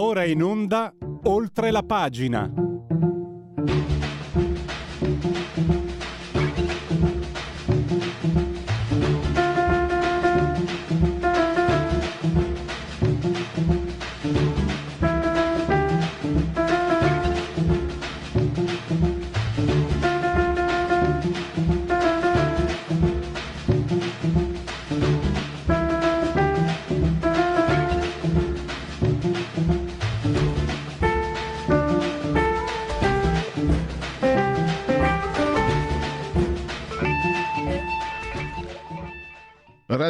Ora 0.00 0.24
in 0.24 0.44
onda 0.44 0.94
oltre 1.24 1.72
la 1.72 1.82
pagina. 1.82 2.67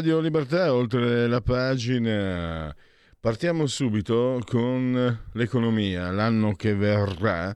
Radio 0.09 0.23
Libertà, 0.23 0.73
oltre 0.73 1.27
la 1.27 1.43
pagina, 1.43 2.75
partiamo 3.21 3.67
subito 3.67 4.41
con 4.47 5.21
l'economia. 5.33 6.11
L'anno 6.11 6.55
che 6.55 6.75
verrà, 6.75 7.55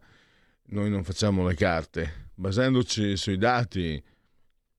noi 0.66 0.90
non 0.90 1.02
facciamo 1.02 1.46
le 1.46 1.54
carte, 1.54 2.28
basandoci 2.34 3.16
sui 3.16 3.38
dati, 3.38 4.02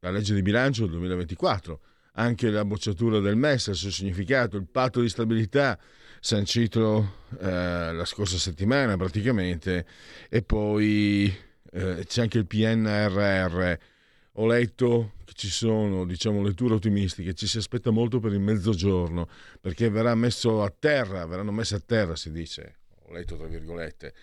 la 0.01 0.11
legge 0.11 0.35
di 0.35 0.43
bilancio 0.43 0.83
del 0.83 0.91
2024, 0.91 1.79
anche 2.13 2.51
la 2.51 2.63
bocciatura 2.63 3.19
del 3.19 3.37
MES, 3.37 3.65
il 3.65 3.75
suo 3.75 3.89
significato, 3.89 4.55
il 4.55 4.67
patto 4.67 5.01
di 5.01 5.09
stabilità 5.09 5.75
sancito 6.19 7.21
eh, 7.39 7.91
la 7.91 8.05
scorsa 8.05 8.37
settimana 8.37 8.97
praticamente, 8.97 9.87
e 10.29 10.43
poi 10.43 11.35
eh, 11.71 12.03
c'è 12.05 12.21
anche 12.21 12.37
il 12.37 12.45
PNRR. 12.45 13.73
Ho 14.33 14.45
letto 14.45 15.13
ci 15.33 15.49
sono 15.49 16.05
diciamo, 16.05 16.41
letture 16.41 16.75
ottimistiche, 16.75 17.33
ci 17.33 17.47
si 17.47 17.57
aspetta 17.57 17.91
molto 17.91 18.19
per 18.19 18.31
il 18.33 18.39
mezzogiorno, 18.39 19.27
perché 19.59 19.89
verrà 19.89 20.15
messo 20.15 20.63
a 20.63 20.73
terra, 20.77 21.25
verranno 21.25 21.51
messe 21.51 21.75
a 21.75 21.79
terra, 21.79 22.15
si 22.15 22.31
dice, 22.31 22.77
ho 23.01 23.11
letto 23.11 23.35
tra 23.37 23.47
virgolette, 23.47 24.13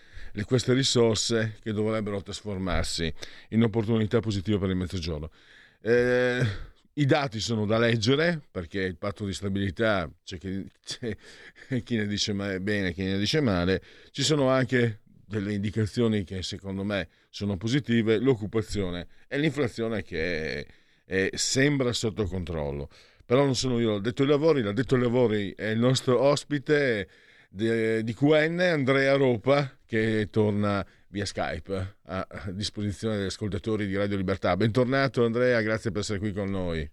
queste 0.45 0.73
risorse 0.73 1.57
che 1.61 1.73
dovrebbero 1.73 2.21
trasformarsi 2.21 3.13
in 3.49 3.63
opportunità 3.63 4.19
positive 4.19 4.57
per 4.57 4.69
il 4.69 4.75
mezzogiorno. 4.75 5.29
Eh, 5.81 6.45
I 6.93 7.05
dati 7.05 7.39
sono 7.39 7.65
da 7.65 7.77
leggere 7.77 8.41
perché 8.51 8.81
il 8.81 8.97
patto 8.97 9.25
di 9.25 9.33
stabilità 9.33 10.11
c'è 10.23 10.37
chi, 10.37 10.69
c'è 10.83 11.15
chi 11.83 11.95
ne 11.95 12.05
dice 12.05 12.33
bene, 12.59 12.91
chi 12.93 13.03
ne 13.03 13.17
dice 13.17 13.39
male, 13.39 13.81
ci 14.11 14.23
sono 14.23 14.49
anche 14.49 14.99
delle 15.25 15.53
indicazioni 15.53 16.25
che 16.25 16.43
secondo 16.43 16.83
me 16.83 17.07
sono 17.29 17.55
positive, 17.55 18.17
l'occupazione 18.17 19.07
e 19.29 19.37
l'inflazione 19.39 20.03
che 20.03 20.59
è 20.59 20.65
eh, 21.11 21.29
sembra 21.33 21.91
sotto 21.91 22.23
controllo. 22.23 22.87
Però 23.25 23.43
non 23.43 23.53
sono 23.53 23.79
io, 23.79 23.91
l'ho 23.91 23.99
detto 23.99 24.21
ai 24.23 24.29
lavori, 24.29 24.61
l'ha 24.61 24.71
detto 24.71 24.95
ai 24.95 25.01
lavori 25.01 25.53
è 25.53 25.65
il 25.65 25.79
nostro 25.79 26.21
ospite 26.21 27.09
di, 27.49 28.01
di 28.01 28.13
QN, 28.13 28.59
Andrea 28.59 29.15
Ropa, 29.15 29.77
che 29.85 30.29
torna 30.31 30.85
via 31.09 31.25
Skype 31.25 31.95
a 32.05 32.25
disposizione 32.51 33.17
degli 33.17 33.25
ascoltatori 33.25 33.87
di 33.87 33.97
Radio 33.97 34.15
Libertà. 34.15 34.55
Bentornato 34.55 35.25
Andrea, 35.25 35.59
grazie 35.59 35.91
per 35.91 35.99
essere 35.99 36.19
qui 36.19 36.31
con 36.31 36.49
noi. 36.49 36.89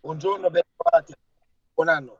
Buongiorno, 0.00 0.50
ben 0.50 0.62
trovati. 0.76 1.14
Buon 1.72 1.88
anno. 1.88 2.18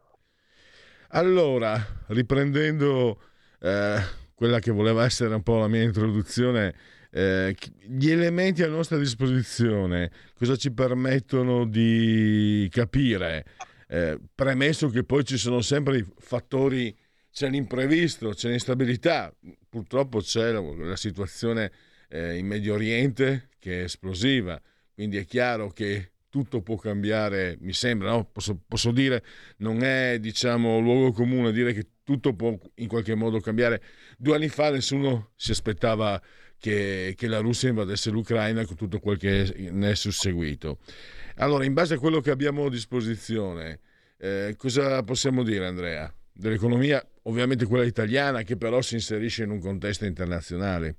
Allora, 1.09 2.05
riprendendo 2.07 3.21
eh, 3.59 3.97
quella 4.33 4.61
che 4.61 4.71
voleva 4.71 5.05
essere 5.05 5.35
un 5.35 5.43
po' 5.43 5.59
la 5.59 5.69
mia 5.69 5.83
introduzione, 5.83 6.75
eh, 7.15 7.55
gli 7.87 8.11
elementi 8.11 8.63
a 8.63 8.69
nostra 8.69 8.97
disposizione 8.97 10.11
cosa 10.35 10.57
ci 10.57 10.73
permettono 10.73 11.67
di 11.67 12.67
capire, 12.71 13.45
eh, 13.89 14.19
premesso 14.35 14.89
che 14.89 15.05
poi 15.05 15.23
ci 15.23 15.37
sono 15.37 15.61
sempre 15.61 15.99
i 15.99 16.07
fattori, 16.19 16.97
c'è 17.31 17.51
l'imprevisto, 17.51 18.31
c'è 18.31 18.49
l'instabilità, 18.49 19.35
purtroppo 19.69 20.21
c'è 20.21 20.53
la, 20.53 20.61
la 20.61 20.97
situazione 20.97 21.71
eh, 22.09 22.39
in 22.39 22.47
Medio 22.47 22.75
Oriente 22.75 23.51
che 23.59 23.81
è 23.81 23.85
esplosiva, 23.85 24.61
quindi 24.95 25.19
è 25.19 25.27
chiaro 25.27 25.69
che 25.69 26.13
tutto 26.31 26.63
può 26.63 26.77
cambiare, 26.77 27.59
mi 27.61 27.75
sembra, 27.75 28.13
no? 28.13 28.25
posso, 28.25 28.59
posso, 28.67 28.91
dire, 28.91 29.23
non 29.59 29.83
è 29.83 30.17
diciamo 30.19 30.79
luogo 30.79 31.13
comune 31.13 31.53
dire 31.53 31.75
che 31.75 31.89
tutto 32.03 32.35
può 32.35 32.57
in 32.77 32.89
qualche 32.89 33.15
modo 33.15 33.39
cambiare. 33.39 33.83
Due 34.17 34.35
anni 34.35 34.49
fa 34.49 34.71
nessuno 34.71 35.33
si 35.37 35.51
aspettava 35.51 36.21
che, 36.63 37.15
che 37.17 37.27
la 37.27 37.41
Russia 37.41 37.69
invadesse 37.69 38.11
l'Ucraina 38.11 38.65
con 38.65 38.77
tutto 38.77 39.01
quel 39.01 39.19
che 39.19 39.53
ne 39.73 39.91
è 39.91 39.95
susseguito. 39.97 40.79
Allora, 41.39 41.65
in 41.65 41.73
base 41.73 41.95
a 41.95 41.99
quello 41.99 42.21
che 42.21 42.31
abbiamo 42.31 42.67
a 42.67 42.71
disposizione, 42.71 43.81
eh, 44.17 44.55
cosa 44.57 45.03
possiamo 45.03 45.43
dire, 45.43 45.67
Andrea? 45.67 46.15
Dell'economia, 46.33 47.05
ovviamente 47.23 47.67
quella 47.67 47.83
italiana, 47.83 48.43
che 48.43 48.57
però 48.57 48.81
si 48.81 48.95
inserisce 48.95 49.43
in 49.43 49.51
un 49.51 49.59
contesto 49.59 50.05
internazionale. 50.05 50.99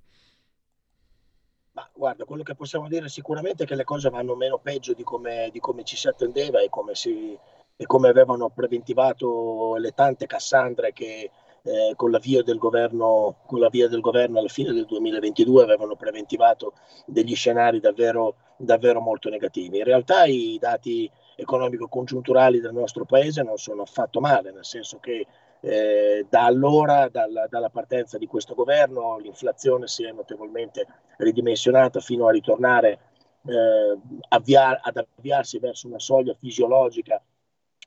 Ma 1.72 1.90
guarda, 1.94 2.26
quello 2.26 2.44
che 2.44 2.56
possiamo 2.56 2.90
dire 2.90 3.08
sicuramente 3.08 3.64
è 3.64 3.66
che 3.66 3.76
le 3.76 3.86
cose 3.86 4.10
vanno 4.10 4.36
meno 4.36 4.60
peggio 4.60 4.94
di 4.94 5.04
come, 5.04 5.50
di 5.54 5.62
come 5.62 5.86
ci 5.86 5.96
si 5.96 6.10
attendeva 6.10 6.62
e 6.62 6.68
come, 6.68 6.94
si, 6.94 7.40
e 7.78 7.86
come 7.86 8.10
avevano 8.10 8.50
preventivato 8.50 9.78
le 9.78 9.92
tante 9.92 10.26
Cassandre 10.26 10.92
che 10.92 11.32
eh, 11.64 11.94
con, 11.96 12.12
la 12.12 12.20
via 12.20 12.44
del 12.44 12.58
governo, 12.58 13.38
con 13.46 13.60
la 13.60 13.70
via 13.70 13.88
del 13.88 14.02
governo 14.02 14.40
alla 14.40 14.50
fine 14.50 14.74
del 14.74 14.86
2022 14.86 15.64
avevano 15.64 15.96
preventivato 15.96 16.74
degli 17.06 17.36
scenari 17.36 17.80
davvero, 17.80 18.36
davvero 18.58 19.00
molto 19.00 19.30
negativi. 19.30 19.78
In 19.78 19.86
realtà 19.86 20.26
i 20.26 20.58
dati 20.60 21.10
economico-congiunturali 21.36 22.60
del 22.60 22.74
nostro 22.74 23.06
paese 23.06 23.44
non 23.44 23.58
sono 23.58 23.84
affatto 23.84 24.20
male, 24.20 24.52
nel 24.52 24.66
senso 24.66 25.00
che 25.00 25.26
eh, 25.62 26.26
da 26.30 26.46
allora, 26.46 27.08
dalla, 27.08 27.48
dalla, 27.48 27.70
partenza 27.70 28.18
di 28.18 28.28
questo 28.28 28.54
governo, 28.54 29.18
l'inflazione 29.20 29.88
si 29.88 30.04
è 30.04 30.12
notevolmente 30.12 30.86
ridimensionata 31.18 32.02
fino 32.02 32.28
a 32.28 32.32
ritornare 32.32 33.00
eh, 33.46 33.98
avviar, 34.30 34.80
ad 34.84 34.98
avviarsi 34.98 35.60
verso 35.60 35.88
una 35.88 36.00
soglia 36.00 36.34
fisiologica 36.34 37.22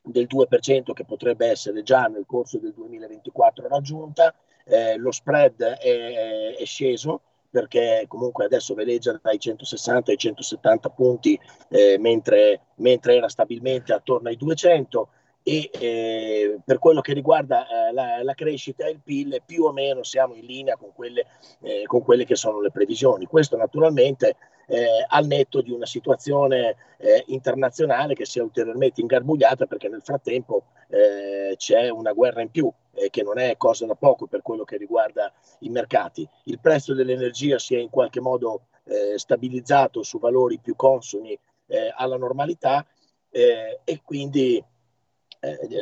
del 0.07 0.27
2% 0.27 0.93
che 0.93 1.05
potrebbe 1.05 1.49
essere 1.49 1.83
già 1.83 2.05
nel 2.05 2.25
corso 2.27 2.59
del 2.59 2.73
2024 2.73 3.69
raggiunta, 3.69 4.35
eh, 4.65 4.97
lo 4.97 5.13
spread 5.13 5.63
è, 5.63 6.57
è, 6.57 6.65
sceso 6.65 7.21
perché 7.49 8.05
comunque 8.09 8.45
adesso 8.45 8.75
veleggia 8.75 9.19
dai 9.23 9.39
160 9.39 10.11
ai 10.11 10.17
170 10.17 10.89
punti 10.91 11.39
eh, 11.69 11.97
mentre, 11.99 12.61
mentre, 12.77 13.17
era 13.17 13.29
stabilmente 13.29 13.93
attorno 13.93 14.29
ai 14.29 14.37
200 14.37 15.09
e 15.43 15.71
eh, 15.73 16.59
per 16.65 16.81
quello 16.81 17.01
che 17.01 17.13
riguarda 17.13 17.67
eh, 17.69 17.93
la, 17.93 18.23
la, 18.25 18.35
crescita 18.35 18.85
e 18.87 18.91
il 18.91 19.01
PIL 19.03 19.41
più 19.47 19.63
o 19.63 19.73
meno 19.73 20.03
siamo 20.03 20.35
in 20.35 20.45
linea 20.45 20.77
con 20.77 20.93
quelle, 20.93 21.27
eh, 21.61 21.85
con 21.87 22.03
quelle 22.03 22.25
che 22.25 22.35
sono 22.35 22.61
le 22.61 22.73
previsioni. 22.73 23.27
Questo 23.27 23.57
naturalmente 23.57 24.37
eh, 24.67 25.05
al 25.09 25.27
netto 25.27 25.61
di 25.61 25.71
una 25.71 25.87
situazione 25.87 26.77
eh, 26.99 27.25
internazionale 27.29 28.15
che 28.15 28.27
si 28.27 28.39
è 28.39 28.43
ulteriormente 28.43 29.01
ingarbugliata 29.01 29.67
perché 29.67 29.89
nel 29.89 30.03
frattempo 30.03 30.65
eh, 30.89 31.55
c'è 31.57 31.89
una 31.89 32.13
guerra 32.13 32.43
in 32.43 32.51
più 32.51 32.71
eh, 32.95 33.11
che 33.11 33.23
non 33.23 33.39
è 33.39 33.57
cosa 33.57 33.87
da 33.87 33.95
poco 33.95 34.27
per 34.27 34.43
quello 34.43 34.65
che 34.65 34.77
riguarda 34.77 35.33
i 35.61 35.69
mercati. 35.69 36.29
Il 36.45 36.61
prezzo 36.61 36.95
dell'energia 36.95 37.59
si 37.59 37.75
è 37.75 37.79
in 37.79 37.91
qualche 37.91 38.21
modo 38.21 38.67
eh, 38.85 39.19
stabilizzato 39.19 40.03
su 40.03 40.19
valori 40.19 40.59
più 40.59 40.75
consoni 40.77 41.39
eh, 41.67 41.93
alla 41.95 42.17
normalità 42.17 42.87
e 43.29 44.01
quindi 44.03 44.65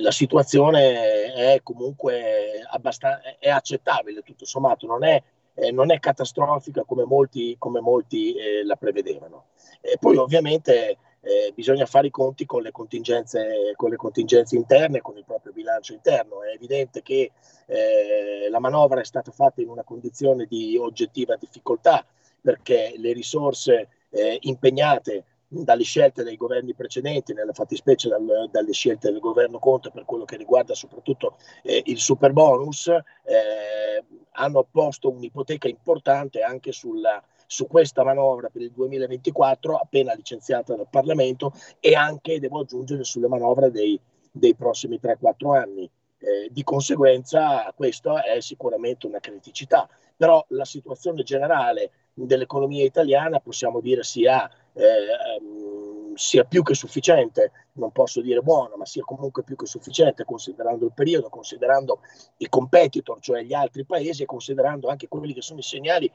la 0.00 0.10
situazione 0.10 1.32
è 1.32 1.60
comunque 1.62 2.66
abbastanza 2.68 3.38
è 3.38 3.48
accettabile 3.48 4.22
tutto 4.22 4.44
sommato, 4.44 4.88
non 4.88 5.04
è 5.04 5.22
eh, 5.54 5.70
non 5.70 5.90
è 5.92 5.98
catastrofica 5.98 6.84
come 6.84 7.04
molti, 7.04 7.56
come 7.58 7.80
molti 7.80 8.34
eh, 8.34 8.64
la 8.64 8.76
prevedevano. 8.76 9.46
E 9.80 9.96
poi 9.98 10.16
ovviamente 10.16 10.98
eh, 11.20 11.52
bisogna 11.54 11.86
fare 11.86 12.08
i 12.08 12.10
conti 12.10 12.44
con 12.44 12.62
le, 12.62 12.70
contingenze, 12.70 13.72
con 13.76 13.90
le 13.90 13.96
contingenze 13.96 14.56
interne, 14.56 15.00
con 15.00 15.16
il 15.16 15.24
proprio 15.24 15.52
bilancio 15.52 15.92
interno. 15.92 16.42
È 16.42 16.52
evidente 16.52 17.02
che 17.02 17.32
eh, 17.66 18.48
la 18.50 18.58
manovra 18.60 19.00
è 19.00 19.04
stata 19.04 19.30
fatta 19.30 19.60
in 19.60 19.68
una 19.68 19.84
condizione 19.84 20.46
di 20.46 20.76
oggettiva 20.76 21.36
difficoltà 21.36 22.04
perché 22.40 22.94
le 22.96 23.12
risorse 23.12 23.88
eh, 24.10 24.38
impegnate 24.42 25.24
dalle 25.62 25.84
scelte 25.84 26.24
dei 26.24 26.36
governi 26.36 26.74
precedenti, 26.74 27.32
nella 27.32 27.52
fattispecie 27.52 28.08
dal, 28.08 28.48
dalle 28.50 28.72
scelte 28.72 29.10
del 29.10 29.20
governo 29.20 29.58
Conte 29.58 29.90
per 29.90 30.04
quello 30.04 30.24
che 30.24 30.36
riguarda 30.36 30.74
soprattutto 30.74 31.36
eh, 31.62 31.82
il 31.86 31.98
super 31.98 32.32
bonus, 32.32 32.88
eh, 32.88 34.04
hanno 34.32 34.66
posto 34.70 35.10
un'ipoteca 35.10 35.68
importante 35.68 36.40
anche 36.40 36.72
sulla, 36.72 37.22
su 37.46 37.66
questa 37.66 38.02
manovra 38.04 38.48
per 38.48 38.62
il 38.62 38.72
2024 38.72 39.76
appena 39.76 40.14
licenziata 40.14 40.74
dal 40.74 40.88
Parlamento 40.90 41.52
e 41.80 41.94
anche, 41.94 42.40
devo 42.40 42.60
aggiungere, 42.60 43.04
sulle 43.04 43.28
manovre 43.28 43.70
dei, 43.70 43.98
dei 44.30 44.54
prossimi 44.54 44.98
3-4 45.00 45.54
anni. 45.56 45.90
Eh, 46.18 46.48
di 46.50 46.62
conseguenza 46.62 47.70
questa 47.76 48.22
è 48.22 48.40
sicuramente 48.40 49.06
una 49.06 49.20
criticità, 49.20 49.86
però 50.16 50.42
la 50.48 50.64
situazione 50.64 51.22
generale 51.22 51.90
dell'economia 52.14 52.84
italiana 52.84 53.40
possiamo 53.40 53.80
dire 53.80 54.02
sia, 54.04 54.48
eh, 54.74 56.14
sia 56.14 56.44
più 56.44 56.62
che 56.62 56.74
sufficiente, 56.74 57.50
non 57.74 57.90
posso 57.90 58.20
dire 58.20 58.40
buona, 58.40 58.76
ma 58.76 58.86
sia 58.86 59.02
comunque 59.02 59.42
più 59.42 59.56
che 59.56 59.66
sufficiente 59.66 60.24
considerando 60.24 60.84
il 60.84 60.92
periodo, 60.94 61.28
considerando 61.28 62.00
i 62.38 62.48
competitor, 62.48 63.18
cioè 63.20 63.42
gli 63.42 63.54
altri 63.54 63.84
paesi 63.84 64.22
e 64.22 64.26
considerando 64.26 64.88
anche 64.88 65.08
quelli 65.08 65.32
che 65.32 65.42
sono 65.42 65.60
i 65.60 65.62
segnali 65.62 66.10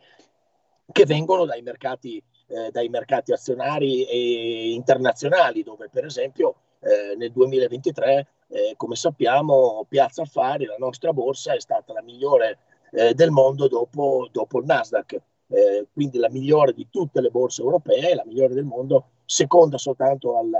che 0.91 1.05
vengono 1.05 1.45
dai 1.45 1.61
mercati, 1.61 2.21
eh, 2.47 2.71
dai 2.71 2.89
mercati 2.89 3.31
azionari 3.31 4.05
e 4.05 4.71
internazionali, 4.73 5.63
dove 5.63 5.89
per 5.89 6.05
esempio 6.05 6.55
eh, 6.79 7.15
nel 7.15 7.31
2023, 7.31 8.27
eh, 8.47 8.73
come 8.75 8.95
sappiamo, 8.95 9.85
Piazza 9.87 10.23
Affari, 10.23 10.65
la 10.65 10.77
nostra 10.77 11.13
borsa, 11.13 11.53
è 11.53 11.59
stata 11.59 11.93
la 11.93 12.01
migliore 12.01 12.57
eh, 12.91 13.13
del 13.13 13.29
mondo 13.29 13.67
dopo, 13.67 14.27
dopo 14.31 14.59
il 14.59 14.65
Nasdaq. 14.65 15.21
Eh, 15.51 15.87
quindi 15.91 16.19
la 16.19 16.29
migliore 16.29 16.73
di 16.73 16.87
tutte 16.91 17.21
le 17.21 17.31
borse 17.31 17.61
europee, 17.61 18.13
la 18.13 18.23
migliore 18.25 18.53
del 18.53 18.65
mondo, 18.65 19.09
seconda 19.25 19.79
soltanto 19.79 20.37
al, 20.37 20.51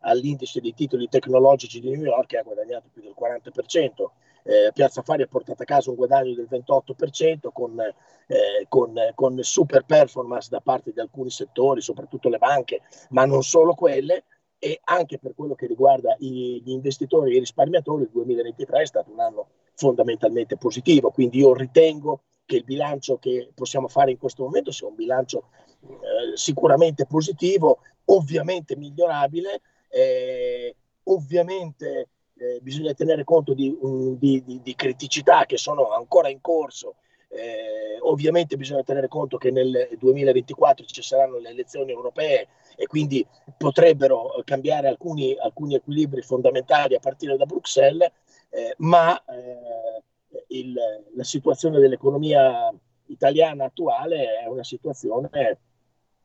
all'indice 0.00 0.60
dei 0.60 0.74
titoli 0.74 1.08
tecnologici 1.08 1.80
di 1.80 1.90
New 1.90 2.04
York 2.04 2.28
che 2.28 2.38
ha 2.38 2.42
guadagnato 2.42 2.88
più 2.92 3.02
del 3.02 3.14
40%. 3.18 4.10
Eh, 4.44 4.72
Piazza 4.72 5.00
Affari 5.00 5.22
ha 5.22 5.26
portato 5.26 5.62
a 5.62 5.66
casa 5.66 5.90
un 5.90 5.96
guadagno 5.96 6.34
del 6.34 6.48
28% 6.50 7.50
con, 7.52 7.78
eh, 7.80 8.66
con, 8.68 8.94
con 9.14 9.38
super 9.42 9.84
performance 9.84 10.48
da 10.50 10.60
parte 10.60 10.92
di 10.92 11.00
alcuni 11.00 11.30
settori, 11.30 11.82
soprattutto 11.82 12.30
le 12.30 12.38
banche, 12.38 12.80
ma 13.10 13.26
non 13.26 13.42
solo 13.42 13.74
quelle, 13.74 14.24
e 14.58 14.80
anche 14.84 15.18
per 15.18 15.34
quello 15.34 15.54
che 15.54 15.66
riguarda 15.66 16.16
i, 16.20 16.62
gli 16.64 16.70
investitori 16.70 17.32
e 17.32 17.36
i 17.36 17.40
risparmiatori, 17.40 18.04
il 18.04 18.10
2023 18.10 18.80
è 18.80 18.86
stato 18.86 19.12
un 19.12 19.20
anno 19.20 19.48
fondamentalmente 19.74 20.56
positivo, 20.56 21.10
quindi 21.10 21.38
io 21.38 21.54
ritengo 21.54 22.22
che 22.48 22.56
il 22.56 22.64
bilancio 22.64 23.18
che 23.18 23.50
possiamo 23.54 23.88
fare 23.88 24.10
in 24.10 24.16
questo 24.16 24.42
momento 24.42 24.70
sia 24.72 24.88
un 24.88 24.94
bilancio 24.94 25.50
eh, 25.82 26.34
sicuramente 26.34 27.04
positivo, 27.04 27.80
ovviamente 28.06 28.74
migliorabile, 28.74 29.60
eh, 29.90 30.74
ovviamente 31.04 32.08
eh, 32.38 32.58
bisogna 32.62 32.94
tenere 32.94 33.22
conto 33.22 33.52
di, 33.52 33.76
um, 33.78 34.16
di, 34.16 34.42
di, 34.42 34.62
di, 34.62 34.74
criticità 34.74 35.44
che 35.44 35.58
sono 35.58 35.90
ancora 35.90 36.30
in 36.30 36.40
corso. 36.40 36.94
Eh, 37.28 37.98
ovviamente 38.00 38.56
bisogna 38.56 38.82
tenere 38.82 39.08
conto 39.08 39.36
che 39.36 39.50
nel 39.50 39.90
2024 39.98 40.86
ci 40.86 41.02
saranno 41.02 41.36
le 41.36 41.50
elezioni 41.50 41.92
europee 41.92 42.48
e 42.76 42.86
quindi 42.86 43.26
potrebbero 43.58 44.40
cambiare 44.44 44.88
alcuni, 44.88 45.36
alcuni 45.38 45.74
equilibri 45.74 46.22
fondamentali 46.22 46.94
a 46.94 47.00
partire 47.00 47.36
da 47.36 47.44
Bruxelles, 47.44 48.10
eh, 48.48 48.74
ma 48.78 49.22
eh, 49.26 50.02
il, 50.48 50.74
la 51.14 51.24
situazione 51.24 51.78
dell'economia 51.78 52.72
italiana 53.06 53.64
attuale 53.64 54.40
è 54.42 54.46
una 54.46 54.64
situazione 54.64 55.60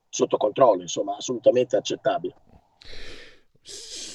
sotto 0.10 0.38
controllo, 0.38 0.82
insomma, 0.82 1.16
assolutamente 1.18 1.76
accettabile. 1.76 2.36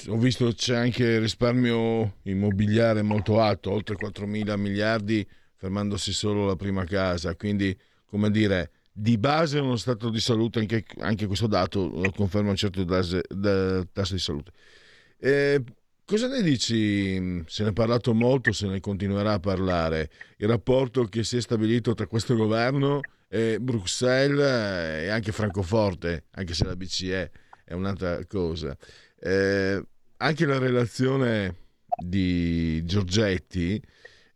Ho 0.09 0.17
visto 0.17 0.53
c'è 0.53 0.77
anche 0.77 1.19
risparmio 1.19 2.19
immobiliare 2.23 3.03
molto 3.03 3.41
alto, 3.41 3.73
oltre 3.73 3.97
4 3.97 4.27
mila 4.27 4.57
miliardi, 4.57 5.27
fermandosi 5.57 6.13
solo 6.13 6.47
la 6.47 6.57
prima 6.57 6.85
casa. 6.85 7.35
Quindi, 7.35 7.77
come 8.07 8.31
dire, 8.31 8.71
di 8.93 9.19
base 9.19 9.59
uno 9.59 9.77
stato 9.77 10.09
di 10.09 10.21
salute, 10.21 10.61
anche, 10.61 10.85
anche 10.99 11.27
questo 11.27 11.47
dato 11.47 11.91
conferma 12.15 12.51
un 12.51 12.57
certo 12.57 12.85
tasso 12.85 14.15
di 14.15 14.19
salute. 14.19 14.53
Eh, 15.19 15.63
cosa 16.09 16.27
ne 16.27 16.41
dici? 16.41 17.45
Se 17.47 17.63
ne 17.63 17.69
è 17.69 17.73
parlato 17.75 18.15
molto, 18.15 18.51
se 18.53 18.67
ne 18.67 18.81
continuerà 18.81 19.35
a 19.35 19.41
parlare. 19.41 20.09
Il 20.39 20.49
rapporto 20.49 21.05
che 21.05 21.23
si 21.23 21.37
è 21.37 21.41
stabilito 21.43 21.93
tra 21.93 22.07
questo 22.07 22.35
governo 22.35 23.01
e 23.29 23.59
Bruxelles 23.61 25.03
e 25.03 25.09
anche 25.11 25.33
Francoforte, 25.33 26.25
anche 26.31 26.55
se 26.55 26.65
la 26.65 26.75
BCE 26.77 27.31
è 27.63 27.75
un'altra 27.75 28.25
cosa. 28.25 28.75
Eh, 29.21 29.85
anche 30.17 30.47
la 30.47 30.59
relazione 30.59 31.57
di 32.03 32.83
Giorgetti 32.87 33.81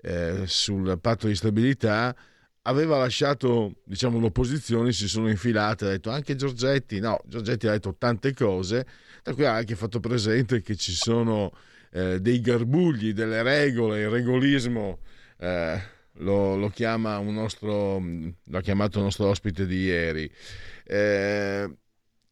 eh, 0.02 0.42
sul 0.44 0.98
patto 1.00 1.26
di 1.26 1.34
stabilità 1.34 2.14
aveva 2.62 2.98
lasciato 2.98 3.76
diciamo, 3.84 4.18
l'opposizione, 4.18 4.92
si 4.92 5.08
sono 5.08 5.30
infilate, 5.30 5.86
ha 5.86 5.88
detto 5.88 6.10
anche 6.10 6.36
Giorgetti, 6.36 7.00
no, 7.00 7.18
Giorgetti 7.24 7.66
ha 7.66 7.72
detto 7.72 7.96
tante 7.96 8.34
cose, 8.34 8.86
da 9.22 9.34
cui 9.34 9.44
ha 9.44 9.54
anche 9.54 9.76
fatto 9.76 10.00
presente 10.00 10.62
che 10.62 10.76
ci 10.76 10.92
sono 10.92 11.52
eh, 11.92 12.20
dei 12.20 12.40
garbugli, 12.40 13.12
delle 13.12 13.42
regole, 13.42 14.00
il 14.00 14.08
regolismo, 14.08 14.98
eh, 15.38 15.80
lo, 16.16 16.56
lo, 16.56 16.68
chiama 16.70 17.18
un 17.18 17.34
nostro, 17.34 18.02
l'ha 18.44 18.60
chiamato 18.60 18.98
il 18.98 19.04
nostro 19.04 19.26
ospite 19.26 19.66
di 19.66 19.82
ieri. 19.84 20.30
Eh, 20.84 21.70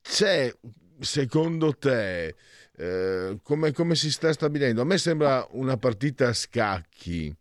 c'è, 0.02 0.52
secondo 0.98 1.76
te, 1.76 2.34
eh, 2.76 3.38
come, 3.42 3.72
come, 3.72 3.94
si 3.94 4.10
sta 4.10 4.32
stabilendo? 4.32 4.82
A 4.82 4.84
me 4.84 4.98
sembra 4.98 5.46
una 5.52 5.76
partita 5.76 6.28
a 6.28 6.32
scacchi. 6.32 7.34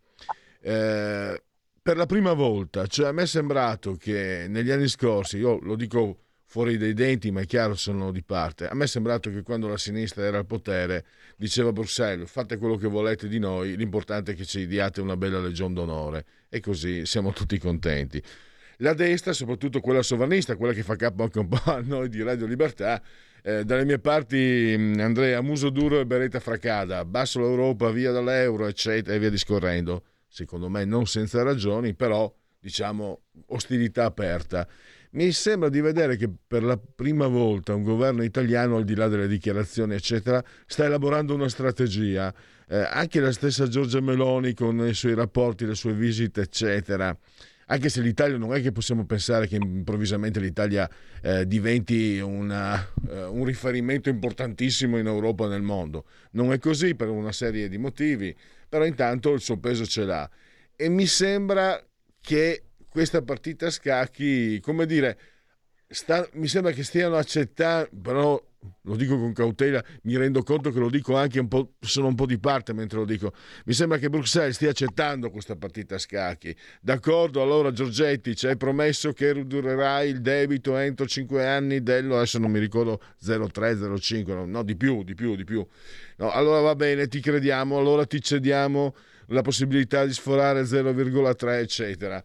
Eh, 0.61 1.43
per 1.81 1.97
la 1.97 2.05
prima 2.05 2.33
volta, 2.33 2.85
cioè 2.85 3.07
a 3.07 3.11
me 3.11 3.23
è 3.23 3.25
sembrato 3.25 3.95
che 3.95 4.45
negli 4.47 4.69
anni 4.69 4.87
scorsi, 4.87 5.37
io 5.37 5.57
lo 5.59 5.75
dico 5.75 6.25
fuori 6.49 6.77
dai 6.77 6.95
denti, 6.95 7.29
ma 7.29 7.41
è 7.41 7.45
chiaro 7.45 7.75
sono 7.75 8.11
di 8.11 8.23
parte, 8.23 8.67
a 8.67 8.73
me 8.73 8.85
è 8.85 8.87
sembrato 8.87 9.29
che 9.29 9.43
quando 9.43 9.67
la 9.67 9.77
sinistra 9.77 10.25
era 10.25 10.39
al 10.39 10.47
potere 10.47 11.05
diceva 11.37 11.71
Bruxelles 11.71 12.27
fate 12.27 12.57
quello 12.57 12.75
che 12.75 12.87
volete 12.87 13.27
di 13.27 13.37
noi, 13.37 13.77
l'importante 13.77 14.31
è 14.31 14.35
che 14.35 14.45
ci 14.45 14.65
diate 14.65 14.99
una 14.99 15.15
bella 15.15 15.39
legion 15.39 15.75
d'onore 15.75 16.25
e 16.49 16.59
così 16.59 17.05
siamo 17.05 17.33
tutti 17.33 17.59
contenti. 17.59 18.19
La 18.77 18.93
destra, 18.93 19.31
soprattutto 19.31 19.79
quella 19.79 20.01
sovranista, 20.01 20.55
quella 20.55 20.73
che 20.73 20.81
fa 20.81 20.95
capo 20.95 21.21
anche 21.21 21.37
un 21.37 21.49
po' 21.49 21.61
a 21.65 21.81
noi 21.81 22.09
di 22.09 22.23
Radio 22.23 22.47
Libertà, 22.47 22.99
eh, 23.43 23.63
dalle 23.63 23.85
mie 23.85 23.99
parti 23.99 24.73
Andrea 24.97 25.41
Muso 25.41 25.69
duro 25.69 25.99
e 25.99 26.05
beretta 26.07 26.39
fracada, 26.39 27.05
basso 27.05 27.39
l'Europa, 27.39 27.91
via 27.91 28.11
dall'euro, 28.11 28.65
eccetera, 28.65 29.15
e 29.15 29.19
via 29.19 29.29
discorrendo 29.29 30.03
secondo 30.29 30.69
me 30.69 30.85
non 30.85 31.05
senza 31.07 31.43
ragioni, 31.43 31.93
però 31.93 32.33
diciamo 32.59 33.21
ostilità 33.47 34.05
aperta. 34.05 34.67
Mi 35.11 35.31
sembra 35.31 35.69
di 35.69 35.81
vedere 35.81 36.17
che 36.17 36.29
per 36.29 36.63
la 36.63 36.77
prima 36.77 37.27
volta 37.27 37.73
un 37.73 37.83
governo 37.83 38.23
italiano, 38.23 38.77
al 38.77 38.83
di 38.83 38.95
là 38.95 39.07
delle 39.07 39.27
dichiarazioni, 39.27 39.95
eccetera, 39.95 40.43
sta 40.65 40.85
elaborando 40.85 41.33
una 41.33 41.49
strategia. 41.49 42.33
Eh, 42.67 42.77
anche 42.77 43.19
la 43.19 43.31
stessa 43.31 43.67
Giorgia 43.67 44.01
Meloni 44.01 44.53
con 44.53 44.87
i 44.87 44.93
suoi 44.93 45.15
rapporti, 45.15 45.65
le 45.65 45.75
sue 45.75 45.93
visite, 45.93 46.41
eccetera. 46.41 47.17
Anche 47.71 47.89
se 47.89 48.01
l'Italia 48.01 48.37
non 48.37 48.53
è 48.53 48.61
che 48.61 48.71
possiamo 48.71 49.05
pensare 49.05 49.47
che 49.47 49.55
improvvisamente 49.55 50.39
l'Italia 50.39 50.89
eh, 51.21 51.45
diventi 51.45 52.19
una, 52.19 52.79
eh, 53.09 53.25
un 53.25 53.45
riferimento 53.45 54.09
importantissimo 54.09 54.97
in 54.97 55.07
Europa 55.07 55.45
e 55.45 55.49
nel 55.49 55.61
mondo. 55.61 56.05
Non 56.31 56.51
è 56.51 56.57
così 56.57 56.95
per 56.95 57.09
una 57.09 57.31
serie 57.31 57.69
di 57.69 57.77
motivi 57.77 58.35
però 58.69 58.85
intanto 58.85 59.33
il 59.33 59.41
suo 59.41 59.57
peso 59.57 59.85
ce 59.85 60.05
l'ha. 60.05 60.29
E 60.75 60.87
mi 60.87 61.07
sembra 61.07 61.83
che 62.21 62.68
questa 62.89 63.21
partita 63.21 63.67
a 63.67 63.71
scacchi, 63.71 64.59
come 64.59 64.85
dire, 64.85 65.17
sta, 65.87 66.27
mi 66.33 66.47
sembra 66.47 66.71
che 66.71 66.83
stiano 66.83 67.15
accettando, 67.15 67.89
però 68.01 68.47
lo 68.83 68.95
dico 68.95 69.17
con 69.17 69.31
cautela, 69.31 69.83
mi 70.03 70.17
rendo 70.17 70.43
conto 70.43 70.71
che 70.71 70.79
lo 70.79 70.89
dico 70.89 71.15
anche 71.15 71.39
un 71.39 71.47
po', 71.47 71.75
sono 71.79 72.07
un 72.07 72.15
po' 72.15 72.25
di 72.25 72.37
parte 72.39 72.73
mentre 72.73 72.97
lo 72.97 73.05
dico. 73.05 73.33
Mi 73.65 73.73
sembra 73.73 73.97
che 73.97 74.09
Bruxelles 74.09 74.55
stia 74.55 74.71
accettando 74.71 75.29
questa 75.29 75.55
partita 75.55 75.95
a 75.95 75.97
scacchi. 75.97 76.55
D'accordo, 76.81 77.41
allora 77.41 77.71
Giorgetti 77.71 78.35
ci 78.35 78.47
hai 78.47 78.57
promesso 78.57 79.13
che 79.13 79.31
ridurrai 79.31 80.09
il 80.09 80.21
debito 80.21 80.75
entro 80.75 81.05
5 81.05 81.45
anni 81.45 81.81
dello, 81.81 82.17
adesso 82.17 82.37
non 82.37 82.51
mi 82.51 82.59
ricordo 82.59 83.01
0,3, 83.23 83.77
0,5, 83.77 84.33
no, 84.33 84.45
no, 84.45 84.63
di 84.63 84.75
più, 84.75 85.03
di 85.03 85.15
più, 85.15 85.35
di 85.35 85.45
più. 85.45 85.65
No, 86.17 86.31
allora 86.31 86.59
va 86.59 86.75
bene, 86.75 87.07
ti 87.07 87.21
crediamo, 87.21 87.77
allora 87.77 88.05
ti 88.05 88.21
cediamo 88.21 88.93
la 89.27 89.41
possibilità 89.41 90.05
di 90.05 90.11
sforare 90.11 90.63
0,3, 90.63 91.59
eccetera. 91.59 92.23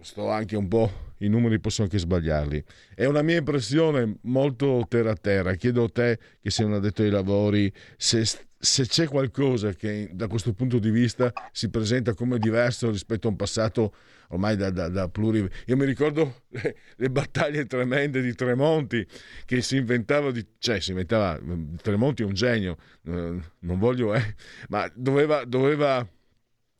Sto 0.00 0.30
anche 0.30 0.56
un 0.56 0.68
po' 0.68 1.08
i 1.20 1.28
numeri 1.28 1.60
possono 1.60 1.86
anche 1.86 1.98
sbagliarli. 1.98 2.62
È 2.94 3.04
una 3.04 3.22
mia 3.22 3.38
impressione 3.38 4.18
molto 4.22 4.86
terra 4.88 5.10
a 5.10 5.16
terra. 5.16 5.54
Chiedo 5.54 5.84
a 5.84 5.88
te, 5.88 6.18
che 6.40 6.50
sei 6.50 6.66
un 6.66 6.74
addetto 6.74 7.02
ai 7.02 7.10
lavori, 7.10 7.72
se, 7.96 8.24
se 8.24 8.86
c'è 8.86 9.06
qualcosa 9.06 9.72
che 9.72 10.10
da 10.12 10.28
questo 10.28 10.52
punto 10.52 10.78
di 10.78 10.90
vista 10.90 11.32
si 11.52 11.68
presenta 11.68 12.14
come 12.14 12.38
diverso 12.38 12.90
rispetto 12.90 13.26
a 13.26 13.30
un 13.30 13.36
passato 13.36 13.94
ormai 14.28 14.56
da, 14.56 14.70
da, 14.70 14.88
da 14.88 15.08
pluri... 15.08 15.46
Io 15.66 15.76
mi 15.76 15.84
ricordo 15.84 16.42
le, 16.48 16.76
le, 16.96 17.10
battaglie 17.10 17.66
tremende 17.66 18.22
di 18.22 18.34
Tremonti 18.34 19.06
che 19.44 19.60
si 19.60 19.76
inventava 19.76 20.30
di... 20.30 20.46
cioè 20.58 20.80
si 20.80 20.90
inventava... 20.90 21.38
Tremonti 21.82 22.22
è 22.22 22.26
un 22.26 22.34
genio, 22.34 22.76
non 23.02 23.78
voglio... 23.78 24.14
Eh, 24.14 24.34
ma 24.68 24.90
doveva... 24.94 25.44
doveva 25.44 26.06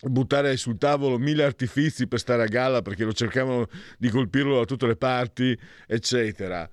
buttare 0.02 0.56
sul 0.56 0.78
tavolo 0.78 1.18
mille 1.18 1.44
artifici 1.44 2.06
per 2.06 2.18
stare 2.18 2.42
a 2.42 2.46
galla 2.46 2.82
perché 2.82 3.04
lo 3.04 3.12
cercavano 3.12 3.68
di 3.98 4.08
colpirlo 4.08 4.56
da 4.58 4.64
tutte 4.64 4.86
le 4.86 4.96
parti, 4.96 5.58
eccetera. 5.86 6.68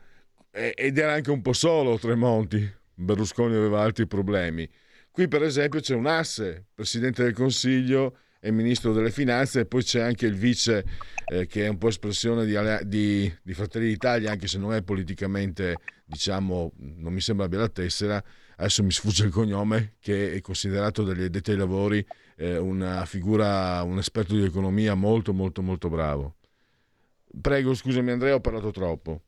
ed 0.52 0.98
era 0.98 1.14
anche 1.14 1.32
un 1.32 1.42
po' 1.42 1.54
solo 1.54 1.98
Tremonti. 2.00 2.76
Berlusconi 2.96 3.56
aveva 3.56 3.82
altri 3.82 4.08
problemi. 4.08 4.68
Qui 5.12 5.28
per 5.28 5.44
esempio 5.44 5.80
c'è 5.80 5.96
un 5.96 6.08
asse, 6.08 6.68
Presidente 6.74 7.24
del 7.24 7.34
Consiglio 7.34 8.18
e 8.40 8.52
Ministro 8.52 8.94
delle 8.94 9.12
Finanze 9.12 9.62
e 9.62 9.66
poi 9.66 9.84
c'è 9.84 10.00
anche 10.00 10.26
il 10.26 10.36
vice 10.36 10.86
eh, 11.26 11.48
che 11.48 11.66
è 11.66 11.68
un 11.68 11.78
po' 11.78 11.88
espressione 11.88 12.46
di, 12.46 12.56
di, 12.88 13.34
di, 13.42 13.54
Fratelli 13.54 13.88
d'Italia 13.88 14.32
anche 14.32 14.48
se 14.48 14.58
non 14.58 14.74
è 14.74 14.84
politicamente 14.84 15.76
diciamo 16.06 16.72
non 16.78 17.14
mi 17.14 17.20
sembra 17.20 17.46
abbia 17.46 17.60
la 17.60 17.70
tessera 17.70 18.24
adesso 18.56 18.84
mi 18.84 18.92
sfugge 18.92 19.26
il 19.26 19.32
cognome 19.32 19.96
che 20.00 20.34
è 20.34 20.42
considerato 20.42 21.04
dagli 21.04 21.24
addetti 21.24 21.52
ai 21.52 21.58
lavori 21.58 22.06
eh, 22.38 22.58
una 22.58 23.06
figura 23.06 23.82
un 23.84 23.98
esperto 23.98 24.34
di 24.34 24.44
economia 24.44 24.96
molto 24.96 25.34
molto 25.34 25.62
molto 25.62 25.90
bravo 25.90 26.36
prego 27.42 27.74
scusami 27.74 28.12
Andrea 28.12 28.36
ho 28.36 28.40
parlato 28.40 28.72
troppo 28.72 29.22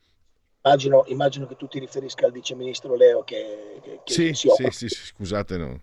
Immagino, 0.61 1.05
immagino, 1.07 1.47
che 1.47 1.55
tu 1.55 1.67
ti 1.67 1.79
riferisca 1.79 2.25
al 2.25 2.33
viceministro 2.33 2.93
Leo 2.93 3.23
che, 3.23 3.79
che, 3.81 4.01
che 4.03 4.13
sì, 4.13 4.33
si. 4.33 4.49
Sì, 4.49 4.69
sì, 4.71 4.87
scusate, 4.89 5.55
no. 5.55 5.81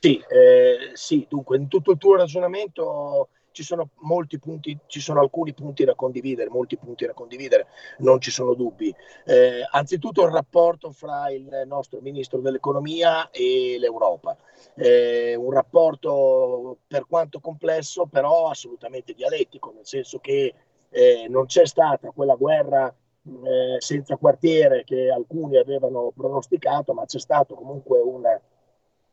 Sì, 0.00 0.22
eh, 0.28 0.90
sì, 0.94 1.24
dunque 1.28 1.56
in 1.56 1.68
tutto 1.68 1.92
il 1.92 1.98
tuo 1.98 2.16
ragionamento 2.16 3.28
ci 3.58 3.64
sono 3.64 3.88
molti 4.02 4.38
punti, 4.38 4.78
ci 4.86 5.00
sono 5.00 5.18
alcuni 5.18 5.52
punti 5.52 5.84
da 5.84 5.96
condividere, 5.96 6.48
molti 6.48 6.76
punti 6.76 7.06
da 7.06 7.12
condividere, 7.12 7.66
non 7.98 8.20
ci 8.20 8.30
sono 8.30 8.54
dubbi. 8.54 8.94
Eh, 9.24 9.66
anzitutto 9.68 10.24
il 10.24 10.30
rapporto 10.30 10.92
fra 10.92 11.28
il 11.32 11.64
nostro 11.66 11.98
ministro 12.00 12.38
dell'economia 12.38 13.30
e 13.30 13.76
l'Europa, 13.80 14.36
eh, 14.76 15.34
un 15.34 15.50
rapporto 15.50 16.78
per 16.86 17.06
quanto 17.08 17.40
complesso 17.40 18.06
però 18.06 18.48
assolutamente 18.48 19.12
dialettico, 19.12 19.72
nel 19.74 19.86
senso 19.86 20.20
che 20.20 20.54
eh, 20.90 21.26
non 21.28 21.46
c'è 21.46 21.66
stata 21.66 22.12
quella 22.12 22.36
guerra 22.36 22.86
eh, 22.86 23.80
senza 23.80 24.14
quartiere 24.16 24.84
che 24.84 25.10
alcuni 25.10 25.56
avevano 25.56 26.12
pronosticato, 26.14 26.92
ma 26.94 27.06
c'è 27.06 27.18
stato 27.18 27.56
comunque 27.56 27.98
una, 27.98 28.40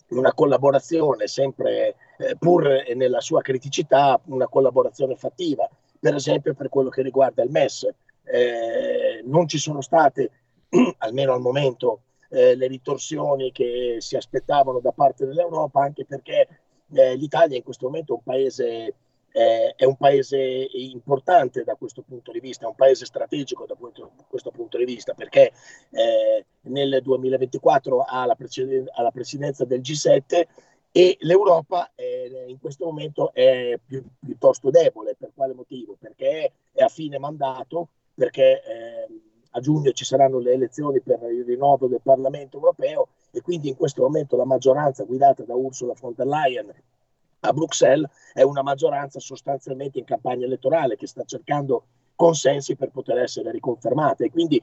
una 0.09 0.33
collaborazione 0.33 1.27
sempre, 1.27 1.95
eh, 2.17 2.35
pur 2.37 2.83
nella 2.95 3.21
sua 3.21 3.41
criticità, 3.41 4.19
una 4.25 4.47
collaborazione 4.47 5.15
fattiva, 5.15 5.69
per 5.99 6.15
esempio 6.15 6.53
per 6.53 6.69
quello 6.69 6.89
che 6.89 7.01
riguarda 7.01 7.43
il 7.43 7.51
MES. 7.51 7.87
Eh, 8.23 9.21
non 9.25 9.47
ci 9.47 9.57
sono 9.57 9.81
state, 9.81 10.31
almeno 10.99 11.33
al 11.33 11.41
momento, 11.41 12.01
eh, 12.29 12.55
le 12.55 12.67
ritorsioni 12.67 13.51
che 13.51 13.97
si 13.99 14.15
aspettavano 14.15 14.79
da 14.79 14.91
parte 14.91 15.25
dell'Europa, 15.25 15.81
anche 15.81 16.05
perché 16.05 16.47
eh, 16.93 17.15
l'Italia 17.15 17.57
in 17.57 17.63
questo 17.63 17.85
momento 17.87 18.13
è 18.13 18.15
un 18.17 18.23
paese 18.23 18.93
eh, 19.35 19.73
è 19.75 19.83
un 19.83 19.97
paese 19.97 20.37
importante 20.71 21.65
da 21.65 21.75
questo 21.75 22.01
punto 22.03 22.31
di 22.31 22.39
vista, 22.39 22.63
è 22.63 22.69
un 22.69 22.75
paese 22.75 23.03
strategico 23.03 23.65
da 23.65 23.75
questo, 23.75 24.13
questo 24.29 24.49
punto 24.49 24.77
di 24.77 24.85
vista, 24.85 25.13
perché 25.13 25.51
eh, 25.89 26.45
nel 26.61 27.01
2024 27.03 28.01
ha 28.03 28.25
la, 28.25 28.35
presiden- 28.35 28.87
ha 28.93 29.01
la, 29.01 29.11
presidenza 29.11 29.65
del 29.65 29.81
G7 29.81 30.45
e 30.89 31.17
l'Europa 31.19 31.91
eh, 31.95 32.45
in 32.47 32.59
questo 32.61 32.85
momento 32.85 33.33
è 33.33 33.77
più, 33.85 34.01
piuttosto 34.17 34.69
debole. 34.69 35.17
Per 35.19 35.31
quale 35.35 35.53
motivo? 35.53 35.97
Perché 35.99 36.53
è 36.71 36.81
a 36.81 36.87
fine 36.87 37.19
mandato, 37.19 37.89
perché 38.13 38.63
ehm, 38.63 39.19
a 39.49 39.59
giugno 39.59 39.91
ci 39.91 40.05
saranno 40.05 40.39
le 40.39 40.53
elezioni 40.53 41.01
per 41.01 41.21
il 41.23 41.43
rinnovo 41.43 41.87
del 41.87 41.99
Parlamento 42.01 42.55
europeo 42.55 43.09
e 43.31 43.41
quindi 43.41 43.67
in 43.67 43.75
questo 43.75 44.01
momento 44.01 44.37
la 44.37 44.45
maggioranza 44.45 45.03
guidata 45.03 45.43
da 45.43 45.55
Ursula 45.55 45.93
von 45.99 46.13
der 46.15 46.25
Leyen 46.25 46.73
a 47.47 47.53
Bruxelles 47.53 48.09
è 48.33 48.41
una 48.41 48.61
maggioranza 48.61 49.19
sostanzialmente 49.19 49.99
in 49.99 50.05
campagna 50.05 50.45
elettorale 50.45 50.95
che 50.95 51.07
sta 51.07 51.23
cercando 51.23 51.85
consensi 52.15 52.75
per 52.75 52.91
poter 52.91 53.19
essere 53.19 53.51
riconfermata. 53.51 54.23
E 54.23 54.31
quindi 54.31 54.61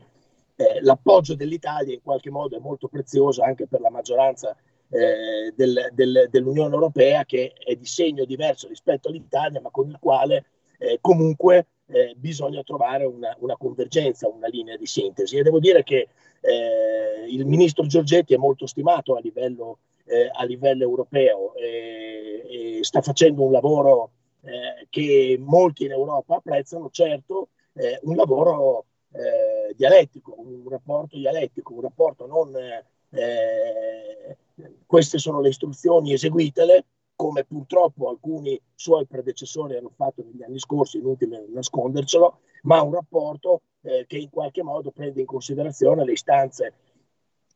eh, 0.56 0.80
l'appoggio 0.82 1.34
dell'Italia 1.34 1.94
in 1.94 2.02
qualche 2.02 2.30
modo 2.30 2.56
è 2.56 2.60
molto 2.60 2.88
prezioso 2.88 3.42
anche 3.42 3.66
per 3.66 3.80
la 3.80 3.90
maggioranza 3.90 4.56
eh, 4.90 5.52
del, 5.54 5.88
del, 5.92 6.28
dell'Unione 6.30 6.74
Europea 6.74 7.24
che 7.24 7.52
è 7.52 7.74
di 7.74 7.86
segno 7.86 8.24
diverso 8.24 8.68
rispetto 8.68 9.08
all'Italia 9.08 9.60
ma 9.60 9.70
con 9.70 9.88
il 9.88 9.96
quale 9.98 10.44
eh, 10.78 10.98
comunque 11.00 11.66
eh, 11.86 12.14
bisogna 12.16 12.62
trovare 12.62 13.04
una, 13.04 13.34
una, 13.40 13.56
convergenza, 13.56 14.28
una 14.28 14.48
linea 14.48 14.76
di 14.76 14.86
sintesi. 14.86 15.36
E 15.36 15.42
devo 15.42 15.60
dire 15.60 15.82
che 15.82 16.08
eh, 16.40 17.26
il 17.28 17.46
ministro 17.46 17.86
Giorgetti 17.86 18.34
è 18.34 18.38
molto 18.38 18.66
stimato 18.66 19.14
a 19.14 19.20
livello 19.20 19.78
eh, 20.04 20.30
a 20.32 20.44
livello 20.44 20.82
europeo 20.82 21.54
e, 21.54 22.78
e 22.78 22.84
sta 22.84 23.00
facendo 23.02 23.42
un 23.44 23.52
lavoro 23.52 24.10
eh, 24.42 24.86
che 24.90 25.36
molti 25.40 25.84
in 25.84 25.92
Europa 25.92 26.36
apprezzano, 26.36 26.90
certo 26.90 27.48
eh, 27.74 27.98
un 28.02 28.16
lavoro 28.16 28.86
eh, 29.12 29.74
dialettico, 29.74 30.34
un 30.38 30.68
rapporto 30.68 31.16
dialettico, 31.16 31.74
un 31.74 31.80
rapporto 31.80 32.26
non 32.26 32.54
eh, 32.56 34.36
queste 34.86 35.18
sono 35.18 35.40
le 35.40 35.48
istruzioni, 35.48 36.12
eseguitele, 36.12 36.84
come 37.14 37.44
purtroppo 37.44 38.08
alcuni 38.08 38.60
suoi 38.74 39.06
predecessori 39.06 39.76
hanno 39.76 39.92
fatto 39.94 40.22
negli 40.24 40.42
anni 40.42 40.58
scorsi, 40.58 40.98
inutile 40.98 41.46
nascondercelo, 41.48 42.38
ma 42.62 42.82
un 42.82 42.92
rapporto 42.92 43.62
eh, 43.82 44.04
che 44.06 44.18
in 44.18 44.30
qualche 44.30 44.62
modo 44.62 44.90
prende 44.90 45.20
in 45.20 45.26
considerazione 45.26 46.04
le 46.04 46.12
istanze 46.12 46.72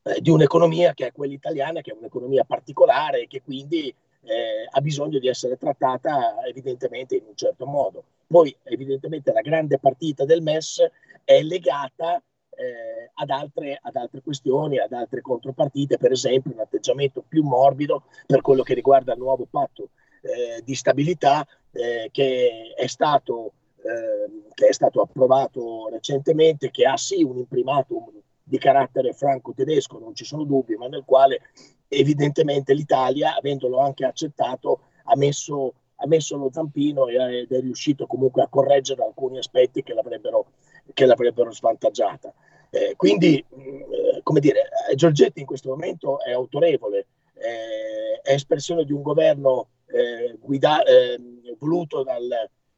eh, 0.07 0.21
di 0.21 0.31
un'economia 0.31 0.95
che 0.95 1.09
è 1.09 1.13
quella 1.13 1.33
italiana, 1.33 1.81
che 1.81 1.91
è 1.91 1.97
un'economia 1.99 2.45
particolare 2.45 3.23
e 3.23 3.27
che 3.27 3.43
quindi 3.43 3.89
eh, 3.89 4.69
ha 4.71 4.81
bisogno 4.81 5.19
di 5.19 5.27
essere 5.27 5.57
trattata 5.57 6.37
evidentemente 6.47 7.17
in 7.17 7.25
un 7.27 7.35
certo 7.35 7.67
modo. 7.67 8.05
Poi 8.27 8.55
evidentemente 8.63 9.33
la 9.33 9.41
grande 9.41 9.79
partita 9.79 10.25
del 10.25 10.43
MES 10.43 10.89
è 11.25 11.43
legata 11.43 12.23
eh, 12.51 13.11
ad, 13.15 13.31
altre, 13.31 13.79
ad, 13.83 13.97
altre, 13.97 14.23
questioni, 14.23 14.79
ad 14.79 14.93
altre 14.93 15.21
contropartite, 15.21 15.99
per 15.99 16.13
esempio 16.13 16.53
un 16.53 16.61
atteggiamento 16.61 17.25
più 17.27 17.43
morbido 17.43 18.05
per 18.27 18.43
quello 18.43 18.63
che 18.63 18.75
riguarda 18.75 19.13
il 19.13 19.19
nuovo 19.19 19.47
patto 19.51 19.91
eh, 20.23 20.63
di 20.63 20.75
stabilità 20.77 21.45
eh, 21.73 22.11
che 22.13 22.75
è 22.77 22.87
stato 22.87 23.53
ehm, 23.83 24.53
che 24.55 24.69
è 24.69 24.73
stato 24.73 25.01
approvato 25.01 25.89
recentemente, 25.91 26.71
che 26.71 26.87
ha 26.87 26.97
sì 26.97 27.23
un 27.23 27.37
imprimato 27.37 28.13
di 28.49 28.59
carattere 28.59 29.13
franco-tedesco, 29.13 29.99
non 29.99 30.15
ci 30.15 30.25
sono 30.25 30.45
dubbi, 30.45 30.77
ma 30.77 30.87
nel 30.87 31.03
quale 31.05 31.41
evidentemente 31.89 32.75
l'Italia, 32.75 33.35
avendolo 33.35 33.81
anche 33.81 34.05
accettato, 34.05 34.83
ha 35.03 35.17
messo, 35.17 35.75
ha 35.97 36.07
messo 36.07 36.37
lo 36.37 36.49
zampino 36.53 37.09
ed 37.09 37.51
è 37.51 37.61
riuscito 37.61 38.07
comunque 38.07 38.43
a 38.43 38.49
correggere 38.49 39.03
alcuni 39.03 39.39
aspetti 39.39 39.83
che 39.83 39.95
l'avrebbero, 39.95 40.47
che 40.95 41.07
l'avrebbero 41.07 41.51
svantaggiata. 41.51 42.33
Eh, 42.71 42.95
quindi, 42.97 43.37
eh, 43.37 44.21
come 44.23 44.39
dire, 44.39 44.69
Giorgetti 44.95 45.41
in 45.41 45.47
questo 45.47 45.71
momento 45.71 46.23
è 46.23 46.31
autorevole, 46.31 47.07
eh, 47.35 48.21
è 48.23 48.33
espressione 48.33 48.85
di 48.85 48.93
un 48.93 49.03
governo 49.03 49.71
eh, 49.87 50.37
guida, 50.39 50.85
eh, 50.85 51.21
voluto 51.59 52.05
dal, 52.05 52.29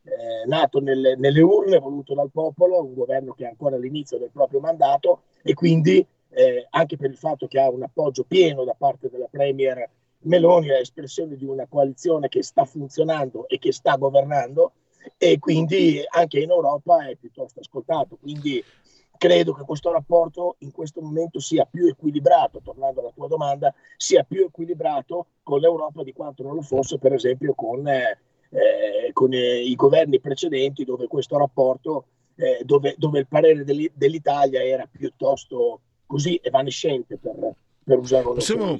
eh, 0.08 0.46
nato 0.46 0.80
nelle, 0.80 1.16
nelle, 1.16 1.40
urne, 1.40 1.78
voluto 1.78 2.14
dal 2.14 2.30
popolo, 2.30 2.82
un 2.82 2.94
governo 2.94 3.32
che 3.32 3.44
è 3.44 3.48
ancora 3.48 3.76
all'inizio 3.76 4.18
del 4.18 4.30
proprio 4.32 4.60
mandato 4.60 5.22
e 5.42 5.54
quindi 5.54 6.04
eh, 6.30 6.66
anche 6.70 6.96
per 6.96 7.10
il 7.10 7.16
fatto 7.16 7.46
che 7.46 7.60
ha 7.60 7.70
un 7.70 7.82
appoggio 7.82 8.24
pieno 8.24 8.64
da 8.64 8.74
parte 8.76 9.08
della 9.10 9.28
Premier 9.30 9.88
Meloni, 10.20 10.68
è 10.68 10.78
espressione 10.78 11.36
di 11.36 11.44
una 11.44 11.66
coalizione 11.68 12.28
che 12.28 12.42
sta 12.42 12.64
funzionando 12.64 13.46
e 13.48 13.58
che 13.58 13.72
sta 13.72 13.96
governando 13.96 14.72
e 15.16 15.38
quindi 15.38 16.02
anche 16.08 16.40
in 16.40 16.50
Europa 16.50 17.06
è 17.06 17.16
piuttosto 17.16 17.60
ascoltato. 17.60 18.16
Quindi 18.20 18.62
credo 19.16 19.52
che 19.52 19.64
questo 19.64 19.92
rapporto 19.92 20.56
in 20.60 20.72
questo 20.72 21.00
momento 21.00 21.40
sia 21.40 21.64
più 21.64 21.86
equilibrato, 21.86 22.60
tornando 22.62 23.00
alla 23.00 23.12
tua 23.14 23.28
domanda, 23.28 23.72
sia 23.96 24.24
più 24.24 24.44
equilibrato 24.44 25.26
con 25.42 25.60
l'Europa 25.60 26.02
di 26.02 26.12
quanto 26.12 26.42
non 26.42 26.54
lo 26.54 26.62
fosse 26.62 26.98
per 26.98 27.12
esempio 27.12 27.54
con 27.54 27.86
eh, 27.86 28.18
eh, 28.50 29.12
con 29.12 29.32
eh, 29.32 29.60
i 29.60 29.74
governi 29.74 30.20
precedenti 30.20 30.84
dove 30.84 31.06
questo 31.06 31.38
rapporto, 31.38 32.06
eh, 32.36 32.62
dove, 32.64 32.94
dove, 32.96 33.20
il 33.20 33.26
parere 33.26 33.64
dell'Italia 33.64 34.64
era 34.64 34.88
piuttosto 34.90 35.80
così 36.06 36.40
evanescente 36.42 37.18
per, 37.18 37.34
per 37.84 37.98
usare 37.98 38.26
un 38.26 38.34
Possiamo, 38.34 38.78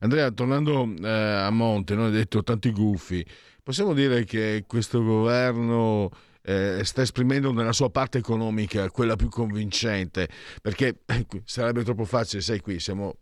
Andrea, 0.00 0.30
tornando 0.30 0.88
eh, 1.02 1.08
a 1.08 1.50
Monte, 1.50 1.94
non 1.94 2.06
hai 2.06 2.12
detto 2.12 2.42
tanti 2.42 2.70
gufi, 2.70 3.24
possiamo 3.62 3.92
dire 3.92 4.24
che 4.24 4.64
questo 4.66 5.02
governo 5.02 6.10
eh, 6.42 6.80
sta 6.84 7.02
esprimendo 7.02 7.52
nella 7.52 7.72
sua 7.72 7.90
parte 7.90 8.18
economica 8.18 8.90
quella 8.90 9.16
più 9.16 9.28
convincente, 9.28 10.28
perché 10.62 11.00
eh, 11.06 11.26
sarebbe 11.44 11.84
troppo 11.84 12.04
facile, 12.04 12.40
sai 12.40 12.60
qui, 12.60 12.80
siamo 12.80 13.14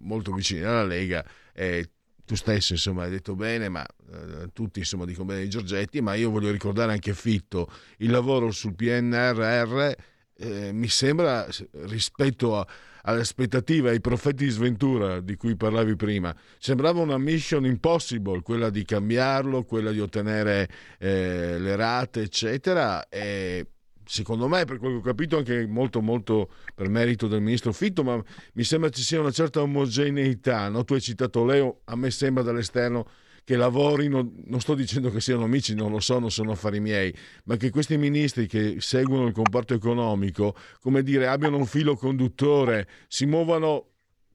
molto 0.00 0.32
vicini 0.32 0.62
alla 0.62 0.84
Lega, 0.84 1.24
eh, 1.52 1.90
tu 2.24 2.34
stesso 2.36 2.72
insomma 2.72 3.04
hai 3.04 3.10
detto 3.10 3.34
bene, 3.34 3.68
ma 3.68 3.84
eh, 3.84 4.48
tutti 4.52 4.78
insomma 4.78 5.04
dicono 5.04 5.26
bene 5.26 5.42
di 5.42 5.48
Giorgetti, 5.48 6.00
ma 6.00 6.14
io 6.14 6.30
voglio 6.30 6.50
ricordare 6.50 6.92
anche 6.92 7.14
Fitto, 7.14 7.70
il 7.98 8.10
lavoro 8.10 8.50
sul 8.50 8.74
PNRR 8.74 9.92
eh, 10.36 10.72
mi 10.72 10.88
sembra 10.88 11.46
rispetto 11.84 12.58
a, 12.58 12.66
alle 13.02 13.20
aspettative, 13.20 13.90
ai 13.90 14.00
profeti 14.00 14.44
di 14.44 14.50
sventura 14.50 15.20
di 15.20 15.36
cui 15.36 15.56
parlavi 15.56 15.94
prima, 15.96 16.34
sembrava 16.58 17.00
una 17.00 17.18
mission 17.18 17.66
impossible, 17.66 18.42
quella 18.42 18.70
di 18.70 18.84
cambiarlo, 18.84 19.64
quella 19.64 19.92
di 19.92 20.00
ottenere 20.00 20.68
eh, 20.98 21.58
le 21.58 21.76
rate, 21.76 22.22
eccetera, 22.22 23.08
e 23.08 23.66
secondo 24.04 24.48
me, 24.48 24.64
per 24.64 24.78
quello 24.78 24.94
che 24.94 25.00
ho 25.00 25.12
capito, 25.12 25.36
anche 25.38 25.66
molto, 25.66 26.00
molto 26.00 26.50
per 26.74 26.88
merito 26.88 27.26
del 27.26 27.40
ministro 27.40 27.72
Fitto, 27.72 28.02
ma 28.02 28.22
mi 28.54 28.64
sembra 28.64 28.90
ci 28.90 29.02
sia 29.02 29.20
una 29.20 29.30
certa 29.30 29.62
omogeneità. 29.62 30.68
No? 30.68 30.84
Tu 30.84 30.94
hai 30.94 31.00
citato 31.00 31.44
Leo, 31.44 31.80
a 31.84 31.96
me 31.96 32.10
sembra 32.10 32.42
dall'esterno 32.42 33.06
che 33.44 33.56
lavorino, 33.56 34.32
non 34.46 34.60
sto 34.60 34.74
dicendo 34.74 35.10
che 35.10 35.20
siano 35.20 35.44
amici, 35.44 35.74
non 35.74 35.90
lo 35.90 36.00
so, 36.00 36.18
non 36.18 36.30
sono 36.30 36.52
affari 36.52 36.80
miei, 36.80 37.14
ma 37.44 37.56
che 37.56 37.68
questi 37.68 37.98
ministri 37.98 38.46
che 38.46 38.76
seguono 38.78 39.26
il 39.26 39.34
comparto 39.34 39.74
economico, 39.74 40.56
come 40.80 41.02
dire, 41.02 41.26
abbiano 41.26 41.58
un 41.58 41.66
filo 41.66 41.94
conduttore, 41.94 42.88
si 43.06 43.26
muovano, 43.26 43.88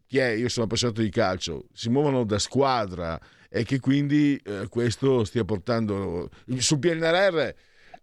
chi 0.05 0.19
è? 0.19 0.29
Io 0.29 0.47
sono 0.47 0.65
appassionato 0.65 1.01
di 1.01 1.09
calcio, 1.09 1.65
si 1.73 1.89
muovono 1.89 2.23
da 2.23 2.37
squadra 2.37 3.19
e 3.49 3.63
che 3.63 3.79
quindi 3.79 4.39
eh, 4.43 4.67
questo 4.69 5.23
stia 5.23 5.43
portando... 5.43 6.29
Sul 6.57 6.77
PNRR 6.77 7.49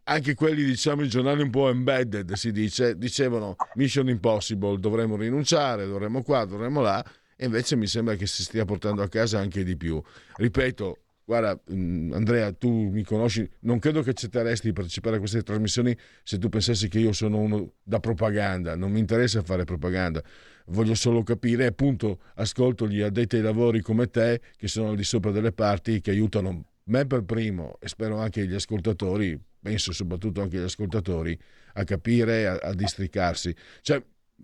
anche 0.08 0.34
quelli, 0.34 0.62
diciamo, 0.64 1.02
i 1.02 1.08
giornali 1.08 1.42
un 1.42 1.50
po' 1.50 1.68
embedded, 1.68 2.32
si 2.34 2.52
dice, 2.52 2.96
dicevano 2.96 3.56
Mission 3.75 4.08
Impossible, 4.08 4.78
dovremmo 4.78 5.16
rinunciare, 5.16 5.86
dovremmo 5.86 6.22
qua, 6.22 6.44
dovremmo 6.44 6.80
là, 6.80 7.04
e 7.36 7.46
invece 7.46 7.75
mi 7.76 7.86
sembra 7.86 8.14
che 8.14 8.26
si 8.26 8.42
stia 8.42 8.64
portando 8.64 9.02
a 9.02 9.08
casa 9.08 9.40
anche 9.40 9.64
di 9.64 9.76
più. 9.76 10.00
Ripeto, 10.36 10.98
guarda 11.25 11.60
mm, 11.72 12.12
Andrea, 12.12 12.52
tu 12.52 12.70
mi 12.70 13.02
conosci, 13.02 13.48
non 13.60 13.80
credo 13.80 14.02
che 14.02 14.10
accetteresti 14.10 14.68
di 14.68 14.72
partecipare 14.72 15.16
a 15.16 15.18
queste 15.18 15.42
trasmissioni 15.42 15.96
se 16.22 16.38
tu 16.38 16.48
pensassi 16.48 16.88
che 16.88 17.00
io 17.00 17.12
sono 17.12 17.38
uno 17.38 17.72
da 17.82 17.98
propaganda, 17.98 18.76
non 18.76 18.92
mi 18.92 19.00
interessa 19.00 19.42
fare 19.42 19.64
propaganda, 19.64 20.22
voglio 20.66 20.94
solo 20.94 21.25
capire, 21.25 21.66
appunto 21.66 22.20
ascolto 22.36 22.86
gli 22.86 23.00
addetti 23.00 23.36
ai 23.36 23.42
lavori 23.42 23.80
come 23.80 24.08
te 24.08 24.40
che 24.56 24.68
sono 24.68 24.90
al 24.90 24.96
di 24.96 25.04
sopra 25.04 25.32
delle 25.32 25.50
parti 25.50 26.00
che 26.00 26.10
aiutano 26.10 26.64
me 26.84 27.06
per 27.06 27.25
primo 27.25 27.76
e 27.80 27.88
spero 27.88 28.18
anche 28.18 28.46
gli 28.46 28.54
ascoltatori, 28.54 29.38
penso 29.66 29.92
soprattutto 29.92 30.42
anche 30.42 30.58
gli 30.58 30.62
ascoltatori, 30.62 31.37
a 31.75 31.82
capire, 31.82 32.46
a, 32.46 32.54
a 32.54 32.73
districarsi. 32.73 33.52
Cioè, 33.80 34.00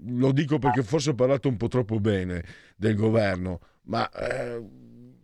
lo 0.06 0.32
dico 0.32 0.58
perché 0.58 0.82
forse 0.82 1.10
ho 1.10 1.14
parlato 1.14 1.48
un 1.48 1.56
po' 1.56 1.68
troppo 1.68 2.00
bene 2.00 2.44
del 2.76 2.96
governo, 2.96 3.60
ma 3.82 4.10
eh, 4.10 4.60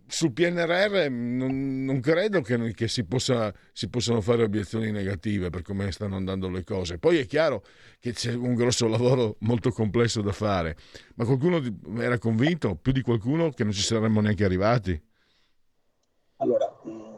sul 0.06 0.32
PNRR 0.32 1.10
non, 1.10 1.84
non 1.84 1.98
credo 2.00 2.42
che, 2.42 2.72
che 2.74 2.86
si, 2.86 3.04
possa, 3.04 3.52
si, 3.72 3.88
possano 3.88 4.20
fare 4.20 4.44
obiezioni 4.44 4.92
negative 4.92 5.50
per 5.50 5.62
come 5.62 5.90
stanno 5.90 6.14
andando 6.14 6.48
le 6.48 6.62
cose. 6.62 6.98
Poi 6.98 7.18
è 7.18 7.26
chiaro 7.26 7.64
che 7.98 8.12
c'è 8.12 8.34
un 8.34 8.54
grosso 8.54 8.86
lavoro 8.86 9.34
molto 9.40 9.70
complesso 9.70 10.22
da 10.22 10.32
fare, 10.32 10.76
ma 11.16 11.24
qualcuno 11.24 11.60
era 11.98 12.18
convinto, 12.18 12.76
più 12.76 12.92
di 12.92 13.00
qualcuno, 13.00 13.50
che 13.50 13.64
non 13.64 13.72
ci 13.72 13.82
saremmo 13.82 14.20
neanche 14.20 14.44
arrivati? 14.44 15.02
Allora, 16.36 16.72
mm, 16.86 17.08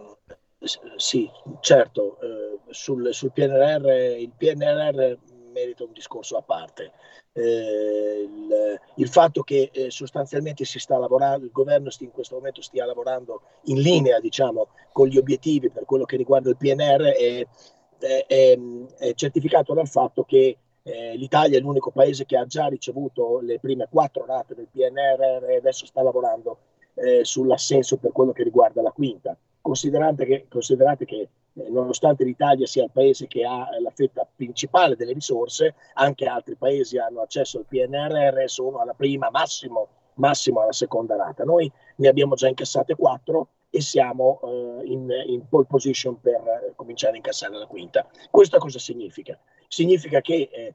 sì, 0.96 1.28
certo, 1.60 2.18
eh, 2.20 2.50
sul, 2.70 3.12
sul 3.12 3.32
PNRR, 3.32 3.88
il 4.18 4.32
PNRR 4.36 5.16
merita 5.52 5.84
un 5.84 5.92
discorso 5.92 6.36
a 6.36 6.42
parte 6.42 6.92
eh, 7.32 8.28
il, 8.28 8.80
il, 8.96 9.08
fatto 9.08 9.42
che 9.42 9.70
eh, 9.72 9.90
sostanzialmente 9.90 10.64
si 10.64 10.78
sta 10.78 10.98
lavorando, 10.98 11.44
il 11.44 11.52
governo 11.52 11.88
in 12.00 12.10
questo 12.10 12.36
momento 12.36 12.60
stia 12.60 12.84
lavorando 12.84 13.42
in 13.64 13.80
linea 13.80 14.18
diciamo, 14.20 14.68
con 14.92 15.06
gli 15.06 15.16
obiettivi 15.16 15.70
per 15.70 15.84
quello 15.84 16.04
che 16.04 16.16
riguarda 16.16 16.50
il 16.50 16.56
PNR 16.56 17.02
è, 17.02 17.46
è, 17.98 18.24
è, 18.26 18.58
è 18.98 19.14
certificato 19.14 19.74
dal 19.74 19.88
fatto 19.88 20.24
che 20.24 20.56
eh, 20.82 21.16
l'Italia 21.16 21.58
è 21.58 21.60
l'unico 21.60 21.90
paese 21.90 22.24
che 22.24 22.36
ha 22.36 22.46
già 22.46 22.66
ricevuto 22.66 23.38
le 23.40 23.60
prime 23.60 23.86
quattro 23.88 24.24
rate 24.26 24.54
del 24.54 24.68
PNR 24.70 25.50
e 25.50 25.56
adesso 25.56 25.86
sta 25.86 26.02
lavorando 26.02 26.58
eh, 26.94 27.24
sull'assenso 27.24 27.98
per 27.98 28.12
quello 28.12 28.32
che 28.32 28.42
riguarda 28.42 28.82
la 28.82 28.90
quinta. 28.90 29.36
Considerate 29.70 30.24
che, 30.26 30.46
considerate 30.48 31.04
che 31.04 31.28
eh, 31.54 31.70
nonostante 31.70 32.24
l'Italia 32.24 32.66
sia 32.66 32.82
il 32.82 32.90
paese 32.92 33.28
che 33.28 33.44
ha 33.44 33.68
la 33.80 33.92
fetta 33.94 34.28
principale 34.34 34.96
delle 34.96 35.12
risorse, 35.12 35.76
anche 35.94 36.26
altri 36.26 36.56
paesi 36.56 36.98
hanno 36.98 37.20
accesso 37.20 37.58
al 37.58 37.66
PNRR 37.68 38.38
e 38.40 38.48
sono 38.48 38.78
alla 38.78 38.94
prima, 38.94 39.30
massimo, 39.30 39.86
massimo 40.14 40.62
alla 40.62 40.72
seconda 40.72 41.14
rata. 41.14 41.44
Noi 41.44 41.70
ne 41.98 42.08
abbiamo 42.08 42.34
già 42.34 42.48
incassate 42.48 42.96
quattro 42.96 43.50
e 43.70 43.80
siamo 43.80 44.40
uh, 44.42 44.80
in, 44.82 45.08
in, 45.26 45.47
pole 45.49 45.66
position 45.66 46.21
per 46.21 46.40
uh, 46.40 46.75
cominciare 46.75 47.12
a 47.12 47.16
incassare 47.18 47.56
la 47.56 47.66
quinta. 47.66 48.04
Questo 48.28 48.58
cosa 48.58 48.80
significa? 48.80 49.38
Significa 49.68 50.21
che 50.21 50.49
eh, 50.52 50.75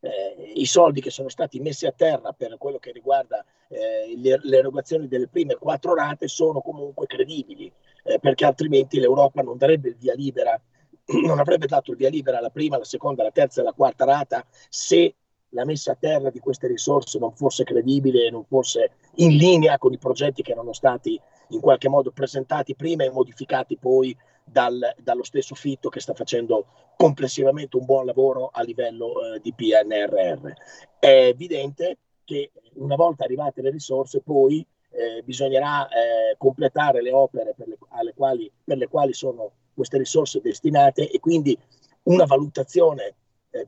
eh, 0.00 0.52
i 0.54 0.64
soldi 0.64 1.02
che 1.02 1.10
sono 1.10 1.28
stati 1.28 1.60
messi 1.60 1.84
a 1.84 1.92
terra 1.92 2.32
per 2.32 2.56
quello 2.56 2.78
che 2.78 2.92
riguarda 2.92 3.44
eh, 3.68 4.14
le, 4.16 4.40
le, 4.42 4.56
erogazioni 4.56 5.08
delle 5.08 5.28
prime 5.28 5.56
quattro 5.56 5.94
rate 5.94 6.28
sono 6.28 6.60
comunque 6.60 7.06
credibili, 7.06 7.70
eh, 8.06 8.18
perché 8.18 8.44
altrimenti 8.44 8.98
l'Europa 8.98 9.42
non 9.42 9.56
darebbe 9.56 9.88
il 9.88 9.96
via 9.96 10.14
libera, 10.14 10.60
non 11.26 11.38
avrebbe 11.38 11.66
dato 11.66 11.90
il 11.90 11.96
via 11.96 12.08
libera 12.08 12.38
alla 12.38 12.50
prima, 12.50 12.76
alla 12.76 12.84
seconda, 12.84 13.22
alla 13.22 13.32
terza 13.32 13.60
e 13.60 13.64
alla 13.64 13.74
quarta 13.74 14.04
rata 14.04 14.44
se 14.68 15.14
la 15.50 15.64
messa 15.64 15.92
a 15.92 15.96
terra 15.98 16.30
di 16.30 16.40
queste 16.40 16.66
risorse 16.66 17.18
non 17.18 17.32
fosse 17.32 17.62
credibile 17.62 18.30
non 18.30 18.44
fosse 18.44 18.90
in 19.16 19.36
linea 19.36 19.78
con 19.78 19.92
i 19.92 19.98
progetti 19.98 20.42
che 20.42 20.50
erano 20.50 20.72
stati 20.72 21.18
in 21.50 21.60
qualche 21.60 21.88
modo 21.88 22.10
presentati 22.10 22.74
prima 22.74 23.04
e 23.04 23.10
modificati 23.10 23.78
poi 23.78 24.14
dal, 24.44 24.94
dallo 24.98 25.24
stesso 25.24 25.54
Fitto 25.54 25.88
che 25.88 26.00
sta 26.00 26.14
facendo 26.14 26.66
complessivamente 26.96 27.76
un 27.76 27.84
buon 27.84 28.06
lavoro 28.06 28.50
a 28.52 28.62
livello 28.62 29.34
eh, 29.34 29.40
di 29.40 29.52
PNRR. 29.52 30.52
È 30.98 31.06
evidente 31.06 31.98
che 32.24 32.52
una 32.74 32.96
volta 32.96 33.24
arrivate 33.24 33.62
le 33.62 33.70
risorse 33.70 34.20
poi 34.20 34.66
eh, 34.96 35.22
bisognerà 35.22 35.86
eh, 35.88 36.36
completare 36.38 37.02
le 37.02 37.12
opere 37.12 37.54
per 37.54 37.68
le, 37.68 37.76
quali, 38.14 38.50
per 38.64 38.78
le, 38.78 38.88
quali, 38.88 39.12
sono 39.12 39.52
queste 39.74 39.98
risorse 39.98 40.40
destinate 40.40 41.10
e 41.10 41.20
quindi 41.20 41.56
una 42.04 42.24
valutazione 42.24 43.14
eh, 43.50 43.66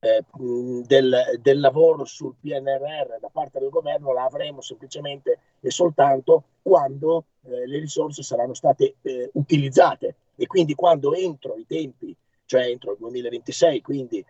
eh, 0.00 0.24
del, 0.86 1.38
del, 1.40 1.60
lavoro 1.60 2.04
sul 2.04 2.34
PNRR 2.38 3.20
da 3.20 3.30
parte 3.32 3.58
del 3.58 3.70
governo 3.70 4.12
la 4.12 4.24
avremo 4.24 4.60
semplicemente 4.60 5.38
e 5.60 5.70
soltanto 5.70 6.44
quando 6.60 7.24
eh, 7.44 7.66
le 7.66 7.78
risorse 7.78 8.22
saranno 8.22 8.54
state 8.54 8.96
eh, 9.00 9.30
utilizzate. 9.34 10.16
E 10.36 10.46
quindi 10.46 10.74
quando 10.74 11.14
entro 11.14 11.56
i 11.56 11.66
tempi, 11.66 12.14
cioè 12.44 12.66
entro 12.66 12.92
il 12.92 12.98
2026, 12.98 13.80
quindi 13.80 14.24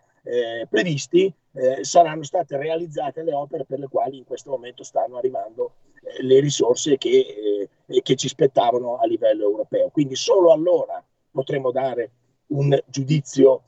previsti, 0.69 1.33
eh, 1.53 1.83
saranno 1.83 2.23
state 2.23 2.57
realizzate 2.57 3.23
le 3.23 3.33
opere 3.33 3.65
per 3.65 3.79
le 3.79 3.87
quali 3.87 4.17
in 4.17 4.25
questo 4.25 4.49
momento 4.49 4.83
stanno 4.83 5.17
arrivando 5.17 5.75
eh, 6.01 6.23
le 6.23 6.39
risorse 6.39 6.97
che, 6.97 7.69
che 8.01 8.15
ci 8.15 8.27
spettavano 8.27 8.97
a 8.97 9.05
livello 9.05 9.43
europeo. 9.43 9.89
Quindi 9.89 10.15
solo 10.15 10.51
allora 10.51 11.03
potremo 11.31 11.71
dare 11.71 12.11
un 12.47 12.77
giudizio 12.87 13.63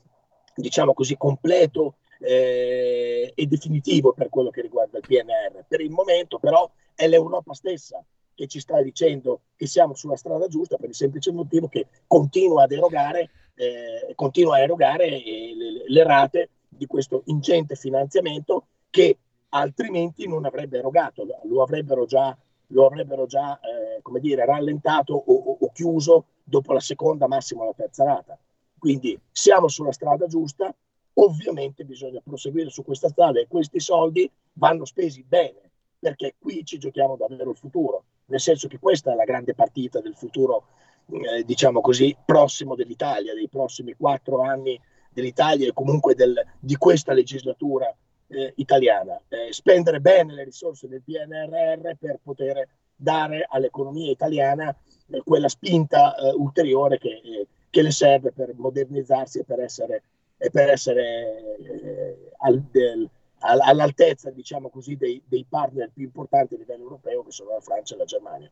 diciamo 0.54 0.94
così, 0.94 1.16
completo 1.16 1.96
eh, 2.20 3.32
e 3.34 3.46
definitivo 3.46 4.12
per 4.12 4.28
quello 4.28 4.50
che 4.50 4.62
riguarda 4.62 4.98
il 4.98 5.04
PNR. 5.06 5.64
Per 5.68 5.80
il 5.80 5.90
momento 5.90 6.38
però 6.38 6.68
è 6.94 7.06
l'Europa 7.06 7.54
stessa 7.54 8.02
che 8.34 8.46
ci 8.46 8.60
sta 8.60 8.82
dicendo 8.82 9.42
che 9.56 9.66
siamo 9.66 9.94
sulla 9.94 10.16
strada 10.16 10.46
giusta 10.46 10.76
per 10.76 10.90
il 10.90 10.94
semplice 10.94 11.32
motivo 11.32 11.68
che 11.68 11.86
continua 12.06 12.64
ad 12.64 12.72
erogare, 12.72 13.30
eh, 13.54 14.12
continua 14.14 14.56
a 14.56 14.60
erogare 14.60 15.06
eh, 15.06 15.54
le, 15.54 15.84
le 15.86 16.02
rate 16.02 16.50
di 16.68 16.86
questo 16.86 17.22
ingente 17.26 17.74
finanziamento 17.74 18.66
che 18.90 19.18
altrimenti 19.50 20.26
non 20.26 20.44
avrebbe 20.44 20.78
erogato, 20.78 21.26
lo 21.44 21.62
avrebbero 21.62 22.04
già, 22.04 22.36
lo 22.68 22.86
avrebbero 22.86 23.26
già 23.26 23.58
eh, 23.60 24.02
come 24.02 24.20
dire, 24.20 24.44
rallentato 24.44 25.14
o, 25.14 25.34
o, 25.34 25.56
o, 25.60 25.72
chiuso 25.72 26.26
dopo 26.42 26.72
la 26.72 26.80
seconda, 26.80 27.26
massimo 27.26 27.64
la 27.64 27.72
terza 27.74 28.04
rata. 28.04 28.38
Quindi 28.78 29.18
siamo 29.30 29.68
sulla 29.68 29.92
strada 29.92 30.26
giusta, 30.26 30.74
ovviamente 31.14 31.84
bisogna 31.84 32.20
proseguire 32.22 32.70
su 32.70 32.84
questa 32.84 33.08
strada 33.08 33.40
e 33.40 33.46
questi 33.48 33.80
soldi 33.80 34.30
vanno 34.54 34.84
spesi 34.84 35.24
bene, 35.26 35.70
perché 35.98 36.34
qui 36.38 36.64
ci 36.64 36.78
giochiamo 36.78 37.16
davvero 37.16 37.50
il 37.50 37.56
futuro, 37.56 38.04
nel 38.26 38.40
senso 38.40 38.68
che 38.68 38.78
questa 38.78 39.12
è 39.12 39.14
la 39.14 39.24
grande 39.24 39.54
partita 39.54 40.00
del 40.00 40.14
futuro, 40.14 40.66
eh, 41.10 41.44
diciamo 41.44 41.80
così, 41.80 42.16
prossimo 42.24 42.74
dell'Italia, 42.74 43.34
dei 43.34 43.48
prossimi 43.48 43.94
quattro 43.94 44.40
anni 44.40 44.78
dell'Italia 45.16 45.66
e 45.66 45.72
comunque 45.72 46.14
del, 46.14 46.34
di 46.60 46.76
questa 46.76 47.12
legislatura 47.14 47.92
eh, 48.28 48.52
italiana. 48.56 49.18
Eh, 49.28 49.52
spendere 49.52 50.00
bene 50.00 50.34
le 50.34 50.44
risorse 50.44 50.88
del 50.88 51.02
PNRR 51.02 51.96
per 51.98 52.20
poter 52.22 52.68
dare 52.94 53.46
all'economia 53.48 54.10
italiana 54.10 54.74
eh, 55.08 55.22
quella 55.24 55.48
spinta 55.48 56.14
eh, 56.14 56.32
ulteriore 56.34 56.98
che 56.98 57.20
eh, 57.24 57.46
che 57.76 57.82
le 57.82 57.90
serve 57.90 58.32
per 58.32 58.54
modernizzarsi 58.56 59.40
e 59.40 59.44
per 59.44 59.60
essere, 59.60 60.02
e 60.38 60.50
per 60.50 60.70
essere 60.70 61.56
eh, 61.58 62.30
al, 62.38 62.58
del, 62.70 63.06
all'altezza, 63.40 64.30
diciamo 64.30 64.70
così, 64.70 64.96
dei, 64.96 65.20
dei, 65.26 65.44
partner 65.46 65.90
più 65.92 66.04
importanti 66.04 66.54
a 66.54 66.56
livello 66.56 66.84
europeo 66.84 67.22
che 67.22 67.32
sono 67.32 67.50
la 67.50 67.60
Francia 67.60 67.94
e 67.94 67.98
la 67.98 68.04
Germania. 68.06 68.50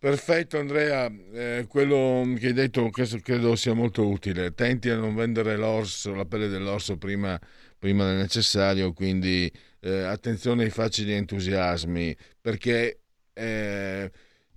Perfetto 0.00 0.58
Andrea, 0.58 1.12
eh, 1.34 1.66
quello 1.68 2.24
che 2.38 2.46
hai 2.46 2.52
detto 2.54 2.88
credo 2.88 3.54
sia 3.54 3.74
molto 3.74 4.08
utile. 4.08 4.54
Tenti 4.54 4.88
a 4.88 4.96
non 4.96 5.14
vendere 5.14 5.58
l'orso, 5.58 6.14
la 6.14 6.24
pelle 6.24 6.48
dell'orso 6.48 6.96
prima, 6.96 7.38
prima 7.78 8.06
del 8.06 8.16
necessario, 8.16 8.94
quindi 8.94 9.52
eh, 9.80 10.00
attenzione 10.04 10.64
ai 10.64 10.70
facili 10.70 11.12
entusiasmi, 11.12 12.16
perché 12.40 13.02
eh, 13.34 14.10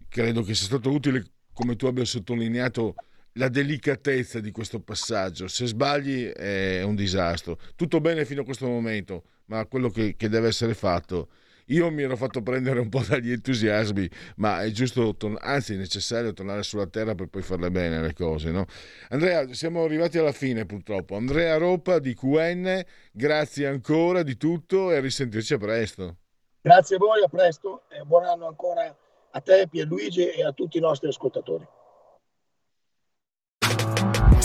credo 0.08 0.44
che 0.44 0.56
sia 0.56 0.68
stato 0.68 0.90
utile, 0.90 1.26
come 1.52 1.76
tu 1.76 1.88
abbia 1.88 2.06
sottolineato, 2.06 2.96
la 3.34 3.50
delicatezza 3.50 4.40
di 4.40 4.52
questo 4.52 4.80
passaggio. 4.80 5.50
Se 5.50 5.66
sbagli 5.66 6.24
è 6.24 6.84
un 6.84 6.96
disastro. 6.96 7.60
Tutto 7.76 8.00
bene 8.00 8.24
fino 8.24 8.44
a 8.44 8.46
questo 8.46 8.68
momento, 8.68 9.26
ma 9.48 9.66
quello 9.66 9.90
che, 9.90 10.16
che 10.16 10.30
deve 10.30 10.48
essere 10.48 10.74
fatto 10.74 11.28
io 11.68 11.90
mi 11.92 12.04
ero 12.04 12.16
fatto 12.16 12.42
prendere 12.42 12.80
un 12.80 12.90
po' 12.90 13.02
dagli 13.08 13.32
entusiasmi, 13.32 14.10
ma 14.38 14.62
è 14.64 14.70
giusto, 14.72 15.16
anzi 15.40 15.74
è 15.74 15.78
necessario 15.78 16.34
tornare 16.34 16.64
sulla 16.64 16.88
terra 16.88 17.16
per 17.16 17.28
poi 17.28 17.42
farle 17.42 17.72
bene 17.72 18.02
le 18.02 18.14
cose. 18.14 18.52
No? 18.52 18.66
Andrea, 19.10 19.54
siamo 19.54 19.84
arrivati 19.84 20.18
alla 20.18 20.32
fine 20.32 20.66
purtroppo. 20.66 21.16
Andrea 21.16 21.58
Ropa 21.58 22.00
di 22.00 22.14
QN, 22.14 22.84
grazie 23.12 23.68
ancora 23.68 24.24
di 24.24 24.38
tutto 24.38 24.92
e 24.92 24.98
a 24.98 25.00
risentirci 25.00 25.54
a 25.54 25.58
presto. 25.58 26.18
Grazie 26.62 26.96
a 26.96 27.00
voi, 27.00 27.24
a 27.24 27.28
presto 27.28 27.84
e 27.90 28.04
buon 28.06 28.24
anno 28.24 28.48
ancora 28.48 28.96
a 29.32 29.40
te 29.42 29.68
Pierluigi 29.70 30.30
e 30.30 30.44
a 30.44 30.52
tutti 30.52 30.78
i 30.78 30.82
nostri 30.82 31.08
ascoltatori. 31.08 31.68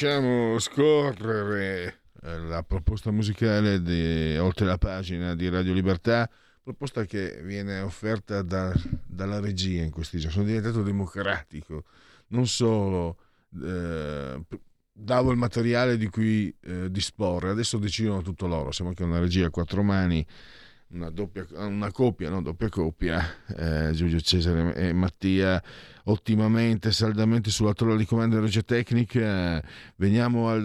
Lasciamo 0.00 0.60
scorrere 0.60 2.02
eh, 2.22 2.38
la 2.38 2.62
proposta 2.62 3.10
musicale 3.10 3.82
di 3.82 4.36
Oltre 4.38 4.64
la 4.64 4.78
pagina 4.78 5.34
di 5.34 5.48
Radio 5.48 5.72
Libertà, 5.72 6.30
proposta 6.62 7.04
che 7.04 7.40
viene 7.42 7.80
offerta 7.80 8.42
da, 8.42 8.72
dalla 9.04 9.40
regia 9.40 9.82
in 9.82 9.90
questi 9.90 10.18
giorni. 10.18 10.34
Sono 10.34 10.46
diventato 10.46 10.84
democratico, 10.84 11.82
non 12.28 12.46
solo 12.46 13.16
eh, 13.60 14.40
davo 14.92 15.32
il 15.32 15.36
materiale 15.36 15.96
di 15.96 16.06
cui 16.06 16.56
eh, 16.60 16.88
disporre, 16.92 17.50
adesso 17.50 17.78
decidono 17.78 18.22
tutto 18.22 18.46
loro, 18.46 18.70
siamo 18.70 18.90
anche 18.90 19.02
una 19.02 19.18
regia 19.18 19.46
a 19.46 19.50
quattro 19.50 19.82
mani, 19.82 20.24
una, 20.90 21.10
doppia, 21.10 21.46
una 21.52 21.90
coppia, 21.90 22.30
no? 22.30 22.42
doppia 22.42 22.68
coppia, 22.68 23.22
eh, 23.56 23.90
Giulio 23.92 24.20
Cesare 24.20 24.74
e 24.74 24.92
Mattia, 24.92 25.62
ottimamente, 26.04 26.92
saldamente 26.92 27.50
sulla 27.50 27.72
torre 27.72 27.96
di 27.96 28.06
comando 28.06 28.36
di 28.36 28.42
regia 28.42 28.62
tecnica, 28.62 29.62
veniamo 29.96 30.48
al... 30.48 30.64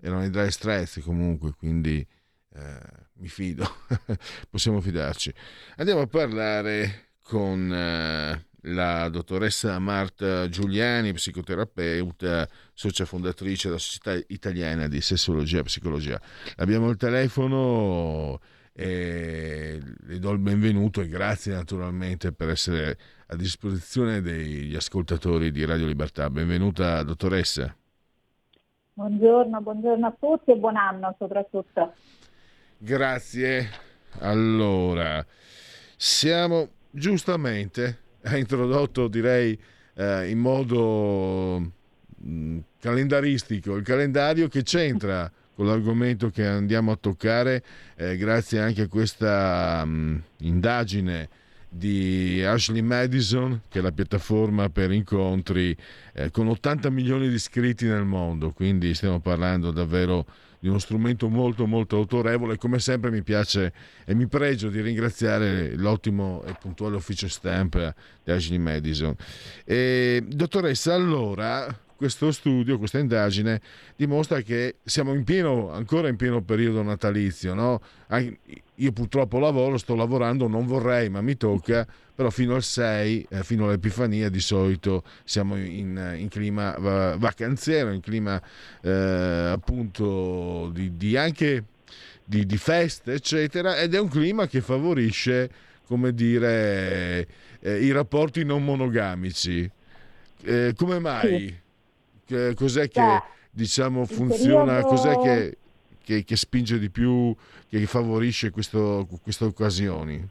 erano 0.00 0.24
i 0.24 0.30
dry 0.30 0.50
stress 0.50 1.00
comunque, 1.00 1.52
quindi 1.52 2.06
eh, 2.54 2.80
mi 3.14 3.28
fido, 3.28 3.66
possiamo 4.50 4.80
fidarci. 4.80 5.32
Andiamo 5.76 6.02
a 6.02 6.06
parlare 6.06 7.10
con 7.22 7.72
eh, 7.72 8.46
la 8.68 9.08
dottoressa 9.08 9.78
Marta 9.78 10.48
Giuliani, 10.48 11.12
psicoterapeuta, 11.12 12.48
socia 12.72 13.04
fondatrice 13.04 13.68
della 13.68 13.80
Società 13.80 14.14
Italiana 14.28 14.88
di 14.88 15.00
Sessologia 15.00 15.60
e 15.60 15.64
Psicologia. 15.64 16.20
Abbiamo 16.56 16.88
il 16.90 16.96
telefono 16.96 18.40
e 18.76 19.80
le 19.80 20.18
do 20.18 20.32
il 20.32 20.40
benvenuto 20.40 21.00
e 21.00 21.06
grazie 21.06 21.52
naturalmente 21.52 22.32
per 22.32 22.48
essere 22.48 22.98
a 23.28 23.36
disposizione 23.36 24.20
degli 24.20 24.74
ascoltatori 24.74 25.52
di 25.52 25.64
Radio 25.64 25.86
Libertà. 25.86 26.28
Benvenuta 26.28 27.02
dottoressa. 27.04 27.74
Buongiorno, 28.94 29.60
buongiorno 29.60 30.06
a 30.06 30.16
tutti 30.18 30.50
e 30.50 30.56
buon 30.56 30.76
anno 30.76 31.14
soprattutto. 31.18 31.94
Grazie. 32.76 33.70
Allora, 34.18 35.24
siamo 35.96 36.68
giustamente 36.90 38.02
ha 38.24 38.36
introdotto, 38.36 39.08
direi, 39.08 39.58
eh, 39.94 40.30
in 40.30 40.38
modo 40.38 41.58
mh, 41.58 41.72
mm, 42.26 42.58
calendaristico 42.80 43.76
il 43.76 43.84
calendario 43.84 44.48
che 44.48 44.62
c'entra 44.62 45.30
con 45.54 45.66
l'argomento 45.66 46.30
che 46.30 46.46
andiamo 46.46 46.92
a 46.92 46.96
toccare, 46.96 47.62
eh, 47.96 48.16
grazie 48.16 48.60
anche 48.60 48.82
a 48.82 48.88
questa 48.88 49.84
mh, 49.84 49.90
mm, 49.90 50.16
indagine 50.38 51.28
di 51.68 52.42
Ashley 52.44 52.82
Madison, 52.82 53.62
che 53.68 53.80
è 53.80 53.82
la 53.82 53.90
piattaforma 53.90 54.68
per 54.68 54.92
incontri 54.92 55.76
eh, 56.12 56.30
con 56.30 56.48
80 56.48 56.88
milioni 56.90 57.28
di 57.28 57.34
iscritti 57.34 57.86
nel 57.86 58.04
mondo, 58.04 58.52
quindi 58.52 58.94
stiamo 58.94 59.18
parlando 59.18 59.72
davvero 59.72 60.24
di 60.60 60.70
uno 60.70 60.78
strumento 60.78 61.28
molto 61.28 61.66
molto 61.66 61.96
autorevole. 61.96 62.56
Come 62.56 62.78
sempre 62.78 63.10
mi 63.10 63.22
piace 63.22 63.72
e 64.04 64.14
mi 64.14 64.26
pregio 64.26 64.70
di 64.70 64.80
ringraziare 64.80 65.76
l'ottimo 65.76 66.42
e 66.46 66.54
puntuale 66.58 66.96
ufficio 66.96 67.28
stampa 67.28 67.94
di 68.22 68.30
Ashley 68.30 68.58
Madison. 68.58 69.14
E, 69.64 70.24
dottoressa, 70.26 70.94
allora 70.94 71.83
questo 71.96 72.32
studio, 72.32 72.78
questa 72.78 72.98
indagine 72.98 73.60
dimostra 73.96 74.40
che 74.40 74.76
siamo 74.84 75.14
in 75.14 75.24
pieno, 75.24 75.70
ancora 75.70 76.08
in 76.08 76.16
pieno 76.16 76.42
periodo 76.42 76.82
natalizio. 76.82 77.54
No? 77.54 77.80
Io 78.76 78.92
purtroppo 78.92 79.38
lavoro, 79.38 79.78
sto 79.78 79.94
lavorando, 79.94 80.48
non 80.48 80.66
vorrei, 80.66 81.08
ma 81.08 81.20
mi 81.20 81.36
tocca, 81.36 81.86
però 82.14 82.30
fino 82.30 82.54
al 82.54 82.62
6, 82.62 83.26
eh, 83.28 83.42
fino 83.42 83.66
all'Epifania 83.66 84.28
di 84.28 84.40
solito 84.40 85.02
siamo 85.24 85.56
in, 85.56 86.16
in 86.16 86.28
clima 86.28 86.76
vacanziero, 87.16 87.92
in 87.92 88.00
clima 88.00 88.40
eh, 88.82 88.90
appunto 89.52 90.70
di, 90.72 90.96
di 90.96 91.16
anche 91.16 91.64
di, 92.24 92.46
di, 92.46 92.56
feste, 92.56 93.12
eccetera, 93.12 93.76
ed 93.76 93.94
è 93.94 94.00
un 94.00 94.08
clima 94.08 94.46
che 94.46 94.60
favorisce, 94.60 95.50
come 95.86 96.14
dire, 96.14 97.26
eh, 97.60 97.84
i 97.84 97.92
rapporti 97.92 98.44
non 98.44 98.64
monogamici. 98.64 99.70
Eh, 100.42 100.72
come 100.76 100.98
mai? 100.98 101.48
Sì. 101.48 101.62
Cos'è 102.54 102.88
che 102.88 103.00
Beh, 103.00 103.22
diciamo 103.50 104.04
funziona? 104.04 104.74
Periodo... 104.74 104.88
Cos'è 104.88 105.18
che, 105.18 105.56
che, 106.02 106.24
che, 106.24 106.36
spinge 106.36 106.78
di 106.78 106.90
più, 106.90 107.34
che 107.68 107.84
favorisce 107.86 108.50
questo, 108.50 109.06
queste 109.22 109.44
occasioni? 109.44 110.28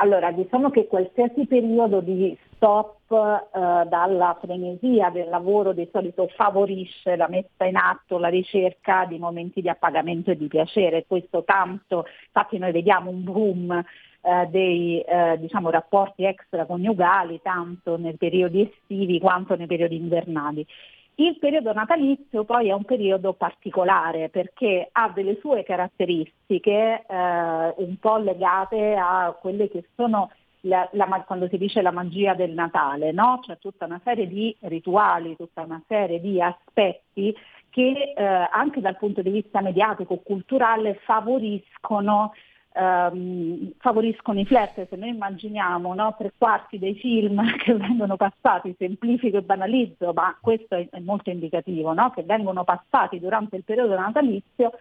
Allora, 0.00 0.30
diciamo 0.30 0.70
che 0.70 0.86
qualsiasi 0.86 1.46
periodo 1.46 2.00
di 2.00 2.36
stop 2.54 3.10
eh, 3.10 3.88
dalla 3.88 4.36
frenesia 4.40 5.10
del 5.10 5.28
lavoro 5.28 5.72
di 5.72 5.88
solito 5.90 6.28
favorisce 6.36 7.16
la 7.16 7.28
messa 7.28 7.64
in 7.64 7.76
atto, 7.76 8.18
la 8.18 8.28
ricerca 8.28 9.06
di 9.06 9.18
momenti 9.18 9.60
di 9.60 9.68
appagamento 9.68 10.30
e 10.30 10.36
di 10.36 10.46
piacere. 10.46 11.04
Questo 11.06 11.42
tanto, 11.44 12.06
infatti 12.26 12.58
noi 12.58 12.72
vediamo 12.72 13.10
un 13.10 13.24
boom 13.24 13.84
eh, 14.28 14.46
dei 14.50 15.00
eh, 15.00 15.38
diciamo, 15.38 15.70
rapporti 15.70 16.24
extraconiugali 16.24 17.40
tanto 17.42 17.96
nei 17.96 18.16
periodi 18.16 18.60
estivi 18.60 19.18
quanto 19.18 19.56
nei 19.56 19.66
periodi 19.66 19.96
invernali. 19.96 20.66
Il 21.14 21.38
periodo 21.38 21.72
natalizio 21.72 22.44
poi 22.44 22.68
è 22.68 22.72
un 22.72 22.84
periodo 22.84 23.32
particolare 23.32 24.28
perché 24.28 24.88
ha 24.92 25.10
delle 25.12 25.38
sue 25.40 25.64
caratteristiche 25.64 27.04
eh, 27.08 27.74
un 27.76 27.96
po' 27.98 28.18
legate 28.18 28.94
a 28.94 29.36
quelle 29.40 29.68
che 29.68 29.84
sono 29.96 30.30
la, 30.62 30.88
la, 30.92 31.06
quando 31.26 31.48
si 31.48 31.56
dice 31.56 31.80
la 31.82 31.90
magia 31.90 32.34
del 32.34 32.52
Natale, 32.52 33.12
no? 33.12 33.40
c'è 33.42 33.58
tutta 33.58 33.86
una 33.86 34.00
serie 34.04 34.28
di 34.28 34.54
rituali, 34.60 35.36
tutta 35.36 35.62
una 35.62 35.82
serie 35.88 36.20
di 36.20 36.40
aspetti 36.40 37.34
che 37.70 38.12
eh, 38.16 38.24
anche 38.24 38.80
dal 38.80 38.96
punto 38.96 39.22
di 39.22 39.30
vista 39.30 39.60
mediatico, 39.60 40.16
culturale 40.18 41.00
favoriscono 41.04 42.32
ehm, 42.72 43.72
favoriscono 43.78 44.40
i 44.40 44.44
flirt, 44.44 44.88
se 44.88 44.96
noi 44.96 45.10
immaginiamo 45.10 45.94
no, 45.94 46.14
tre 46.18 46.32
quarti 46.36 46.78
dei 46.78 46.94
film 46.94 47.42
che 47.58 47.74
vengono 47.74 48.16
passati, 48.16 48.74
semplifico 48.78 49.38
e 49.38 49.42
banalizzo, 49.42 50.12
ma 50.12 50.36
questo 50.40 50.74
è, 50.74 50.88
è 50.90 51.00
molto 51.00 51.30
indicativo, 51.30 51.92
no, 51.92 52.10
che 52.10 52.22
vengono 52.22 52.64
passati 52.64 53.18
durante 53.18 53.56
il 53.56 53.64
periodo 53.64 53.96
natalizio, 53.96 54.72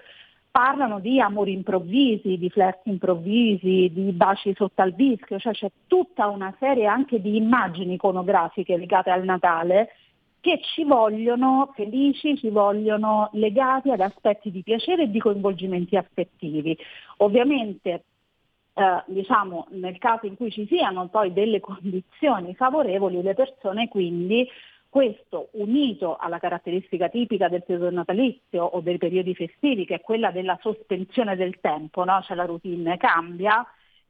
parlano 0.49 0.99
di 0.99 1.19
amori 1.19 1.53
improvvisi, 1.53 2.37
di 2.37 2.49
flirt 2.49 2.79
improvvisi, 2.85 3.91
di 3.93 4.11
baci 4.11 4.53
sotto 4.55 4.81
al 4.81 4.93
vischio, 4.93 5.37
cioè 5.37 5.53
c'è 5.53 5.69
tutta 5.85 6.27
una 6.27 6.55
serie 6.57 6.87
anche 6.87 7.21
di 7.21 7.37
immagini 7.37 7.93
iconografiche 7.93 8.75
legate 8.75 9.11
al 9.11 9.23
Natale 9.23 9.89
che 10.39 10.59
ci 10.61 10.83
vogliono 10.83 11.71
felici, 11.75 12.37
ci 12.37 12.49
vogliono 12.49 13.29
legati 13.33 13.91
ad 13.91 13.99
aspetti 13.99 14.51
di 14.51 14.63
piacere 14.63 15.03
e 15.03 15.09
di 15.09 15.19
coinvolgimenti 15.19 15.95
affettivi. 15.95 16.77
Ovviamente 17.17 18.03
eh, 18.73 19.03
diciamo, 19.07 19.67
nel 19.71 19.97
caso 19.97 20.25
in 20.27 20.35
cui 20.35 20.51
ci 20.51 20.67
siano 20.67 21.07
poi 21.07 21.33
delle 21.33 21.59
condizioni 21.59 22.53
favorevoli, 22.53 23.21
le 23.21 23.33
persone 23.33 23.87
quindi 23.87 24.47
questo 24.89 25.49
unito 25.53 26.15
alla 26.15 26.39
caratteristica 26.39 27.09
tipica 27.09 27.49
del 27.49 27.63
periodo 27.63 27.91
natalizio 27.91 28.63
o 28.63 28.79
dei 28.79 28.97
periodi 28.97 29.35
festivi, 29.35 29.85
che 29.85 29.95
è 29.95 30.01
quella 30.01 30.31
della 30.31 30.57
sospensione 30.61 31.35
del 31.35 31.59
tempo, 31.59 32.03
no? 32.03 32.21
cioè 32.21 32.35
la 32.35 32.45
routine 32.45 32.97
cambia, 32.97 33.65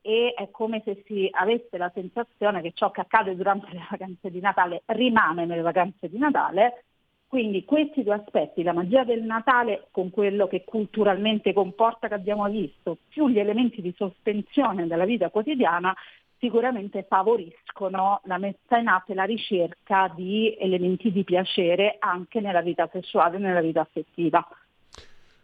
e 0.07 0.33
è 0.33 0.49
come 0.51 0.81
se 0.85 1.03
si 1.05 1.27
avesse 1.29 1.77
la 1.77 1.91
sensazione 1.93 2.61
che 2.61 2.71
ciò 2.73 2.91
che 2.91 3.01
accade 3.01 3.35
durante 3.35 3.67
le 3.73 3.85
vacanze 3.91 4.31
di 4.31 4.39
Natale 4.39 4.83
rimane 4.85 5.45
nelle 5.45 5.61
vacanze 5.61 6.07
di 6.07 6.17
Natale. 6.17 6.85
Quindi 7.27 7.65
questi 7.65 8.03
due 8.03 8.13
aspetti, 8.13 8.63
la 8.63 8.71
magia 8.71 9.03
del 9.03 9.23
Natale 9.23 9.89
con 9.91 10.09
quello 10.09 10.47
che 10.47 10.63
culturalmente 10.63 11.51
comporta 11.51 12.07
che 12.07 12.13
abbiamo 12.13 12.47
visto, 12.47 12.99
più 13.09 13.27
gli 13.27 13.37
elementi 13.37 13.81
di 13.81 13.93
sospensione 13.97 14.87
della 14.87 15.03
vita 15.03 15.29
quotidiana, 15.29 15.93
sicuramente 16.39 17.05
favoriscono 17.09 18.21
la 18.23 18.37
messa 18.37 18.77
in 18.77 18.87
atto 18.87 19.11
e 19.11 19.15
la 19.15 19.25
ricerca 19.25 20.09
di 20.15 20.55
elementi 20.57 21.11
di 21.11 21.25
piacere 21.25 21.97
anche 21.99 22.39
nella 22.39 22.61
vita 22.61 22.87
sessuale 22.93 23.35
e 23.35 23.39
nella 23.39 23.59
vita 23.59 23.81
affettiva. 23.81 24.47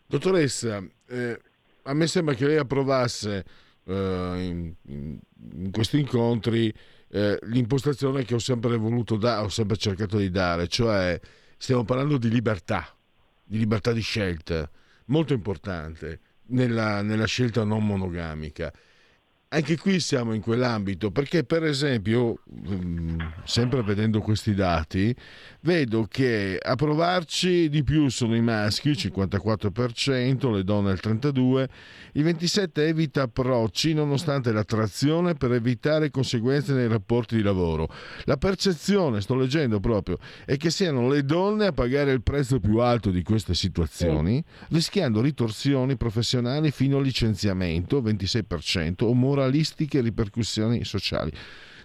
Dottoressa, 0.06 0.82
eh, 1.10 1.38
a 1.84 1.94
me 1.94 2.08
sembra 2.08 2.34
che 2.34 2.46
lei 2.46 2.58
approvasse 2.58 3.63
in, 3.86 4.74
in, 4.88 5.20
in, 5.54 5.72
questi 5.72 6.00
incontri 6.00 6.74
eh, 7.10 7.38
l'impostazione 7.44 8.24
che 8.24 8.34
ho 8.34 8.40
sempre 8.40 8.78
voluto 8.78 9.18
dare, 9.18 9.44
ho 9.44 9.50
sempre 9.50 9.78
cercato 9.78 10.18
di 10.18 10.30
dare, 10.30 10.68
cioè 10.68 11.20
stiamo 11.58 11.84
parlando 11.84 12.18
di 12.18 12.30
libertà, 12.30 12.96
di 13.44 13.58
libertà 13.58 13.92
di 13.92 14.02
scelta, 14.02 14.70
molto 15.06 15.34
importante 15.34 16.20
nella, 16.48 17.02
nella 17.02 17.26
scelta 17.26 17.64
non 17.64 17.86
monogamica. 17.86 18.74
Anche 19.54 19.78
qui 19.78 20.00
siamo 20.00 20.34
in 20.34 20.42
quell'ambito 20.42 21.12
perché 21.12 21.44
per 21.44 21.64
esempio, 21.64 22.40
mm, 22.52 23.20
sempre 23.46 23.84
vedendo 23.84 24.20
questi 24.20 24.56
dati, 24.56 25.16
vedo 25.62 26.08
che 26.10 26.58
a 26.60 26.74
provarci 26.76 27.70
di 27.70 27.84
più 27.84 28.10
sono 28.10 28.36
i 28.36 28.42
maschi, 28.42 28.90
il 28.90 28.98
54%, 28.98 30.52
le 30.52 30.64
donne 30.64 30.92
il 30.92 31.00
32%, 31.02 31.70
il 32.14 32.24
27% 32.24 32.80
evita 32.80 33.24
approcci 33.24 33.94
nonostante 33.94 34.52
l'attrazione 34.52 35.36
per 35.36 35.54
evitare 35.54 36.10
conseguenze 36.10 36.74
nei 36.74 36.88
rapporti 36.88 37.36
di 37.36 37.44
lavoro. 37.44 37.88
La 38.24 38.38
percezione, 38.38 39.22
sto 39.22 39.36
leggendo 39.36 39.80
proprio, 39.80 40.18
è 40.46 40.58
che 40.58 40.72
siano 40.72 41.08
le 41.08 41.24
donne 41.24 41.68
a 41.68 41.72
pagare 41.72 42.12
il 42.12 42.24
prezzo 42.24 42.60
più 42.60 42.80
alto 42.80 43.12
di 43.12 43.22
queste 43.22 43.54
situazioni, 43.54 44.44
rischiando 44.70 45.22
ritorsioni 45.22 45.96
professionali 45.96 46.72
fino 46.72 46.98
al 46.98 47.04
licenziamento, 47.04 48.02
26%, 48.02 49.04
o 49.04 49.14
morali 49.14 49.43
moralistiche 49.44 50.02
ripercussioni 50.02 50.84
sociali. 50.86 51.32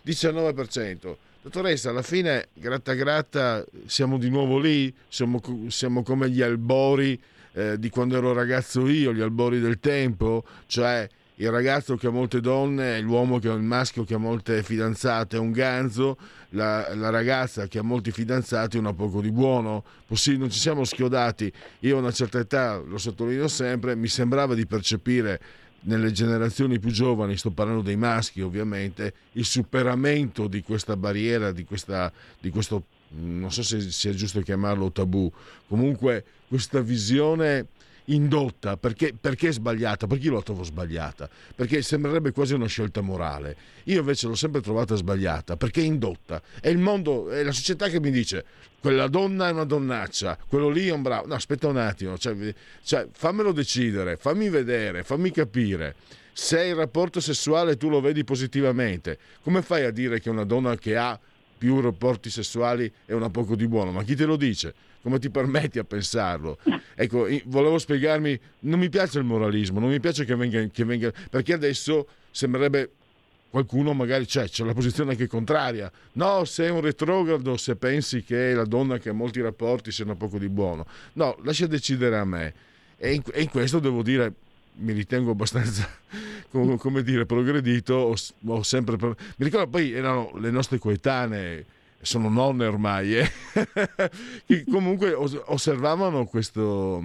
19%. 0.06 1.16
Dottoressa, 1.42 1.90
alla 1.90 2.02
fine, 2.02 2.48
gratta 2.52 2.94
gratta, 2.94 3.64
siamo 3.86 4.18
di 4.18 4.28
nuovo 4.28 4.58
lì, 4.58 4.92
siamo, 5.08 5.40
siamo 5.68 6.02
come 6.02 6.30
gli 6.30 6.42
albori 6.42 7.20
eh, 7.52 7.78
di 7.78 7.88
quando 7.90 8.16
ero 8.16 8.32
ragazzo 8.32 8.86
io, 8.88 9.12
gli 9.12 9.20
albori 9.20 9.60
del 9.60 9.78
tempo, 9.78 10.44
cioè 10.66 11.08
il 11.36 11.50
ragazzo 11.50 11.96
che 11.96 12.08
ha 12.08 12.10
molte 12.10 12.40
donne, 12.40 13.00
l'uomo 13.00 13.38
che 13.38 13.48
ha 13.48 13.54
il 13.54 13.62
maschio 13.62 14.02
che 14.02 14.14
ha 14.14 14.18
molte 14.18 14.62
fidanzate 14.64 15.36
è 15.36 15.38
un 15.38 15.52
ganzo, 15.52 16.18
la, 16.50 16.92
la 16.94 17.10
ragazza 17.10 17.68
che 17.68 17.78
ha 17.78 17.82
molti 17.82 18.10
fidanzati 18.10 18.76
è 18.76 18.80
una 18.80 18.92
poco 18.92 19.20
di 19.20 19.30
buono. 19.30 19.84
Possibile, 20.06 20.42
non 20.42 20.50
ci 20.50 20.58
siamo 20.58 20.82
schiodati. 20.82 21.50
Io 21.80 21.96
a 21.96 22.00
una 22.00 22.10
certa 22.10 22.40
età, 22.40 22.82
lo 22.84 22.98
sottolineo 22.98 23.46
sempre, 23.46 23.94
mi 23.94 24.08
sembrava 24.08 24.54
di 24.56 24.66
percepire 24.66 25.40
nelle 25.80 26.12
generazioni 26.12 26.78
più 26.78 26.90
giovani, 26.90 27.36
sto 27.36 27.50
parlando 27.50 27.82
dei 27.82 27.96
maschi 27.96 28.40
ovviamente, 28.40 29.14
il 29.32 29.44
superamento 29.44 30.48
di 30.48 30.62
questa 30.62 30.96
barriera, 30.96 31.52
di, 31.52 31.64
questa, 31.64 32.12
di 32.40 32.50
questo, 32.50 32.84
non 33.10 33.52
so 33.52 33.62
se 33.62 33.80
sia 33.90 34.12
giusto 34.12 34.40
chiamarlo 34.40 34.90
tabù, 34.90 35.30
comunque 35.66 36.24
questa 36.48 36.80
visione 36.80 37.66
indotta, 38.08 38.76
perché, 38.76 39.14
perché 39.18 39.48
è 39.48 39.52
sbagliata? 39.52 40.06
Perché 40.06 40.26
io 40.26 40.34
la 40.34 40.42
trovo 40.42 40.62
sbagliata? 40.62 41.28
Perché 41.54 41.82
sembrerebbe 41.82 42.32
quasi 42.32 42.54
una 42.54 42.66
scelta 42.66 43.00
morale. 43.00 43.56
Io 43.84 44.00
invece 44.00 44.26
l'ho 44.26 44.34
sempre 44.34 44.60
trovata 44.60 44.94
sbagliata, 44.94 45.56
perché 45.56 45.80
è 45.80 45.84
indotta. 45.84 46.40
È 46.60 46.68
il 46.68 46.78
mondo, 46.78 47.30
è 47.30 47.42
la 47.42 47.52
società 47.52 47.88
che 47.88 48.00
mi 48.00 48.10
dice 48.10 48.44
quella 48.80 49.08
donna 49.08 49.48
è 49.48 49.52
una 49.52 49.64
donnaccia, 49.64 50.38
quello 50.46 50.68
lì 50.68 50.86
è 50.86 50.92
un 50.92 51.02
bravo. 51.02 51.26
No, 51.26 51.34
aspetta 51.34 51.66
un 51.66 51.78
attimo, 51.78 52.16
cioè, 52.16 52.54
cioè, 52.84 53.08
fammelo 53.10 53.52
decidere, 53.52 54.16
fammi 54.16 54.48
vedere, 54.48 55.02
fammi 55.02 55.30
capire. 55.30 55.96
Se 56.32 56.62
il 56.62 56.76
rapporto 56.76 57.18
sessuale 57.18 57.76
tu 57.76 57.88
lo 57.88 58.00
vedi 58.00 58.22
positivamente, 58.22 59.18
come 59.42 59.62
fai 59.62 59.84
a 59.84 59.90
dire 59.90 60.20
che 60.20 60.30
una 60.30 60.44
donna 60.44 60.76
che 60.76 60.96
ha 60.96 61.18
più 61.58 61.80
rapporti 61.80 62.30
sessuali 62.30 62.90
è 63.04 63.12
una 63.12 63.30
poco 63.30 63.56
di 63.56 63.66
buono? 63.66 63.90
Ma 63.90 64.04
chi 64.04 64.14
te 64.14 64.24
lo 64.24 64.36
dice? 64.36 64.72
Come 65.08 65.18
ti 65.18 65.30
permetti 65.30 65.78
a 65.78 65.84
pensarlo? 65.84 66.58
Ecco, 66.94 67.26
volevo 67.46 67.78
spiegarmi, 67.78 68.38
non 68.60 68.78
mi 68.78 68.90
piace 68.90 69.18
il 69.18 69.24
moralismo, 69.24 69.80
non 69.80 69.88
mi 69.88 70.00
piace 70.00 70.26
che 70.26 70.36
venga, 70.36 70.62
che 70.66 70.84
venga 70.84 71.10
perché 71.30 71.54
adesso 71.54 72.06
sembrerebbe 72.30 72.90
qualcuno 73.48 73.94
magari 73.94 74.26
c'è, 74.26 74.46
c'è 74.46 74.64
la 74.64 74.74
posizione 74.74 75.12
anche 75.12 75.26
contraria. 75.26 75.90
No, 76.12 76.44
sei 76.44 76.68
un 76.68 76.82
retrogrado 76.82 77.56
se 77.56 77.76
pensi 77.76 78.22
che 78.22 78.52
la 78.52 78.66
donna 78.66 78.98
che 78.98 79.08
ha 79.08 79.14
molti 79.14 79.40
rapporti 79.40 79.90
sia 79.90 80.04
un 80.04 80.16
poco 80.18 80.38
di 80.38 80.50
buono. 80.50 80.84
No, 81.14 81.38
lascia 81.42 81.66
decidere 81.66 82.18
a 82.18 82.24
me. 82.26 82.52
E 82.98 83.14
in, 83.14 83.22
e 83.32 83.40
in 83.40 83.48
questo 83.48 83.78
devo 83.78 84.02
dire, 84.02 84.30
mi 84.80 84.92
ritengo 84.92 85.30
abbastanza, 85.30 85.88
come 86.50 87.02
dire, 87.02 87.24
progredito. 87.24 87.94
Ho, 87.94 88.14
ho 88.46 88.62
sempre, 88.62 88.96
mi 88.98 89.14
ricordo 89.38 89.68
poi 89.68 89.90
erano 89.92 90.32
le 90.38 90.50
nostre 90.50 90.78
coetanee 90.78 91.64
sono 92.00 92.28
nonne 92.28 92.66
ormai, 92.66 93.18
eh? 93.18 93.30
che 94.46 94.64
comunque 94.70 95.12
osservavano 95.12 96.26
questo, 96.26 97.02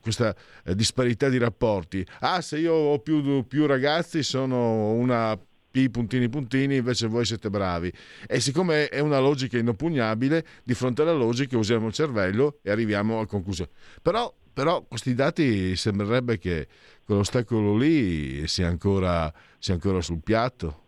questa 0.00 0.34
eh, 0.64 0.74
disparità 0.74 1.28
di 1.28 1.38
rapporti. 1.38 2.04
Ah, 2.20 2.40
se 2.40 2.58
io 2.58 2.74
ho 2.74 2.98
più, 2.98 3.46
più 3.46 3.66
ragazzi 3.66 4.22
sono 4.22 4.92
una 4.92 5.38
P 5.72 5.88
puntini 5.88 6.28
puntini, 6.28 6.76
invece 6.76 7.06
voi 7.06 7.24
siete 7.24 7.48
bravi. 7.48 7.90
E 8.26 8.40
siccome 8.40 8.88
è 8.88 9.00
una 9.00 9.18
logica 9.18 9.56
inoppugnabile, 9.56 10.44
di 10.62 10.74
fronte 10.74 11.00
alla 11.02 11.12
logica 11.12 11.56
usiamo 11.56 11.86
il 11.86 11.94
cervello 11.94 12.58
e 12.62 12.70
arriviamo 12.70 13.20
a 13.20 13.26
conclusione. 13.26 13.70
Però, 14.02 14.32
però 14.52 14.82
questi 14.82 15.14
dati 15.14 15.74
sembrerebbe 15.74 16.38
che 16.38 16.68
quell'ostacolo 17.04 17.74
lì 17.74 18.46
sia 18.46 18.68
ancora, 18.68 19.32
sia 19.58 19.74
ancora 19.74 20.02
sul 20.02 20.20
piatto. 20.22 20.81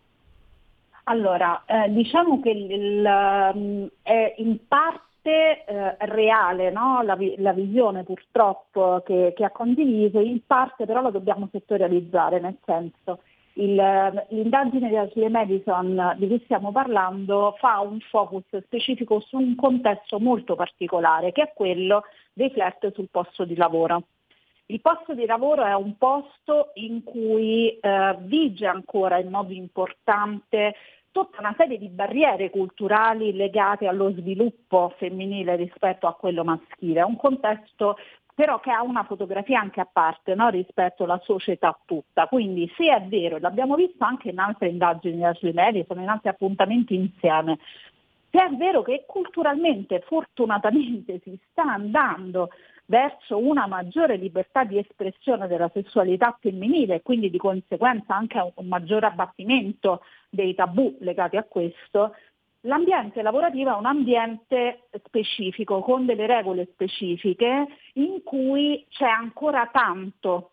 Allora, 1.07 1.63
eh, 1.65 1.91
diciamo 1.91 2.39
che 2.39 2.49
il, 2.49 2.71
il, 2.71 3.05
ehm, 3.05 3.89
è 4.01 4.33
in 4.37 4.67
parte 4.67 5.63
eh, 5.65 5.97
reale 5.99 6.71
no? 6.71 7.03
la, 7.03 7.15
la, 7.37 7.53
visione 7.53 8.03
purtroppo 8.03 9.03
che, 9.05 9.33
che, 9.35 9.43
ha 9.43 9.51
condiviso, 9.51 10.19
in 10.19 10.43
parte 10.45 10.85
però 10.85 11.01
la 11.01 11.11
dobbiamo 11.11 11.47
settorializzare, 11.51 12.39
nel 12.39 12.57
senso 12.65 13.19
il, 13.53 13.75
l'indagine 14.29 14.89
di 14.89 14.97
Ashley 14.97 15.29
Madison 15.29 16.15
di 16.17 16.27
cui 16.27 16.41
stiamo 16.45 16.71
parlando 16.71 17.55
fa 17.59 17.81
un 17.81 17.99
focus 17.99 18.43
specifico 18.63 19.19
su 19.19 19.37
un 19.37 19.55
contesto 19.55 20.19
molto 20.19 20.55
particolare 20.55 21.31
che 21.31 21.43
è 21.43 21.53
quello 21.53 22.03
dei 22.33 22.49
flirt 22.49 22.93
sul 22.93 23.09
posto 23.11 23.45
di 23.45 23.55
lavoro. 23.55 24.03
Il 24.67 24.81
posto 24.81 25.13
di 25.13 25.27
lavoro 25.27 25.63
è 25.63 25.75
un 25.75 25.95
posto 25.95 26.71
in 26.75 27.03
cui 27.03 27.77
eh, 27.77 28.15
vige 28.21 28.65
ancora 28.65 29.19
in 29.19 29.29
modo 29.29 29.53
importante 29.53 30.73
tutta 31.15 31.39
una 31.39 31.55
serie 31.55 31.77
di 31.77 31.87
barriere 31.87 32.49
culturali 32.49 33.31
legate 33.31 33.87
allo 33.87 34.11
sviluppo 34.11 34.93
femminile 34.97 35.55
rispetto 35.55 36.07
a 36.07 36.13
quello 36.13 36.43
maschile. 36.43 36.99
È 36.99 37.03
un 37.03 37.15
contesto 37.15 37.95
però 38.33 38.59
che 38.59 38.69
ha 38.69 38.83
una 38.83 39.05
fotografia 39.05 39.61
anche 39.61 39.79
a 39.79 39.87
parte 39.89 40.35
no? 40.35 40.49
rispetto 40.49 41.05
alla 41.05 41.21
società 41.23 41.79
tutta. 41.85 42.27
Quindi 42.27 42.69
se 42.75 42.93
è 42.93 43.01
vero, 43.03 43.37
l'abbiamo 43.37 43.75
visto 43.75 44.03
anche 44.03 44.27
in 44.27 44.39
altre 44.39 44.67
indagini 44.67 45.23
sui 45.35 45.53
media, 45.53 45.85
sono 45.87 46.01
in 46.01 46.09
altri 46.09 46.27
appuntamenti 46.27 46.95
insieme, 46.95 47.59
se 48.29 48.43
è 48.43 48.49
vero 48.49 48.81
che 48.81 49.05
culturalmente, 49.07 50.01
fortunatamente, 50.01 51.21
si 51.23 51.39
sta 51.49 51.63
andando 51.63 52.49
verso 52.87 53.37
una 53.37 53.67
maggiore 53.67 54.15
libertà 54.15 54.63
di 54.63 54.77
espressione 54.77 55.47
della 55.47 55.69
sessualità 55.73 56.37
femminile 56.39 56.95
e 56.95 57.01
quindi 57.01 57.29
di 57.29 57.37
conseguenza 57.37 58.15
anche 58.15 58.53
un 58.55 58.67
maggiore 58.67 59.07
abbattimento 59.07 60.01
dei 60.29 60.53
tabù 60.53 60.97
legati 60.99 61.37
a 61.37 61.43
questo, 61.43 62.15
l'ambiente 62.61 63.21
lavorativo 63.21 63.71
è 63.71 63.77
un 63.77 63.85
ambiente 63.85 64.87
specifico, 65.03 65.81
con 65.81 66.05
delle 66.05 66.27
regole 66.27 66.67
specifiche, 66.73 67.67
in 67.93 68.21
cui 68.23 68.85
c'è 68.89 69.07
ancora 69.07 69.69
tanto 69.71 70.51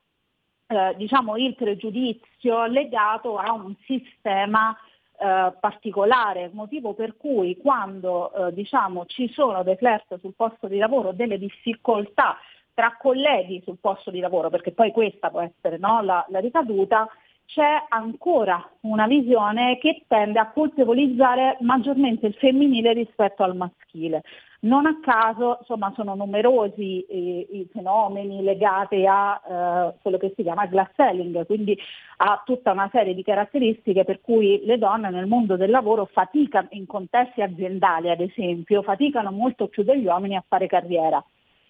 eh, 0.72 0.94
diciamo, 0.96 1.36
il 1.36 1.54
pregiudizio 1.54 2.66
legato 2.66 3.36
a 3.36 3.52
un 3.52 3.74
sistema 3.84 4.76
eh, 5.22 5.52
particolare, 5.60 6.50
motivo 6.52 6.94
per 6.94 7.16
cui 7.16 7.56
quando 7.56 8.32
eh, 8.32 8.52
diciamo, 8.52 9.06
ci 9.06 9.30
sono 9.32 9.62
flirt 9.62 10.18
sul 10.18 10.34
posto 10.34 10.66
di 10.66 10.78
lavoro, 10.78 11.12
delle 11.12 11.38
difficoltà 11.38 12.36
tra 12.74 12.96
colleghi 12.98 13.62
sul 13.64 13.78
posto 13.80 14.10
di 14.10 14.18
lavoro, 14.18 14.50
perché 14.50 14.72
poi 14.72 14.90
questa 14.90 15.30
può 15.30 15.40
essere 15.40 15.78
no, 15.78 16.02
la, 16.02 16.24
la 16.28 16.40
ricaduta, 16.40 17.06
c'è 17.54 17.84
ancora 17.88 18.66
una 18.80 19.06
visione 19.06 19.76
che 19.78 20.04
tende 20.08 20.38
a 20.38 20.50
colpevolizzare 20.50 21.58
maggiormente 21.60 22.26
il 22.26 22.34
femminile 22.34 22.94
rispetto 22.94 23.42
al 23.42 23.54
maschile. 23.54 24.22
Non 24.60 24.86
a 24.86 24.98
caso 25.02 25.58
insomma, 25.60 25.92
sono 25.94 26.14
numerosi 26.14 27.04
eh, 27.04 27.46
i 27.50 27.68
fenomeni 27.70 28.42
legati 28.42 29.04
a 29.06 29.34
eh, 29.34 29.94
quello 30.00 30.16
che 30.16 30.32
si 30.34 30.42
chiama 30.42 30.66
glass 30.66 30.94
selling, 30.94 31.44
quindi 31.44 31.76
a 32.18 32.40
tutta 32.42 32.72
una 32.72 32.88
serie 32.90 33.14
di 33.14 33.22
caratteristiche 33.22 34.04
per 34.04 34.20
cui 34.22 34.62
le 34.64 34.78
donne 34.78 35.10
nel 35.10 35.26
mondo 35.26 35.56
del 35.56 35.70
lavoro 35.70 36.06
faticano, 36.06 36.68
in 36.70 36.86
contesti 36.86 37.42
aziendali 37.42 38.08
ad 38.08 38.20
esempio, 38.20 38.82
faticano 38.82 39.30
molto 39.30 39.66
più 39.66 39.82
degli 39.82 40.06
uomini 40.06 40.36
a 40.36 40.44
fare 40.46 40.68
carriera. 40.68 41.22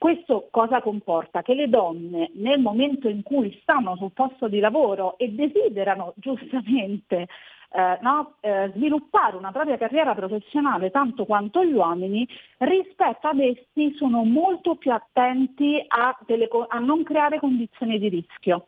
Questo 0.02 0.48
cosa 0.50 0.80
comporta? 0.80 1.42
Che 1.42 1.54
le 1.54 1.68
donne 1.68 2.32
nel 2.34 2.58
momento 2.58 3.08
in 3.08 3.22
cui 3.22 3.56
stanno 3.62 3.94
sul 3.94 4.10
posto 4.10 4.48
di 4.48 4.58
lavoro 4.58 5.16
e 5.16 5.30
desiderano 5.30 6.14
giustamente 6.16 7.28
eh, 7.70 7.98
no? 8.00 8.34
eh, 8.40 8.72
sviluppare 8.74 9.36
una 9.36 9.52
propria 9.52 9.78
carriera 9.78 10.12
professionale 10.16 10.90
tanto 10.90 11.24
quanto 11.24 11.64
gli 11.64 11.74
uomini, 11.74 12.26
rispetto 12.58 13.28
ad 13.28 13.38
essi 13.38 13.94
sono 13.94 14.24
molto 14.24 14.74
più 14.74 14.90
attenti 14.90 15.80
a, 15.86 16.18
delle, 16.26 16.48
a 16.66 16.80
non 16.80 17.04
creare 17.04 17.38
condizioni 17.38 18.00
di 18.00 18.08
rischio. 18.08 18.66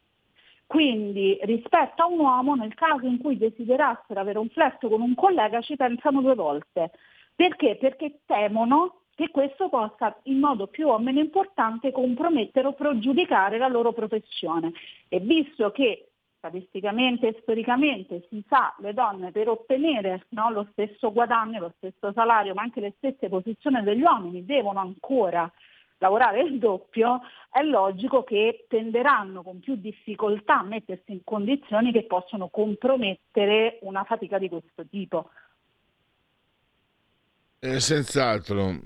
Quindi 0.68 1.36
rispetto 1.42 2.04
a 2.04 2.06
un 2.06 2.20
uomo, 2.20 2.54
nel 2.54 2.74
caso 2.74 3.06
in 3.06 3.18
cui 3.18 3.36
desiderassero 3.36 4.20
avere 4.20 4.38
un 4.38 4.50
flirt 4.50 4.88
con 4.88 5.00
un 5.00 5.16
collega, 5.16 5.60
ci 5.62 5.74
pensano 5.74 6.20
due 6.20 6.36
volte. 6.36 6.92
Perché? 7.34 7.74
Perché 7.74 8.20
temono 8.24 9.00
che 9.24 9.30
questo 9.30 9.68
possa 9.68 10.16
in 10.24 10.38
modo 10.38 10.66
più 10.66 10.88
o 10.88 10.98
meno 10.98 11.20
importante 11.20 11.92
compromettere 11.92 12.66
o 12.66 12.72
pregiudicare 12.74 13.58
la 13.58 13.68
loro 13.68 13.92
professione. 13.92 14.72
E 15.08 15.20
visto 15.20 15.70
che 15.70 16.08
statisticamente 16.38 17.28
e 17.28 17.38
storicamente 17.40 18.26
si 18.28 18.44
sa 18.46 18.74
le 18.80 18.92
donne 18.92 19.30
per 19.30 19.48
ottenere 19.48 20.26
no, 20.30 20.50
lo 20.50 20.68
stesso 20.72 21.10
guadagno, 21.10 21.58
lo 21.58 21.72
stesso 21.78 22.12
salario, 22.12 22.52
ma 22.52 22.62
anche 22.62 22.80
le 22.80 22.94
stesse 22.98 23.28
posizioni 23.28 23.82
degli 23.82 24.02
uomini 24.02 24.44
devono 24.44 24.80
ancora 24.80 25.50
lavorare 25.98 26.42
il 26.42 26.58
doppio, 26.58 27.20
è 27.50 27.62
logico 27.62 28.24
che 28.24 28.66
tenderanno 28.68 29.42
con 29.42 29.60
più 29.60 29.76
difficoltà 29.76 30.58
a 30.58 30.64
mettersi 30.64 31.12
in 31.12 31.24
condizioni 31.24 31.92
che 31.92 32.04
possono 32.04 32.48
compromettere 32.48 33.78
una 33.82 34.04
fatica 34.04 34.36
di 34.36 34.50
questo 34.50 34.86
tipo. 34.86 35.30
Eh, 37.64 37.80
senz'altro, 37.80 38.78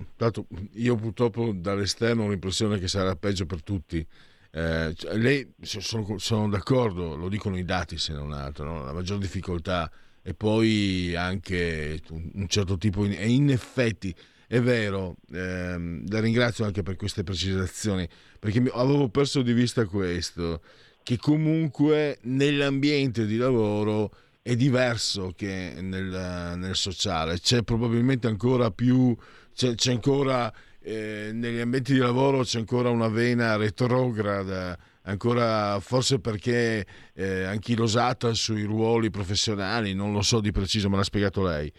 io 0.75 0.95
purtroppo 0.95 1.51
dall'esterno 1.53 2.23
ho 2.23 2.29
l'impressione 2.29 2.79
che 2.79 2.87
sarà 2.87 3.17
peggio 3.17 3.45
per 3.45 3.65
tutti. 3.65 4.07
Eh, 4.53 4.93
cioè, 4.95 5.17
lei, 5.17 5.53
sono, 5.63 6.17
sono, 6.19 6.49
d'accordo, 6.49 7.17
lo 7.17 7.29
dicono 7.29 7.59
i 7.59 7.65
dati 7.65 7.99
se 7.99 8.13
non 8.13 8.31
altro, 8.33 8.65
no? 8.65 8.85
la 8.85 8.93
maggior 8.93 9.19
difficoltà 9.19 9.91
e 10.23 10.33
poi 10.33 11.13
anche 11.17 12.01
un, 12.11 12.47
certo 12.47 12.79
tipo, 12.79 13.05
di, 13.05 13.17
e 13.17 13.29
in 13.29 13.51
effetti 13.51 14.15
è 14.47 14.61
vero, 14.61 15.17
ehm, 15.33 16.09
la 16.09 16.21
ringrazio 16.21 16.65
anche 16.65 16.85
per 16.85 16.95
queste 16.95 17.25
precisazioni, 17.25 18.09
perché 18.39 18.63
avevo 18.75 19.09
perso 19.09 19.43
di 19.43 19.55
vista 19.55 19.87
questo, 19.87 20.63
che 21.03 21.17
comunque 21.17 22.19
nell'ambiente 22.23 23.27
di 23.27 23.39
lavoro 23.39 24.13
è 24.49 24.57
diverso 24.57 25.35
che 25.37 25.75
nel, 25.79 26.55
nel 26.57 26.75
sociale, 26.75 27.39
c'è 27.39 27.63
probabilmente 27.63 28.29
ancora 28.29 28.71
più, 28.71 29.15
c'è, 29.55 29.75
c'è 29.75 29.93
ancora 29.93 30.51
eh, 30.81 31.33
negli 31.35 31.59
ambienti 31.59 31.93
di 31.93 31.99
lavoro 31.99 32.43
c'è 32.45 32.59
ancora 32.59 32.89
una 32.89 33.09
vena 33.09 33.57
retrograda, 33.57 34.75
ancora 35.03 35.79
forse 35.81 36.19
perché 36.19 36.87
eh, 37.13 37.43
anchilosata 37.43 38.33
sui 38.33 38.63
ruoli 38.63 39.11
professionali, 39.11 39.93
non 39.93 40.15
lo 40.15 40.23
so 40.23 40.41
di 40.41 40.51
preciso, 40.51 40.89
me 40.89 40.97
l'ha 40.97 41.03
spiegato 41.03 41.43
lei. 41.43 41.71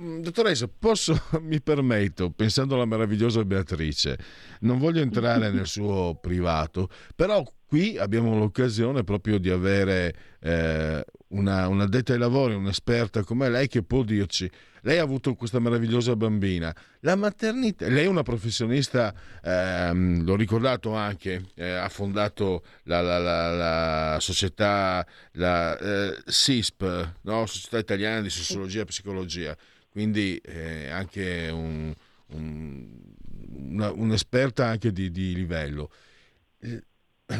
Mm, 0.00 0.20
dottoressa, 0.20 0.68
posso, 0.68 1.20
mi 1.42 1.60
permetto, 1.60 2.30
pensando 2.30 2.76
alla 2.76 2.84
meravigliosa 2.84 3.44
Beatrice, 3.44 4.16
non 4.60 4.78
voglio 4.78 5.00
entrare 5.00 5.50
nel 5.50 5.66
suo 5.66 6.16
privato, 6.20 6.88
però 7.16 7.42
qui 7.66 7.98
abbiamo 7.98 8.38
l'occasione 8.38 9.02
proprio 9.02 9.38
di 9.38 9.50
avere 9.50 10.14
eh, 10.40 11.04
una, 11.28 11.66
una 11.66 11.86
detta 11.86 12.12
ai 12.12 12.20
lavori, 12.20 12.54
un'esperta 12.54 13.24
come 13.24 13.50
lei 13.50 13.66
che 13.66 13.82
può 13.82 14.04
dirci, 14.04 14.48
lei 14.84 14.98
ha 14.98 15.02
avuto 15.02 15.34
questa 15.34 15.58
meravigliosa 15.60 16.14
bambina, 16.14 16.74
la 17.00 17.16
maternità, 17.16 17.88
lei 17.88 18.04
è 18.04 18.08
una 18.08 18.22
professionista, 18.22 19.14
ehm, 19.42 20.24
l'ho 20.24 20.36
ricordato 20.36 20.94
anche, 20.94 21.46
eh, 21.54 21.70
ha 21.70 21.88
fondato 21.88 22.62
la, 22.84 23.00
la, 23.00 23.18
la, 23.18 24.12
la 24.12 24.20
società, 24.20 25.06
la 25.32 25.78
eh, 25.78 26.22
SISP, 26.26 27.12
no? 27.22 27.46
Società 27.46 27.78
Italiana 27.78 28.20
di 28.20 28.28
Sociologia 28.30 28.82
e 28.82 28.84
Psicologia, 28.84 29.56
quindi 29.88 30.36
eh, 30.36 30.90
anche 30.90 31.48
un, 31.50 31.94
un, 32.32 32.86
una, 33.70 33.90
un'esperta 33.90 34.66
anche 34.66 34.92
di, 34.92 35.10
di 35.10 35.34
livello. 35.34 35.90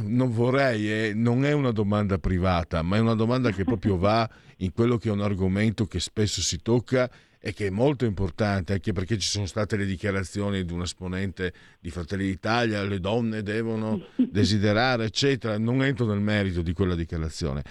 Non 0.01 0.33
vorrei, 0.33 0.91
eh, 0.91 1.13
non 1.15 1.45
è 1.45 1.53
una 1.53 1.71
domanda 1.71 2.17
privata, 2.17 2.81
ma 2.81 2.97
è 2.97 3.01
una 3.01 3.15
domanda 3.15 3.51
che 3.51 3.65
proprio 3.65 3.99
va 3.99 4.29
in 4.59 4.73
quello 4.73 4.97
che 4.97 5.11
è 5.11 5.13
un 5.13 5.21
argomento 5.21 5.85
che 5.85 6.01
spesso 6.01 6.41
si 6.41 6.63
tocca 6.63 7.11
e 7.47 7.53
che 7.53 7.67
è 7.67 7.71
molto 7.71 8.07
importante, 8.07 8.73
anche 8.73 8.93
perché 8.93 9.19
ci 9.19 9.29
sono 9.29 9.45
state 9.45 9.77
le 9.77 9.85
dichiarazioni 9.85 10.65
di 10.65 10.73
un 10.73 10.81
esponente 10.81 11.53
di 11.79 11.91
Fratelli 11.91 12.25
d'Italia, 12.25 12.83
le 12.85 13.01
donne 13.01 13.43
devono 13.43 14.01
desiderare, 14.17 15.05
eccetera. 15.05 15.59
Non 15.59 15.85
entro 15.85 16.07
nel 16.07 16.21
merito 16.21 16.63
di 16.63 16.73
quella 16.73 16.95
dichiarazione. 16.95 17.63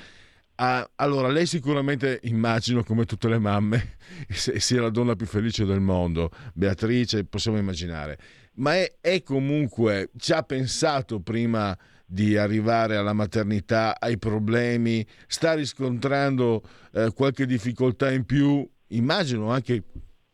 Ah, 0.57 0.87
allora, 0.97 1.27
lei 1.29 1.47
sicuramente 1.47 2.19
immagino 2.25 2.83
come 2.83 3.05
tutte 3.05 3.27
le 3.27 3.39
mamme 3.39 3.97
sia 4.29 4.79
la 4.79 4.91
donna 4.91 5.15
più 5.15 5.25
felice 5.25 5.65
del 5.65 5.79
mondo, 5.79 6.29
Beatrice, 6.53 7.25
possiamo 7.25 7.57
immaginare, 7.57 8.19
ma 8.57 8.75
è, 8.75 8.97
è 9.01 9.23
comunque 9.23 10.11
già 10.13 10.43
pensato 10.43 11.19
prima 11.19 11.75
di 12.05 12.37
arrivare 12.37 12.95
alla 12.95 13.13
maternità, 13.13 13.99
ai 13.99 14.19
problemi, 14.19 15.03
sta 15.25 15.55
riscontrando 15.55 16.61
eh, 16.91 17.11
qualche 17.15 17.47
difficoltà 17.47 18.11
in 18.11 18.23
più, 18.25 18.69
immagino 18.95 19.51
anche 19.51 19.83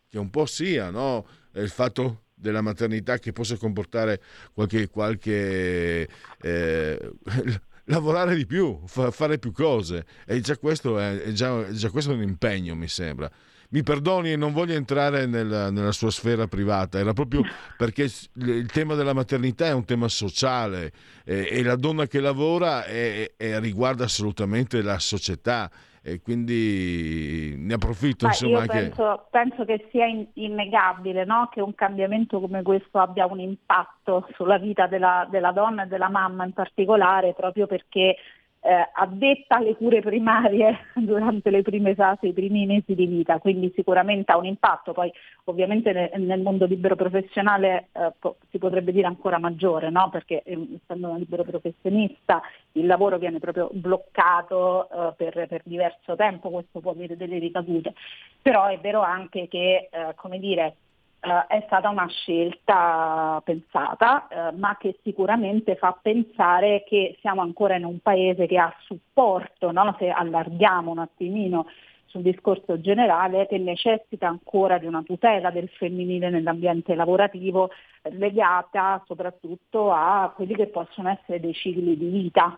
che 0.10 0.18
un 0.18 0.30
po' 0.30 0.46
sia 0.46 0.90
no? 0.90 1.26
il 1.54 1.70
fatto 1.70 2.24
della 2.34 2.62
maternità 2.62 3.20
che 3.20 3.32
possa 3.34 3.58
comportare 3.58 4.22
qualche, 4.54 4.88
qualche 4.88 6.08
eh, 6.42 7.12
lavorare 7.86 8.36
di 8.36 8.46
più, 8.46 8.80
fa, 8.86 9.12
fare 9.12 9.38
più 9.38 9.52
cose. 9.52 10.06
E 10.26 10.40
già 10.40 10.58
questo 10.58 10.98
è, 10.98 11.22
è, 11.22 11.32
già, 11.32 11.66
è 11.66 11.72
già 11.72 11.90
questo 11.90 12.14
un 12.14 12.22
impegno 12.22 12.76
mi 12.76 12.88
sembra. 12.88 13.30
Mi 13.72 13.84
perdoni 13.84 14.32
e 14.32 14.36
non 14.36 14.52
voglio 14.52 14.74
entrare 14.74 15.28
nella, 15.28 15.70
nella, 15.70 15.92
sua 15.92 16.10
sfera 16.10 16.48
privata, 16.48 16.98
era 16.98 17.14
proprio 17.14 17.44
perché 17.78 18.10
il 18.34 18.66
tema 18.72 18.96
della 18.96 19.14
maternità 19.14 19.68
è 19.68 19.74
un 19.74 19.86
tema 19.86 20.08
sociale 20.08 20.92
eh, 21.24 21.48
e 21.52 21.62
la 21.62 21.76
donna 21.76 22.08
che 22.08 22.20
lavora 22.20 22.84
è, 22.84 23.34
è, 23.38 23.60
riguarda 23.60 24.06
assolutamente 24.06 24.82
la 24.82 24.98
società 24.98 25.70
e 26.02 26.22
quindi 26.22 27.56
ne 27.58 27.74
approfitto. 27.74 28.26
Ma 28.26 28.32
insomma, 28.32 28.60
io 28.62 28.66
penso, 28.66 29.08
anche... 29.08 29.24
penso, 29.30 29.66
che 29.66 29.88
sia 29.92 30.06
in, 30.06 30.28
innegabile 30.34 31.26
no? 31.26 31.50
che 31.52 31.62
un 31.62 31.76
cambiamento 31.76 32.40
come 32.40 32.62
questo 32.62 33.00
abbia 33.00 33.26
un 33.26 33.40
impatto 33.40 34.28
sulla 34.34 34.58
vita 34.58 34.88
della, 34.88 35.28
della 35.30 35.52
donna 35.52 35.84
e 35.84 35.88
della 35.88 36.10
mamma 36.10 36.46
in 36.46 36.54
particolare, 36.54 37.34
proprio 37.34 37.68
perché 37.68 38.16
eh, 38.62 38.90
addetta 38.94 39.56
alle 39.56 39.76
cure 39.76 40.02
primarie 40.02 40.80
durante 40.96 41.50
le 41.50 41.62
prime 41.62 41.96
fasi, 41.96 42.28
i 42.28 42.34
primi 42.34 42.66
mesi 42.66 42.94
di 42.94 43.06
vita, 43.06 43.40
quindi 43.40 43.72
sicuramente 43.76 44.32
ha 44.32 44.38
un 44.38 44.46
impatto, 44.46 44.92
poi 44.92 45.12
ovviamente 45.46 45.92
nel, 45.94 46.22
nel 46.22 46.42
mondo 46.42 46.66
libero 46.66 46.96
professionale 46.96 47.88
eh, 47.94 48.12
po- 48.20 48.38
si 48.50 48.58
potrebbe 48.58 48.92
dire 48.92 49.08
ancora 49.08 49.40
maggiore, 49.40 49.90
no? 49.90 50.10
perché 50.10 50.44
eh, 50.44 50.80
essendo 50.82 51.08
una 51.10 51.18
libero 51.18 51.44
professionista 51.44 52.42
il 52.74 52.86
lavoro 52.86 53.18
viene 53.18 53.40
proprio 53.40 53.70
bloccato 53.72 54.90
eh, 54.90 55.14
per, 55.16 55.48
per, 55.48 55.62
diverso 55.64 56.16
tempo, 56.16 56.50
questo 56.50 56.80
può 56.80 56.92
avere 56.92 57.16
delle 57.16 57.40
ricadute, 57.40 57.94
però 58.42 58.66
è 58.68 58.78
vero 58.80 59.02
anche 59.02 59.48
che, 59.48 59.90
eh, 59.90 60.14
come 60.16 60.40
dire, 60.40 60.76
Uh, 61.22 61.46
è 61.48 61.62
stata 61.66 61.90
una 61.90 62.08
scelta 62.08 63.42
pensata, 63.44 64.28
uh, 64.30 64.58
ma 64.58 64.78
che 64.78 65.00
sicuramente 65.04 65.76
fa 65.76 65.98
pensare 66.02 66.86
che 66.88 67.18
siamo 67.20 67.42
ancora 67.42 67.76
in 67.76 67.84
un 67.84 68.00
paese 68.00 68.48
che 68.48 68.58
ha 68.58 68.74
supporto, 68.86 69.72
no? 69.72 69.94
se 70.00 70.10
allarghiamo 70.10 70.92
un 70.92 71.00
attimino 71.00 71.66
sul 72.06 72.22
discorso 72.22 72.80
generale, 72.80 73.48
che 73.48 73.58
necessita 73.58 74.28
ancora 74.28 74.78
di 74.78 74.86
una 74.86 75.04
tutela 75.04 75.52
del 75.52 75.70
femminile 75.70 76.30
nell'ambiente 76.30 76.96
lavorativo 76.96 77.70
legata 78.12 79.04
soprattutto 79.06 79.92
a 79.92 80.32
quelli 80.36 80.56
che 80.56 80.68
possono 80.68 81.10
essere 81.10 81.40
dei 81.40 81.54
cicli 81.54 81.98
di 81.98 82.08
vita 82.08 82.58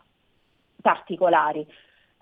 particolari. 0.82 1.66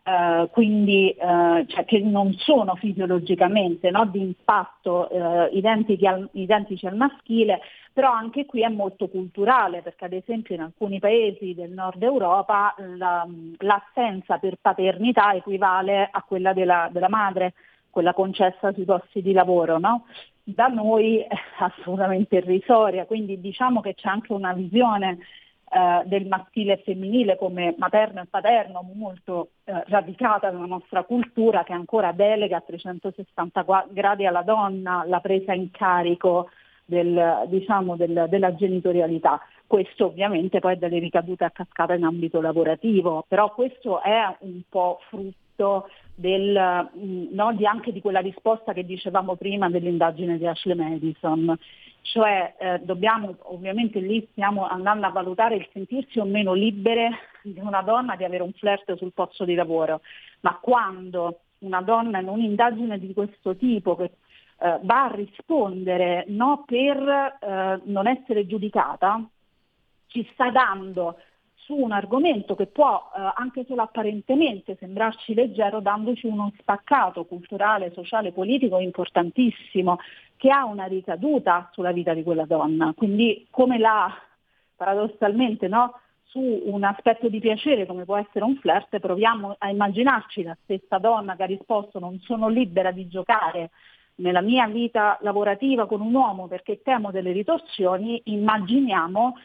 Uh, 0.10 0.50
quindi 0.50 1.16
uh, 1.20 1.64
cioè 1.68 1.86
che 1.86 2.00
non 2.00 2.34
sono 2.34 2.74
fisiologicamente 2.74 3.92
no, 3.92 4.06
di 4.06 4.22
impatto 4.22 5.08
uh, 5.12 5.56
identici 5.56 6.08
al, 6.08 6.28
identici, 6.32 6.88
al, 6.88 6.96
maschile, 6.96 7.60
però 7.94 8.12
anche 8.12 8.48
qui 8.48 8.64
è 8.64 8.70
molto 8.70 9.08
culturale, 9.08 9.84
perché 9.84 10.06
ad 10.06 10.14
esempio 10.14 10.56
in 10.56 10.62
alcuni 10.62 10.98
paesi 10.98 11.54
del 11.54 11.70
nord 11.70 12.02
Europa 12.02 12.74
la, 12.98 13.28
l'assenza 13.60 14.40
per 14.40 14.58
paternità 14.60 15.34
equivale 15.34 16.10
a 16.12 16.24
quella 16.24 16.54
della, 16.54 16.90
della, 16.92 17.10
madre, 17.10 17.54
quella 17.92 18.14
concessa 18.14 18.74
sui 18.74 18.86
posti 18.86 19.22
di 19.22 19.32
lavoro. 19.32 19.78
No? 19.78 20.06
Da 20.44 20.68
noi 20.70 21.20
è 21.20 21.28
assolutamente 21.60 22.38
irrisoria, 22.38 23.06
quindi 23.06 23.40
diciamo 23.40 23.80
che 23.80 23.94
c'è 23.94 24.10
anche 24.10 24.34
una 24.34 24.54
visione 24.54 25.20
eh, 25.72 26.02
del 26.06 26.26
maschile 26.28 26.74
e 26.74 26.82
femminile 26.84 27.38
come 27.38 27.76
materno 27.78 28.22
e 28.22 28.26
paterno 28.30 28.82
molto 28.94 29.50
eh, 29.66 29.84
radicata 29.88 30.50
nella 30.50 30.66
nostra 30.66 31.04
cultura 31.04 31.64
che 31.64 31.74
ancora 31.74 32.12
delega 32.12 32.58
a 32.58 32.62
360 32.62 33.66
gradi 33.90 34.26
alla 34.26 34.42
donna 34.42 35.04
la 35.06 35.20
presa 35.20 35.54
in 35.54 35.70
carico 35.72 36.50
del, 36.86 37.46
diciamo, 37.48 37.96
del, 37.96 38.26
della 38.30 38.56
genitorialità. 38.56 39.40
Questo 39.68 40.08
ovviamente 40.08 40.60
poi 40.60 40.74
ha 40.74 40.76
delle 40.76 40.98
ricadute 40.98 41.44
a 41.44 41.52
cascata 41.52 41.94
in 41.94 42.04
ambito 42.04 42.42
lavorativo, 42.42 43.24
però 43.28 43.54
questo 43.54 44.02
è 44.02 44.36
un 44.40 44.62
po' 44.68 45.00
frutto 45.08 45.48
del, 46.16 46.90
mm, 46.98 47.28
no, 47.32 47.54
di 47.54 47.66
anche 47.66 47.92
di 47.92 48.02
quella 48.02 48.20
risposta 48.20 48.74
che 48.74 48.86
dicevamo 48.86 49.36
prima 49.36 49.70
dell'indagine 49.70 50.38
di 50.38 50.46
Ashley 50.46 50.76
Madison. 50.76 51.58
Cioè 52.02 52.56
eh, 52.58 52.80
dobbiamo, 52.84 53.36
ovviamente 53.44 54.00
lì 54.00 54.28
stiamo 54.32 54.68
andando 54.68 55.06
a 55.06 55.12
valutare 55.12 55.56
il 55.56 55.68
sentirsi 55.72 56.20
o 56.20 56.26
meno 56.26 56.54
libere 56.54 57.10
di 57.44 57.60
una 57.60 57.82
donna 57.82 58.16
di 58.16 58.24
avere 58.24 58.44
un 58.44 58.54
flirt 58.54 58.96
sul 58.96 59.14
posto 59.14 59.46
di 59.46 59.56
lavoro, 59.56 60.02
ma 60.42 60.58
quando 60.62 61.42
una 61.60 61.82
donna 61.82 62.20
in 62.20 62.28
un'indagine 62.28 63.00
di 63.00 63.14
questo 63.14 63.56
tipo 63.56 63.96
che 63.96 64.12
eh, 64.62 64.80
va 64.82 65.06
a 65.06 65.16
rispondere 65.16 66.26
no, 66.28 66.64
per 66.66 66.98
eh, 66.98 67.82
non 67.84 68.08
essere 68.08 68.46
giudicata, 68.46 69.24
ci 70.08 70.28
sta 70.34 70.50
dando 70.50 71.18
su 71.70 71.76
un 71.76 71.92
argomento 71.92 72.56
che 72.56 72.66
può 72.66 73.12
eh, 73.16 73.32
anche 73.36 73.64
solo 73.68 73.84
apparentemente 73.84 74.76
sembrarci 74.80 75.36
leggero, 75.36 75.82
dandoci 75.82 76.26
uno 76.26 76.52
spaccato 76.58 77.26
culturale, 77.26 77.92
sociale, 77.94 78.32
politico 78.32 78.80
importantissimo 78.80 80.00
che 80.36 80.50
ha 80.50 80.66
una 80.66 80.86
ricaduta 80.86 81.70
sulla 81.72 81.92
vita 81.92 82.16
di 82.16 82.24
quella 82.24 82.46
donna. 82.46 82.92
Quindi 82.98 83.46
come 83.52 83.78
la, 83.78 84.12
paradossalmente, 84.76 85.68
no, 85.68 85.94
su 86.24 86.40
un 86.40 86.84
aspetto 86.84 87.30
di 87.30 87.40
piacere 87.40 87.86
come 87.86 88.04
può 88.04 88.18
essere 88.18 88.46
un 88.46 88.56
flirt, 88.56 88.98
proviamo 88.98 89.56
a 89.60 89.70
immaginarci 89.70 90.42
la 90.42 90.58
stessa 90.64 90.98
donna 90.98 91.36
che 91.36 91.44
ha 91.44 91.46
risposto 91.46 92.00
non 92.00 92.20
sono 92.22 92.48
libera 92.48 92.90
di 92.90 93.08
giocare 93.08 93.70
nella 94.16 94.42
mia 94.42 94.68
vita 94.68 95.20
lavorativa 95.22 95.86
con 95.86 96.02
un 96.02 96.16
uomo 96.16 96.48
perché 96.48 96.82
temo 96.82 97.12
delle 97.12 97.32
ritorsioni, 97.32 98.22
immaginiamo 98.26 99.36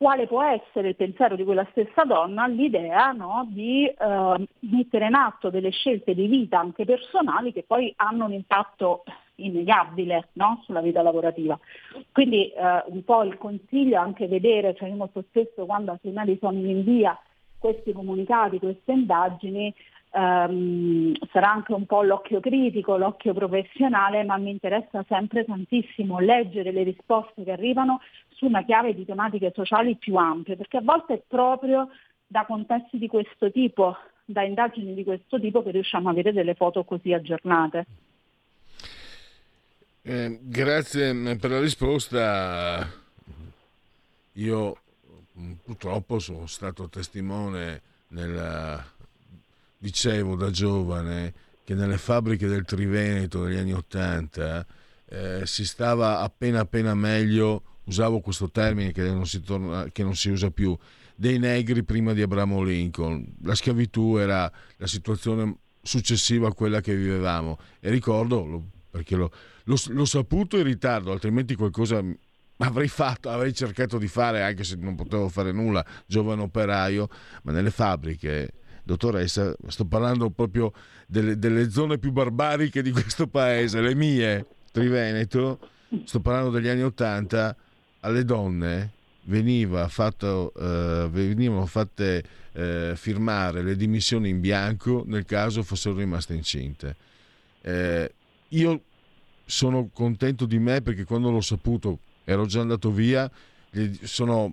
quale 0.00 0.26
può 0.26 0.42
essere 0.42 0.88
il 0.88 0.96
pensiero 0.96 1.36
di 1.36 1.44
quella 1.44 1.66
stessa 1.72 2.04
donna 2.04 2.46
l'idea 2.46 3.12
no, 3.12 3.46
di 3.50 3.84
eh, 3.84 4.48
mettere 4.60 5.06
in 5.08 5.14
atto 5.14 5.50
delle 5.50 5.68
scelte 5.68 6.14
di 6.14 6.26
vita 6.26 6.58
anche 6.58 6.86
personali 6.86 7.52
che 7.52 7.64
poi 7.66 7.92
hanno 7.96 8.24
un 8.24 8.32
impatto 8.32 9.02
innegabile 9.34 10.28
no, 10.32 10.62
sulla 10.64 10.80
vita 10.80 11.02
lavorativa. 11.02 11.58
Quindi 12.12 12.48
eh, 12.48 12.82
un 12.86 13.04
po' 13.04 13.24
il 13.24 13.36
consiglio 13.36 13.96
è 13.96 13.98
anche 13.98 14.26
vedere, 14.26 14.74
cioè 14.74 14.88
io 14.88 14.94
molto 14.94 15.22
spesso 15.28 15.66
quando 15.66 15.92
a 15.92 15.98
Madison 16.00 16.58
mi 16.58 16.70
invia 16.70 17.14
questi 17.58 17.92
comunicati, 17.92 18.58
queste 18.58 18.92
indagini, 18.92 19.74
Um, 20.12 21.14
sarà 21.30 21.52
anche 21.52 21.72
un 21.72 21.86
po' 21.86 22.02
l'occhio 22.02 22.40
critico, 22.40 22.96
l'occhio 22.96 23.32
professionale, 23.32 24.24
ma 24.24 24.36
mi 24.38 24.50
interessa 24.50 25.04
sempre 25.06 25.44
tantissimo 25.44 26.18
leggere 26.18 26.72
le 26.72 26.82
risposte 26.82 27.44
che 27.44 27.52
arrivano 27.52 28.00
su 28.40 28.46
una 28.46 28.64
chiave 28.64 28.94
di 28.94 29.04
tematiche 29.04 29.52
sociali 29.54 29.96
più 29.96 30.16
ampie, 30.16 30.56
perché 30.56 30.78
a 30.78 30.82
volte 30.82 31.12
è 31.14 31.22
proprio 31.28 31.90
da 32.26 32.46
contesti 32.46 32.96
di 32.96 33.06
questo 33.06 33.50
tipo, 33.50 33.94
da 34.24 34.42
indagini 34.42 34.94
di 34.94 35.04
questo 35.04 35.38
tipo 35.38 35.62
che 35.62 35.72
riusciamo 35.72 36.08
a 36.08 36.12
avere 36.12 36.32
delle 36.32 36.54
foto 36.54 36.82
così 36.84 37.12
aggiornate. 37.12 37.84
Eh, 40.00 40.38
grazie 40.40 41.36
per 41.36 41.50
la 41.50 41.60
risposta. 41.60 42.90
Io 44.32 44.76
purtroppo 45.62 46.18
sono 46.18 46.46
stato 46.46 46.88
testimone 46.88 47.82
nella 48.08 48.82
dicevo 49.76 50.34
da 50.36 50.50
giovane 50.50 51.32
che 51.64 51.74
nelle 51.74 51.98
fabbriche 51.98 52.46
del 52.46 52.64
Triveneto 52.64 53.44
negli 53.44 53.56
anni 53.58 53.72
Ottanta 53.72 54.64
eh, 55.06 55.44
si 55.44 55.66
stava 55.66 56.20
appena 56.20 56.60
appena 56.60 56.94
meglio, 56.94 57.62
usavo 57.90 58.20
questo 58.20 58.50
termine 58.50 58.92
che 58.92 59.02
non, 59.02 59.24
torna, 59.44 59.90
che 59.90 60.02
non, 60.02 60.14
si 60.14 60.30
usa 60.30 60.50
più, 60.50 60.76
dei 61.16 61.38
negri 61.38 61.82
prima 61.82 62.12
di 62.12 62.22
Abramo 62.22 62.62
Lincoln. 62.62 63.24
La 63.42 63.54
schiavitù 63.54 64.16
era 64.16 64.50
la 64.76 64.86
situazione 64.86 65.56
successiva 65.82 66.48
a 66.48 66.54
quella 66.54 66.80
che 66.80 66.94
vivevamo 66.94 67.58
e 67.80 67.90
ricordo, 67.90 68.62
perché 68.90 69.16
l'ho, 69.16 69.30
l'ho, 69.64 69.76
l'ho 69.88 70.04
saputo 70.04 70.56
in 70.56 70.64
ritardo, 70.64 71.10
altrimenti 71.10 71.54
qualcosa 71.56 72.02
avrei 72.58 72.88
fatto, 72.88 73.28
avrei 73.28 73.52
cercato 73.52 73.98
di 73.98 74.08
fare, 74.08 74.42
anche 74.42 74.64
se 74.64 74.76
non 74.78 74.94
potevo 74.94 75.28
fare 75.28 75.52
nulla, 75.52 75.84
giovane 76.06 76.42
operaio, 76.42 77.08
ma 77.42 77.52
nelle 77.52 77.70
fabbriche 77.70 78.52
dottoressa, 78.84 79.54
sto 79.66 79.84
parlando 79.84 80.30
proprio 80.30 80.72
delle, 81.06 81.38
delle, 81.38 81.70
zone 81.70 81.98
più 81.98 82.12
barbariche 82.12 82.82
di 82.82 82.92
questo 82.92 83.26
paese, 83.26 83.80
le 83.80 83.94
mie, 83.94 84.46
Triveneto, 84.70 85.58
sto 86.04 86.20
parlando 86.20 86.50
degli 86.50 86.68
anni 86.68 86.82
Ottanta, 86.82 87.56
alle 88.00 88.24
donne 88.24 88.92
veniva 89.24 89.86
fatto, 89.88 90.52
eh, 90.54 91.08
venivano 91.10 91.66
fatte 91.66 92.22
eh, 92.52 92.92
firmare 92.96 93.62
le 93.62 93.76
dimissioni 93.76 94.28
in 94.28 94.40
bianco 94.40 95.04
nel 95.06 95.24
caso 95.24 95.62
fossero 95.62 95.96
rimaste 95.96 96.34
incinte. 96.34 96.96
Eh, 97.62 98.12
io 98.48 98.80
sono 99.44 99.90
contento 99.92 100.46
di 100.46 100.58
me 100.58 100.80
perché 100.80 101.04
quando 101.04 101.30
l'ho 101.30 101.40
saputo 101.40 101.98
ero 102.24 102.46
già 102.46 102.60
andato 102.60 102.90
via, 102.90 103.30
sono, 104.02 104.52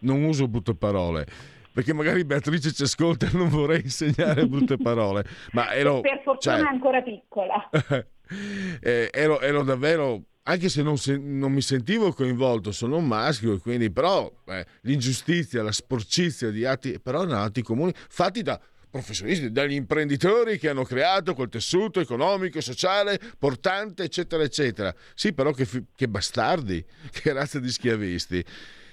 non 0.00 0.22
uso 0.24 0.48
brutte 0.48 0.74
parole 0.74 1.26
perché 1.72 1.92
magari 1.92 2.24
Beatrice 2.24 2.72
ci 2.72 2.82
ascolta 2.82 3.26
e 3.26 3.30
non 3.32 3.48
vorrei 3.48 3.82
insegnare 3.82 4.46
brutte 4.46 4.76
parole, 4.82 5.24
ma 5.52 5.72
ero... 5.72 6.00
Per 6.00 6.20
fortuna 6.24 6.56
cioè, 6.56 6.66
ancora 6.66 7.00
piccola. 7.00 7.70
eh, 8.80 9.08
ero, 9.12 9.40
ero, 9.40 9.62
davvero... 9.62 10.22
Anche 10.50 10.68
se 10.68 10.82
non, 10.82 10.98
se 10.98 11.16
non, 11.16 11.52
mi 11.52 11.62
sentivo 11.62 12.12
coinvolto, 12.12 12.72
sono 12.72 12.96
un 12.96 13.06
maschio, 13.06 13.56
quindi 13.60 13.88
però 13.92 14.28
eh, 14.46 14.66
l'ingiustizia, 14.80 15.62
la 15.62 15.70
sporcizia 15.70 16.50
di 16.50 16.64
atti, 16.64 16.98
però 16.98 17.22
erano 17.22 17.44
atti 17.44 17.62
comuni 17.62 17.92
fatti 18.08 18.42
da 18.42 18.60
professionisti, 18.90 19.52
dagli 19.52 19.74
imprenditori 19.74 20.58
che 20.58 20.68
hanno 20.68 20.82
creato 20.82 21.34
quel 21.34 21.48
tessuto 21.48 22.00
economico 22.00 22.60
sociale 22.60 23.20
portante, 23.38 24.02
eccetera, 24.02 24.42
eccetera. 24.42 24.92
Sì, 25.14 25.32
però 25.32 25.52
che, 25.52 25.68
che 25.94 26.08
bastardi, 26.08 26.84
che 27.12 27.32
razza 27.32 27.60
di 27.60 27.70
schiavisti. 27.70 28.44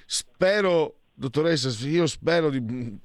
Spero 0.06 1.00
Dottoressa, 1.12 1.70
io 1.88 2.06
spero 2.06 2.52
di, 2.52 3.00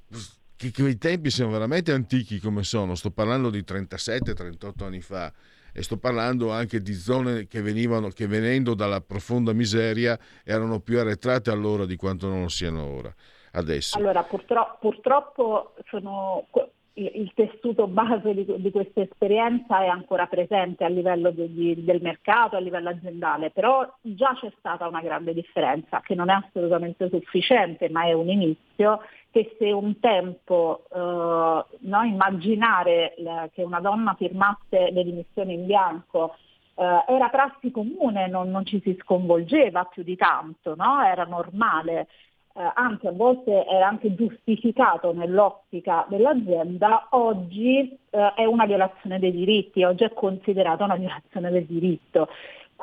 che 0.55 0.71
quei 0.71 0.99
tempi 0.99 1.31
siano 1.31 1.49
veramente 1.49 1.91
antichi 1.91 2.39
come 2.39 2.61
sono. 2.61 2.93
Sto 2.93 3.09
parlando 3.09 3.49
di 3.49 3.63
37-38 3.67 4.83
anni 4.83 5.01
fa 5.01 5.33
e 5.73 5.81
sto 5.81 5.97
parlando 5.97 6.51
anche 6.51 6.81
di 6.81 6.93
zone 6.93 7.47
che, 7.47 7.61
venivano, 7.61 8.09
che 8.09 8.27
venendo 8.27 8.73
dalla 8.75 9.01
profonda 9.01 9.53
miseria 9.53 10.17
erano 10.43 10.79
più 10.79 10.99
arretrate 10.99 11.49
allora 11.49 11.85
di 11.85 11.95
quanto 11.95 12.27
non 12.27 12.43
lo 12.43 12.49
siano 12.49 12.83
ora. 12.83 13.13
Adesso. 13.55 13.97
Allora, 13.97 14.23
purtroppo, 14.23 14.77
purtroppo 14.79 15.73
sono 15.85 16.47
il 16.95 17.31
tessuto 17.33 17.87
base 17.87 18.33
di, 18.33 18.45
di, 18.45 18.71
questa 18.71 19.01
esperienza 19.01 19.81
è 19.81 19.87
ancora 19.87 20.27
presente 20.27 20.83
a 20.83 20.89
livello 20.89 21.31
di, 21.31 21.83
del 21.83 22.01
mercato, 22.01 22.55
a 22.55 22.59
livello 22.59 22.89
aziendale, 22.89 23.49
però 23.49 23.91
già 24.01 24.37
c'è 24.39 24.51
stata 24.59 24.87
una 24.87 25.01
grande 25.01 25.33
differenza 25.33 26.01
che 26.01 26.13
non 26.13 26.29
è 26.29 26.33
assolutamente 26.33 27.09
sufficiente, 27.09 27.89
ma 27.89 28.05
è 28.05 28.13
un 28.13 28.29
inizio 28.29 29.01
che 29.33 29.55
se 29.57 29.71
un 29.71 29.99
tempo 29.99 30.83
eh, 30.93 31.65
no, 31.79 32.03
immaginare 32.03 33.15
la, 33.17 33.49
che 33.51 33.63
una 33.63 33.79
donna 33.79 34.13
firmasse 34.13 34.91
le 34.91 35.03
dimissioni 35.03 35.55
in 35.55 35.65
bianco 35.65 36.35
eh, 36.75 37.03
era 37.07 37.29
prassi 37.29 37.71
comune, 37.71 38.27
non, 38.27 38.51
non, 38.51 38.63
ci 38.63 38.79
si 38.83 38.95
sconvolgeva 39.01 39.85
più 39.85 40.03
di 40.03 40.15
tanto, 40.15 40.75
no? 40.75 41.01
era 41.03 41.23
normale 41.23 42.07
eh, 42.55 42.71
anche 42.75 43.07
a 43.07 43.11
volte 43.11 43.65
era 43.65 43.87
anche 43.87 44.13
giustificato 44.13 45.11
nell'ottica 45.13 46.05
dell'azienda, 46.07 47.07
oggi 47.11 47.97
eh, 48.11 48.33
è 48.35 48.45
una 48.45 48.67
violazione 48.67 49.17
dei 49.17 49.31
diritti, 49.31 49.83
oggi 49.83 50.03
è 50.03 50.13
considerata 50.13 50.83
una 50.83 50.95
violazione 50.95 51.49
del 51.49 51.65
diritto. 51.65 52.27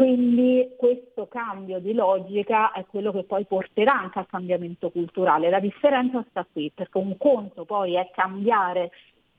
Quindi 0.01 0.77
questo 0.79 1.29
cambio 1.29 1.79
di 1.79 1.93
logica 1.93 2.73
è 2.73 2.87
quello 2.87 3.13
che 3.13 3.25
poi 3.25 3.45
porterà 3.45 3.93
anche 4.01 4.19
al 4.19 4.27
cambiamento 4.27 4.89
culturale. 4.89 5.51
La 5.51 5.61
differenza 5.61 6.25
sta 6.31 6.47
qui, 6.51 6.73
perché 6.75 6.97
un 6.97 7.19
conto 7.19 7.67
poi 7.67 7.97
è 7.97 8.11
cambiare 8.11 8.93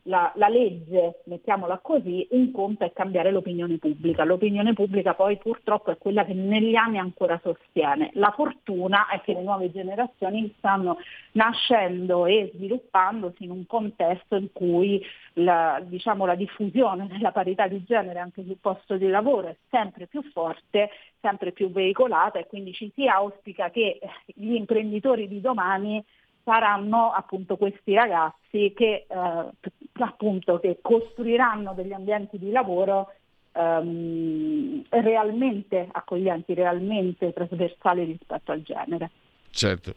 la, 0.03 0.31
la, 0.35 0.47
legge, 0.47 1.21
mettiamola 1.25 1.79
così, 1.79 2.27
un 2.31 2.51
conto 2.51 2.85
è 2.85 2.91
cambiare 2.93 3.31
l'opinione 3.31 3.77
pubblica. 3.77 4.23
L'opinione 4.23 4.73
pubblica 4.73 5.13
poi 5.13 5.37
purtroppo 5.37 5.91
è 5.91 5.97
quella 5.97 6.25
che 6.25 6.33
negli 6.33 6.75
anni 6.75 6.97
ancora 6.97 7.39
sostiene. 7.43 8.09
La 8.13 8.31
fortuna 8.35 9.07
è 9.09 9.21
che 9.21 9.33
le 9.33 9.41
nuove 9.41 9.71
generazioni 9.71 10.53
stanno 10.57 10.97
nascendo 11.33 12.25
e 12.25 12.51
sviluppandosi 12.55 13.43
in 13.43 13.51
un 13.51 13.65
contesto 13.65 14.35
in 14.35 14.51
cui 14.51 15.03
la, 15.33 15.81
diciamo, 15.83 16.25
la 16.25 16.35
diffusione 16.35 17.07
della 17.07 17.31
parità 17.31 17.67
di 17.67 17.83
genere 17.83 18.19
anche 18.19 18.43
sul 18.43 18.57
posto 18.59 18.97
di 18.97 19.07
lavoro 19.07 19.47
è 19.47 19.55
sempre 19.69 20.07
più 20.07 20.23
forte, 20.31 20.89
sempre 21.19 21.51
più 21.51 21.71
veicolata 21.71 22.39
e 22.39 22.47
quindi 22.47 22.73
ci 22.73 22.91
si 22.95 23.07
auspica 23.07 23.69
che 23.69 23.99
gli 24.25 24.53
imprenditori 24.53 25.27
di 25.27 25.39
domani 25.41 26.03
saranno 26.43 27.11
appunto 27.11 27.57
questi 27.57 27.93
ragazzi 27.93 28.73
che, 28.75 29.05
eh, 29.07 29.49
appunto, 29.93 30.59
che 30.59 30.79
costruiranno 30.81 31.73
degli 31.73 31.93
ambienti 31.93 32.37
di 32.37 32.51
lavoro 32.51 33.13
ehm, 33.53 34.83
realmente 34.89 35.87
accoglienti, 35.91 36.53
realmente 36.53 37.33
trasversali 37.33 38.03
rispetto 38.03 38.51
al 38.51 38.61
genere. 38.61 39.11
Certo. 39.49 39.93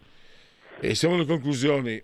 E 0.80 0.94
siamo 0.94 1.14
alle 1.14 1.26
conclusioni. 1.26 2.00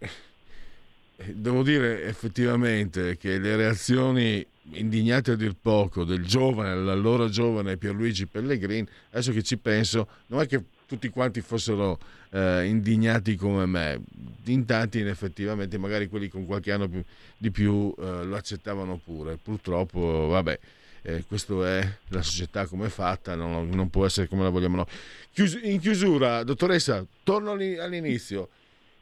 Devo 1.34 1.62
dire 1.62 2.04
effettivamente 2.04 3.18
che 3.18 3.38
le 3.38 3.56
reazioni 3.56 4.46
indignate 4.72 5.32
a 5.32 5.36
dir 5.36 5.54
poco 5.60 6.04
del 6.04 6.24
giovane, 6.24 6.74
l'allora 6.74 7.28
giovane 7.28 7.76
Pierluigi 7.76 8.26
Pellegrini, 8.26 8.86
adesso 9.10 9.32
che 9.32 9.42
ci 9.42 9.58
penso, 9.58 10.08
non 10.28 10.40
è 10.40 10.46
che 10.46 10.64
tutti 10.90 11.08
quanti 11.08 11.40
fossero 11.40 12.00
eh, 12.30 12.64
indignati 12.64 13.36
come 13.36 13.64
me. 13.64 14.00
In 14.46 14.64
tanti, 14.64 14.98
effettivamente, 14.98 15.78
magari 15.78 16.08
quelli 16.08 16.28
con 16.28 16.46
qualche 16.46 16.72
anno 16.72 16.88
più, 16.88 17.00
di 17.36 17.52
più 17.52 17.94
eh, 17.96 18.24
lo 18.24 18.34
accettavano 18.34 19.00
pure. 19.02 19.36
Purtroppo, 19.36 20.26
vabbè, 20.26 20.58
eh, 21.02 21.24
questa 21.28 21.78
è 21.78 21.88
la 22.08 22.22
società 22.22 22.66
come 22.66 22.86
è 22.86 22.88
fatta, 22.88 23.36
non, 23.36 23.68
non, 23.68 23.88
può 23.88 24.04
essere 24.04 24.26
come 24.26 24.42
la 24.42 24.48
vogliamo 24.48 24.76
noi. 24.76 24.86
Chius- 25.32 25.60
in 25.62 25.78
chiusura, 25.78 26.42
dottoressa, 26.42 27.06
torno 27.22 27.52
all'inizio. 27.52 28.48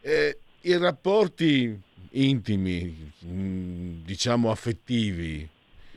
Eh, 0.02 0.38
i 0.60 0.76
rapporti 0.76 1.74
intimi, 2.10 3.12
mm, 3.24 4.04
diciamo 4.04 4.50
affettivi, 4.50 5.48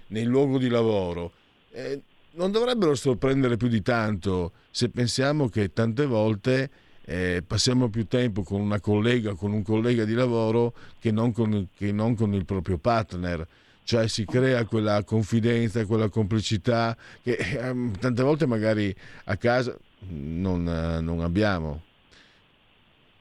nel 0.08 0.26
luogo 0.26 0.58
di 0.58 0.70
lavoro, 0.70 1.34
eh, 1.72 2.02
non 2.34 2.52
dovrebbero 2.52 2.96
sorprendere 2.96 3.58
più 3.58 3.68
di 3.68 3.82
tanto 3.82 4.54
se 4.72 4.90
pensiamo 4.90 5.48
che 5.48 5.74
tante 5.74 6.06
volte 6.06 6.70
eh, 7.04 7.44
passiamo 7.46 7.90
più 7.90 8.08
tempo 8.08 8.44
con 8.44 8.62
una 8.62 8.80
collega, 8.80 9.34
con 9.34 9.52
un 9.52 9.64
collega 9.64 10.06
di 10.06 10.14
lavoro 10.14 10.74
che 11.00 11.12
non 11.12 11.34
con, 11.34 11.68
che 11.76 11.92
non 11.92 12.16
con 12.16 12.34
il 12.34 12.46
proprio 12.46 12.78
partner 12.78 13.48
cioè 13.84 14.08
si 14.08 14.26
crea 14.26 14.66
quella 14.66 15.04
confidenza, 15.04 15.86
quella 15.86 16.10
complicità 16.10 16.96
che 17.22 17.34
eh, 17.34 17.92
tante 18.00 18.24
volte 18.24 18.46
magari 18.46 18.96
a 19.26 19.36
casa 19.36 19.76
non, 20.10 20.68
eh, 20.68 21.02
non, 21.02 21.20
abbiamo. 21.22 21.82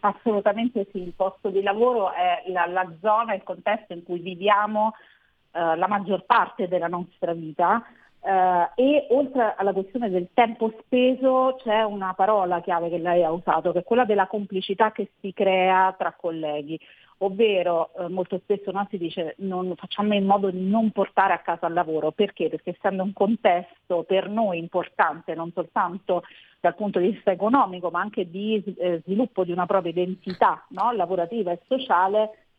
Assolutamente 0.01 0.87
sì, 0.93 0.99
il 1.03 1.13
posto 1.15 1.51
di 1.51 1.63
lavoro 1.63 2.13
è 2.13 2.45
la, 2.51 2.67
la 2.67 2.91
zona, 3.01 3.35
il 3.35 3.43
contesto 3.43 3.93
in 3.93 4.03
cui 4.03 4.21
viviamo 4.21 4.95
eh, 5.51 5.77
la 5.77 5.89
maggior 5.89 6.25
parte 6.25 6.69
della 6.69 6.89
nostra 6.89 7.33
vita 7.33 7.85
Uh, 8.23 8.69
e 8.75 9.07
oltre 9.11 9.55
alla 9.57 9.73
questione 9.73 10.11
del 10.11 10.29
tempo 10.35 10.71
speso 10.81 11.57
c'è 11.63 11.83
una 11.83 12.13
parola 12.13 12.61
chiave 12.61 12.91
che 12.91 12.99
lei 12.99 13.25
ha 13.25 13.33
usato, 13.33 13.73
che 13.73 13.79
è 13.79 13.83
quella 13.83 14.05
della 14.05 14.27
complicità 14.27 14.93
che 14.93 15.13
si 15.21 15.33
crea 15.33 15.95
tra 15.97 16.13
colleghi, 16.13 16.79
ovvero 17.23 17.91
eh, 17.99 18.09
molto 18.09 18.39
spesso 18.43 18.71
no, 18.73 18.87
si 18.91 18.99
dice 18.99 19.35
non, 19.39 19.75
facciamo 19.75 20.15
in 20.15 20.27
modo 20.27 20.51
di 20.51 20.61
non 20.61 20.91
portare 20.91 21.33
a 21.33 21.39
casa 21.39 21.67
il 21.67 21.73
lavoro, 21.73 22.13
perché? 22.13 22.49
Perché 22.51 22.77
essendo 22.77 23.03
un 23.03 23.15
contesto 23.15 24.05
per 24.07 24.29
noi 24.29 24.59
importante 24.59 25.35
non 25.35 25.51
soltanto 25.55 26.23
dal 26.61 26.75
punto 26.75 26.99
di 26.99 27.13
vista 27.13 27.31
economico 27.31 27.89
ma 27.89 28.01
anche 28.01 28.29
di 28.31 28.63
eh, 28.79 29.01
sviluppo 29.05 29.45
di 29.45 29.53
una 29.53 29.65
propria 29.65 29.93
identità 29.93 30.65
no, 30.69 30.93
lavorativa 30.93 31.53
e 31.53 31.61
sociale, 31.67 32.50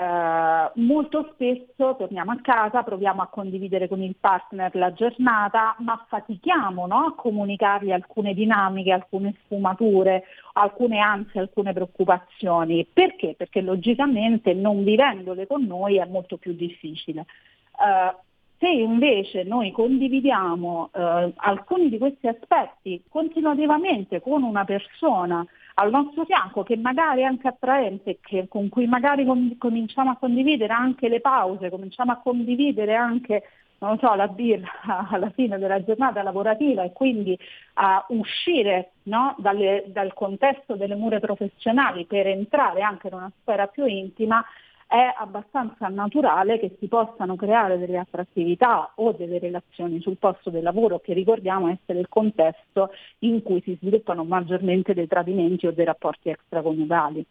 eh, 0.00 0.70
molto 0.76 1.30
spesso 1.32 1.96
torniamo 1.96 2.30
a 2.30 2.38
casa, 2.40 2.84
proviamo 2.84 3.20
a 3.20 3.26
condividere 3.26 3.88
con 3.88 4.00
il 4.00 4.14
partner 4.14 4.72
la 4.76 4.92
giornata, 4.92 5.74
ma 5.80 6.06
fatichiamo 6.08 6.86
no? 6.86 7.06
a 7.06 7.14
comunicargli 7.16 7.90
alcune 7.90 8.32
dinamiche, 8.32 8.92
alcune 8.92 9.34
sfumature, 9.42 10.22
alcune 10.52 11.00
ansie, 11.00 11.40
alcune 11.40 11.72
preoccupazioni. 11.72 12.86
Perché? 12.86 13.34
Perché 13.36 13.60
logicamente 13.60 14.54
non 14.54 14.84
vivendole 14.84 15.48
con 15.48 15.64
noi 15.64 15.98
è 15.98 16.04
molto 16.04 16.36
più 16.36 16.52
difficile. 16.52 17.26
Eh, 17.72 18.16
se 18.58 18.68
invece 18.68 19.42
noi 19.42 19.72
condividiamo 19.72 20.90
eh, 20.92 21.32
alcuni 21.34 21.88
di 21.88 21.98
questi 21.98 22.28
aspetti 22.28 23.02
continuativamente 23.08 24.20
con 24.20 24.44
una 24.44 24.64
persona 24.64 25.44
al 25.78 25.90
nostro 25.90 26.24
fianco 26.24 26.64
che 26.64 26.76
magari 26.76 27.20
è 27.20 27.24
anche 27.24 27.48
attraente, 27.48 28.18
che, 28.20 28.46
con 28.48 28.68
cui 28.68 28.86
magari 28.86 29.24
com- 29.24 29.56
cominciamo 29.58 30.10
a 30.10 30.16
condividere 30.16 30.72
anche 30.72 31.08
le 31.08 31.20
pause, 31.20 31.70
cominciamo 31.70 32.12
a 32.12 32.16
condividere 32.16 32.94
anche 32.94 33.44
non 33.80 33.96
so, 33.98 34.12
la 34.14 34.26
birra 34.26 34.68
alla 35.10 35.30
fine 35.30 35.56
della 35.56 35.82
giornata 35.84 36.22
lavorativa 36.22 36.82
e 36.82 36.92
quindi 36.92 37.38
a 37.74 38.04
uscire 38.08 38.92
no, 39.04 39.36
dalle, 39.38 39.84
dal 39.86 40.12
contesto 40.14 40.74
delle 40.74 40.96
mura 40.96 41.20
professionali 41.20 42.04
per 42.04 42.26
entrare 42.26 42.82
anche 42.82 43.06
in 43.06 43.14
una 43.14 43.30
sfera 43.40 43.68
più 43.68 43.84
intima, 43.86 44.44
è 44.88 45.14
abbastanza 45.18 45.86
naturale 45.88 46.58
che 46.58 46.74
si 46.80 46.88
possano 46.88 47.36
creare 47.36 47.76
delle 47.76 47.98
attrattività 47.98 48.92
o 48.94 49.12
delle 49.12 49.38
relazioni 49.38 50.00
sul 50.00 50.16
posto 50.16 50.48
del 50.48 50.62
lavoro 50.62 50.98
che 50.98 51.12
ricordiamo 51.12 51.68
essere 51.68 51.98
il 52.00 52.08
contesto 52.08 52.90
in 53.18 53.42
cui 53.42 53.60
si 53.60 53.76
sviluppano 53.78 54.24
maggiormente 54.24 54.94
dei 54.94 55.06
tradimenti 55.06 55.66
o 55.66 55.72
dei 55.72 55.84
rapporti 55.84 56.30
extraconiugali. 56.30 57.24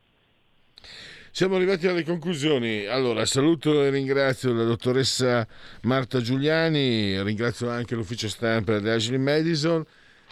Siamo 1.32 1.56
arrivati 1.56 1.88
alle 1.88 2.04
conclusioni. 2.04 2.86
Allora, 2.86 3.26
saluto 3.26 3.84
e 3.84 3.90
ringrazio 3.90 4.54
la 4.54 4.64
dottoressa 4.64 5.48
Marta 5.82 6.22
Giuliani, 6.22 7.20
ringrazio 7.24 7.70
anche 7.72 7.96
l'ufficio 7.96 8.28
stampa 8.28 8.78
di 8.78 8.88
Ashley 8.88 9.18
Madison. 9.18 9.84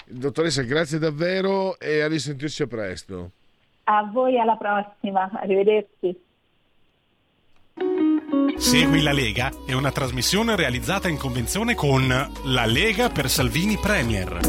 Dottoressa, 0.07 0.61
grazie 0.61 0.99
davvero 0.99 1.79
e 1.79 2.01
a 2.01 2.07
risentirci 2.07 2.61
a 2.61 2.67
presto. 2.67 3.31
A 3.85 4.03
voi 4.11 4.39
alla 4.39 4.57
prossima, 4.57 5.29
arrivederci. 5.33 6.24
Segui 8.57 9.01
la 9.01 9.11
Lega 9.11 9.51
è 9.65 9.73
una 9.73 9.91
trasmissione 9.91 10.55
realizzata 10.55 11.09
in 11.09 11.17
convenzione 11.17 11.75
con 11.75 12.07
La 12.07 12.65
Lega 12.65 13.09
per 13.09 13.29
Salvini 13.29 13.77
Premier. 13.77 14.39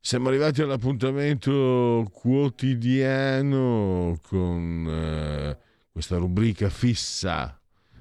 Siamo 0.00 0.28
arrivati 0.28 0.62
all'appuntamento 0.62 2.08
quotidiano 2.12 4.18
con 4.26 4.86
eh, 4.88 5.58
questa 5.92 6.16
rubrica 6.16 6.70
fissa. 6.70 7.60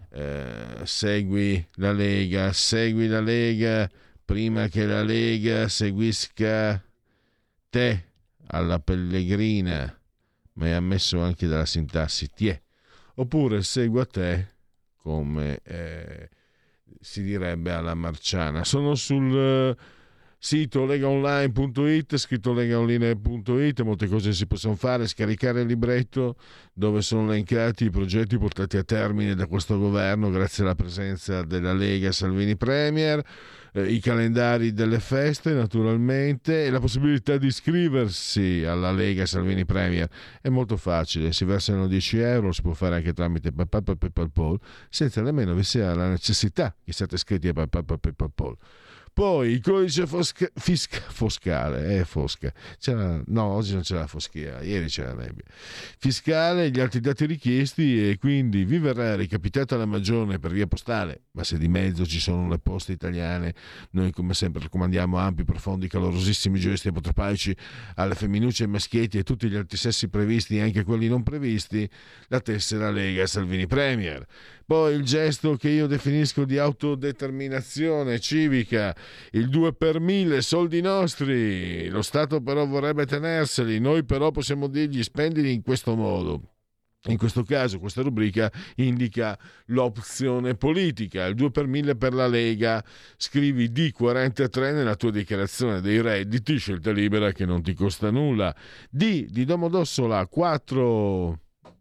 Eh, 0.10 0.80
segui 0.84 1.64
la 1.76 1.92
Lega, 1.92 2.54
segui 2.54 3.08
la 3.08 3.22
Lega 3.22 3.90
prima 4.24 4.68
che 4.68 4.86
la 4.86 5.04
Lega 5.04 5.68
seguisca 5.68 6.82
te 7.70 8.06
alla 8.48 8.80
pellegrina 8.80 9.96
ma 10.54 10.68
è 10.68 10.72
ammesso 10.72 11.22
anche 11.22 11.48
dalla 11.48 11.66
sintassi 11.66 12.30
tie, 12.34 12.64
oppure 13.16 13.64
segua 13.64 14.06
te 14.06 14.48
come 14.96 15.60
eh, 15.64 16.30
si 17.00 17.24
direbbe 17.24 17.72
alla 17.72 17.96
marciana. 17.96 18.64
Sono 18.64 18.96
sul 18.96 19.36
eh, 19.36 19.78
sito 20.44 20.86
legaonline.it, 20.86 22.18
scritto 22.18 22.52
legaonline.it, 22.52 23.82
molte 23.82 24.08
cose 24.08 24.34
si 24.34 24.48
possono 24.48 24.74
fare, 24.74 25.06
scaricare 25.06 25.62
il 25.62 25.68
libretto 25.68 26.36
dove 26.74 27.04
sono 27.04 27.32
elencati 27.32 27.86
i 27.86 27.90
progetti 27.92 28.40
portati 28.40 28.78
a 28.78 28.84
termine 28.84 29.36
da 29.36 29.46
questo 29.46 29.78
governo 29.78 30.32
grazie 30.32 30.64
alla 30.64 30.74
presenza 30.74 31.44
della 31.44 31.74
Lega 31.74 32.12
Salvini 32.12 32.58
Premier 32.58 33.24
eh, 33.74 33.84
i 33.84 34.00
calendari 34.00 34.74
delle 34.74 35.00
feste 35.00 35.54
naturalmente 35.54 36.66
e 36.66 36.72
la 36.72 36.80
possibilità 36.80 37.38
di 37.38 37.46
iscriversi 37.46 38.64
alla 38.66 38.92
Lega 38.92 39.28
Salvini 39.28 39.64
Premier 39.64 40.10
è 40.42 40.50
molto 40.50 40.76
facile, 40.76 41.34
si 41.34 41.46
versano 41.46 41.86
10 41.88 42.18
euro, 42.18 42.52
si 42.52 42.64
può 42.64 42.74
fare 42.74 42.96
anche 42.96 43.14
tramite 43.14 43.52
PayPal, 43.52 44.60
senza 44.90 45.22
nemmeno 45.22 45.54
vi 45.54 45.64
sia 45.64 45.94
la 45.94 46.10
necessità 46.10 46.76
che 46.84 46.94
siate 46.94 47.14
iscritti 47.14 47.48
a 47.48 47.54
PayPal. 47.54 48.58
Poi 49.22 49.52
il 49.52 49.62
codice 49.62 50.08
fosca, 50.08 50.50
fisca, 50.56 51.00
foscale, 51.00 52.00
eh, 52.00 52.06
fosca. 52.06 52.52
C'era, 52.80 53.22
no, 53.28 53.44
oggi 53.44 53.74
non 53.74 53.84
c'era 53.84 54.00
la 54.00 54.08
foschia, 54.08 54.64
ieri 54.64 54.88
c'era 54.88 55.14
la 55.14 55.26
nebbia. 55.26 55.44
Fiscale, 56.00 56.72
gli 56.72 56.80
altri 56.80 57.02
dati 57.02 57.28
richiesti 57.28 58.10
e 58.10 58.18
quindi 58.18 58.66
vi 58.66 58.80
verrà 58.80 59.16
ricapitata 59.16 59.78
la 59.78 59.86
magione 59.86 60.40
per 60.40 60.50
via 60.50 60.66
postale, 60.66 61.26
ma 61.34 61.44
se 61.44 61.60
di 61.60 61.68
mezzo 61.68 62.04
ci 62.04 62.20
sono 62.20 62.50
le 62.50 62.58
poste 62.58 62.94
italiane, 62.94 63.54
noi 63.92 64.12
come 64.12 64.34
sempre 64.34 64.64
raccomandiamo 64.64 65.16
ampi, 65.20 65.44
profondi, 65.44 65.88
calorosissimi 65.88 66.60
gesti 66.60 66.88
apotropaici 66.88 67.56
alle 67.98 68.16
femminucce, 68.16 68.64
ai 68.64 68.70
maschietti 68.70 69.20
e 69.20 69.24
tutti 69.24 69.48
gli 69.48 69.56
altri 69.56 69.78
sessi 69.78 70.10
previsti 70.10 70.58
e 70.58 70.62
anche 70.62 70.84
quelli 70.84 71.08
non 71.08 71.22
previsti, 71.22 71.88
la 72.30 72.40
tessera 72.40 72.90
Lega 72.90 73.28
Salvini 73.28 73.68
Premier. 73.68 74.26
Poi 74.72 74.96
il 74.96 75.04
gesto 75.04 75.58
che 75.58 75.68
io 75.68 75.86
definisco 75.86 76.46
di 76.46 76.58
autodeterminazione 76.58 78.22
civica, 78.22 78.96
il 79.32 79.50
2 79.50 79.74
per 79.74 80.00
1000, 80.00 80.40
soldi 80.40 80.80
nostri, 80.80 81.90
lo 81.90 82.02
Stato 82.02 82.40
però 82.40 82.66
vorrebbe 82.66 83.06
tenerseli, 83.06 83.82
noi 83.82 84.06
però 84.06 84.32
possiamo 84.32 84.68
dirgli 84.68 85.04
spendili 85.04 85.52
in 85.52 85.62
questo 85.62 85.94
modo. 85.98 86.54
In 87.08 87.18
questo 87.18 87.44
caso 87.44 87.80
questa 87.80 88.02
rubrica 88.02 88.50
indica 88.76 89.38
l'opzione 89.66 90.56
politica, 90.56 91.26
il 91.26 91.36
2 91.36 91.52
per 91.52 91.68
1000 91.68 91.98
per 91.98 92.14
la 92.14 92.28
Lega, 92.28 92.82
scrivi 93.18 93.72
D43 93.72 94.74
nella 94.74 94.96
tua 94.96 95.12
dichiarazione 95.12 95.82
dei 95.82 96.00
redditi, 96.00 96.56
scelta 96.56 96.92
libera 96.92 97.34
che 97.34 97.46
non 97.46 97.62
ti 97.62 97.74
costa 97.74 98.10
nulla. 98.10 98.56
D 98.90 99.26
di 99.26 99.44
Domodossola, 99.44 100.26
4 100.28 101.40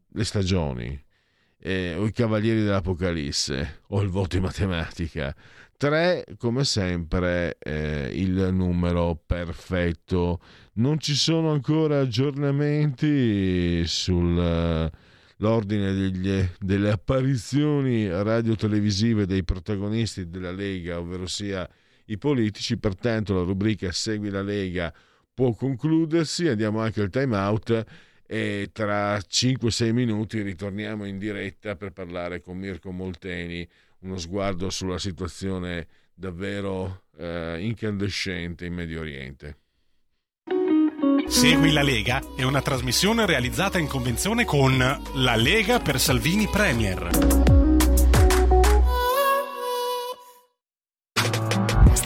le 0.08 0.24
stagioni 0.24 1.00
eh, 1.60 1.94
o 1.96 2.06
i 2.06 2.12
Cavalieri 2.12 2.62
dell'Apocalisse 2.62 3.80
o 3.88 4.00
il 4.00 4.08
voto 4.08 4.36
in 4.36 4.42
matematica. 4.42 5.34
3, 5.76 6.24
come 6.36 6.64
sempre, 6.64 7.56
eh, 7.58 8.10
il 8.12 8.50
numero 8.52 9.18
perfetto. 9.24 10.40
Non 10.74 10.98
ci 10.98 11.14
sono 11.14 11.52
ancora 11.52 12.00
aggiornamenti 12.00 13.82
sull'ordine 13.86 14.92
degli, 15.94 16.46
delle 16.58 16.90
apparizioni 16.90 18.08
radio-televisive 18.08 19.24
dei 19.24 19.42
protagonisti 19.42 20.28
della 20.28 20.52
Lega, 20.52 20.98
ovvero 20.98 21.26
sia 21.26 21.66
i 22.06 22.18
politici, 22.18 22.76
pertanto 22.76 23.34
la 23.34 23.42
rubrica 23.42 23.90
Segui 23.90 24.28
la 24.28 24.42
Lega 24.42 24.92
può 25.32 25.54
concludersi, 25.54 26.48
andiamo 26.48 26.80
anche 26.80 27.00
al 27.00 27.08
time 27.08 27.36
out 27.36 27.86
e 28.32 28.70
tra 28.72 29.16
5-6 29.16 29.92
minuti 29.92 30.40
ritorniamo 30.40 31.04
in 31.04 31.18
diretta 31.18 31.74
per 31.74 31.90
parlare 31.90 32.40
con 32.40 32.56
Mirko 32.58 32.92
Molteni, 32.92 33.68
uno 34.02 34.18
sguardo 34.18 34.70
sulla 34.70 35.00
situazione 35.00 35.88
davvero 36.14 37.02
eh, 37.18 37.56
incandescente 37.58 38.66
in 38.66 38.74
Medio 38.74 39.00
Oriente. 39.00 39.56
Segui 41.26 41.72
la 41.72 41.82
Lega 41.82 42.22
è 42.36 42.44
una 42.44 42.62
trasmissione 42.62 43.26
realizzata 43.26 43.80
in 43.80 43.88
convenzione 43.88 44.44
con 44.44 44.78
La 44.78 45.34
Lega 45.34 45.80
per 45.80 45.98
Salvini 45.98 46.46
Premier. 46.46 47.59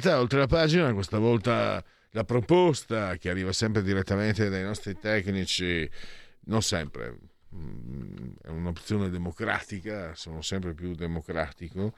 Libertà, 0.00 0.18
oltre 0.18 0.38
la 0.38 0.46
pagina, 0.46 0.94
questa 0.94 1.18
volta 1.18 1.84
la 2.12 2.24
proposta 2.24 3.16
che 3.18 3.28
arriva 3.28 3.52
sempre 3.52 3.82
direttamente 3.82 4.48
dai 4.48 4.62
nostri 4.62 4.98
tecnici, 4.98 5.88
non 6.46 6.62
sempre, 6.62 7.18
mm, 7.54 8.30
è 8.42 8.48
un'opzione 8.48 9.10
democratica, 9.10 10.14
sono 10.14 10.40
sempre 10.40 10.72
più 10.72 10.94
democratico. 10.94 11.92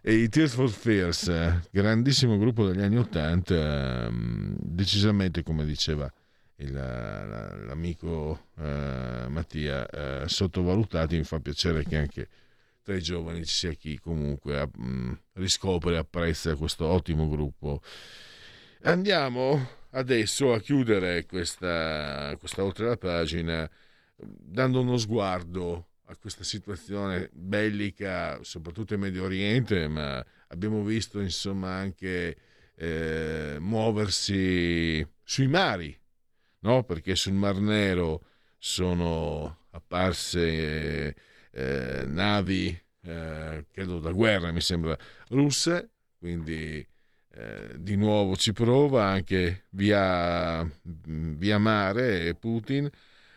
E 0.00 0.14
i 0.14 0.28
Tears 0.28 0.54
for 0.54 0.70
Fears, 0.70 1.68
grandissimo 1.70 2.38
gruppo 2.38 2.68
degli 2.68 2.80
anni 2.80 2.98
Ottanta, 2.98 4.08
mm, 4.08 4.54
decisamente 4.58 5.42
come 5.42 5.64
diceva 5.64 6.10
il, 6.56 6.72
l'amico 6.72 8.46
eh, 8.56 9.26
Mattia, 9.28 9.84
eh, 9.88 10.28
sottovalutati, 10.28 11.16
mi 11.16 11.24
fa 11.24 11.40
piacere 11.40 11.82
che 11.82 11.96
anche 11.96 12.28
tra 12.82 12.94
i 12.94 13.02
giovani 13.02 13.44
ci 13.44 13.54
sia 13.54 13.72
chi 13.72 13.98
comunque 13.98 14.68
mh, 14.74 15.18
riscopre 15.34 15.94
e 15.94 15.98
apprezza 15.98 16.56
questo 16.56 16.86
ottimo 16.86 17.28
gruppo. 17.28 17.80
Andiamo 18.82 19.80
adesso 19.90 20.52
a 20.52 20.60
chiudere 20.60 21.24
questa, 21.26 22.34
questa 22.38 22.64
oltre 22.64 22.86
la 22.86 22.96
pagina 22.96 23.70
dando 24.16 24.80
uno 24.80 24.96
sguardo 24.96 25.88
a 26.06 26.16
questa 26.16 26.44
situazione 26.44 27.30
bellica, 27.32 28.38
soprattutto 28.42 28.94
in 28.94 29.00
Medio 29.00 29.24
Oriente, 29.24 29.88
ma 29.88 30.24
abbiamo 30.48 30.82
visto 30.82 31.20
insomma 31.20 31.74
anche 31.74 32.36
eh, 32.74 33.56
muoversi 33.58 35.06
sui 35.22 35.46
mari, 35.46 35.96
no? 36.60 36.84
perché 36.84 37.14
sul 37.14 37.32
Mar 37.32 37.58
Nero 37.60 38.24
sono 38.58 39.66
apparse 39.70 41.06
eh, 41.06 41.14
eh, 41.52 42.04
navi, 42.06 42.78
eh, 43.04 43.66
credo 43.70 43.98
da 43.98 44.10
guerra 44.10 44.50
mi 44.52 44.60
sembra, 44.60 44.96
russe, 45.28 45.90
quindi 46.18 46.86
eh, 47.34 47.74
di 47.76 47.96
nuovo 47.96 48.36
ci 48.36 48.52
prova 48.52 49.04
anche 49.04 49.64
via, 49.70 50.68
via 50.82 51.58
mare 51.58 52.34
Putin, 52.34 52.88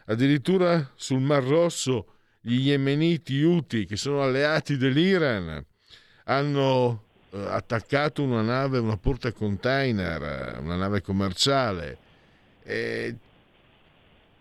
addirittura 0.06 0.92
sul 0.96 1.22
Mar 1.22 1.44
Rosso 1.44 2.14
gli 2.42 2.68
yemeniti 2.68 3.42
Houthi 3.42 3.86
che 3.86 3.96
sono 3.96 4.22
alleati 4.22 4.78
dell'Iran 4.78 5.66
hanno 6.26 7.04
eh, 7.32 7.40
attaccato 7.40 8.24
una 8.24 8.42
nave, 8.42 8.78
una 8.80 8.98
porta 8.98 9.32
container, 9.32 10.60
una 10.60 10.76
nave 10.76 11.02
commerciale. 11.02 11.98
E 12.64 13.16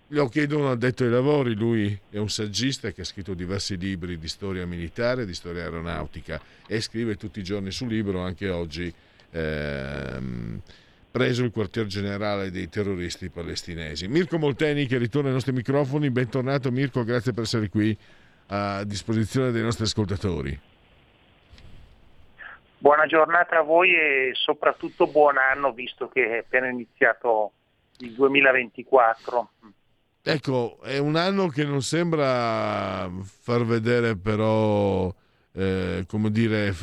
lo 0.09 0.29
chiedono 0.29 0.71
al 0.71 0.79
detto 0.79 1.05
ai 1.05 1.11
lavori, 1.11 1.55
lui 1.55 1.99
è 2.11 2.19
un 2.19 2.29
saggista 2.29 2.91
che 2.91 3.01
ha 3.01 3.05
scritto 3.05 3.35
diversi 3.35 3.77
libri 3.77 4.19
di 4.19 4.29
storia 4.29 4.67
militare, 4.67 5.25
di 5.25 5.35
storia 5.35 5.63
aeronautica 5.63 6.41
e 6.67 6.81
scrive 6.81 7.17
tutti 7.17 7.41
i 7.41 7.43
giorni 7.43 7.71
sul 7.71 7.89
libro, 7.89 8.21
anche 8.21 8.51
oggi 8.51 8.93
ehm, 9.31 10.61
preso 11.11 11.45
il 11.45 11.51
quartier 11.51 11.87
generale 11.87 12.51
dei 12.51 12.69
terroristi 12.69 13.31
palestinesi. 13.31 14.07
Mirko 14.09 14.39
Molteni 14.39 14.87
che 14.87 14.99
ritorna 14.99 15.29
ai 15.29 15.35
nostri 15.35 15.53
microfoni, 15.53 16.11
bentornato 16.11 16.71
Mirko, 16.71 17.03
grazie 17.05 17.33
per 17.33 17.45
essere 17.45 17.69
qui 17.69 17.97
a 18.49 18.85
disposizione 18.85 19.53
dei 19.53 19.63
nostri 19.63 19.85
ascoltatori. 19.85 20.61
Buona 22.77 23.07
giornata 23.07 23.59
a 23.59 23.63
voi 23.63 23.95
e 23.95 24.33
soprattutto 24.35 25.07
buon 25.07 25.39
anno 25.39 25.73
visto 25.73 26.09
che 26.09 26.29
è 26.29 26.39
appena 26.39 26.69
iniziato 26.69 27.53
il 28.01 28.13
2024. 28.13 29.51
Ecco, 30.27 30.81
è 30.81 30.97
un 30.97 31.17
anno 31.17 31.49
che 31.49 31.65
non 31.65 31.83
sembra 31.83 33.11
far 33.23 33.67
vedere 33.67 34.17
però, 34.17 35.15
eh, 35.53 36.05
come 36.07 36.31
dire, 36.31 36.75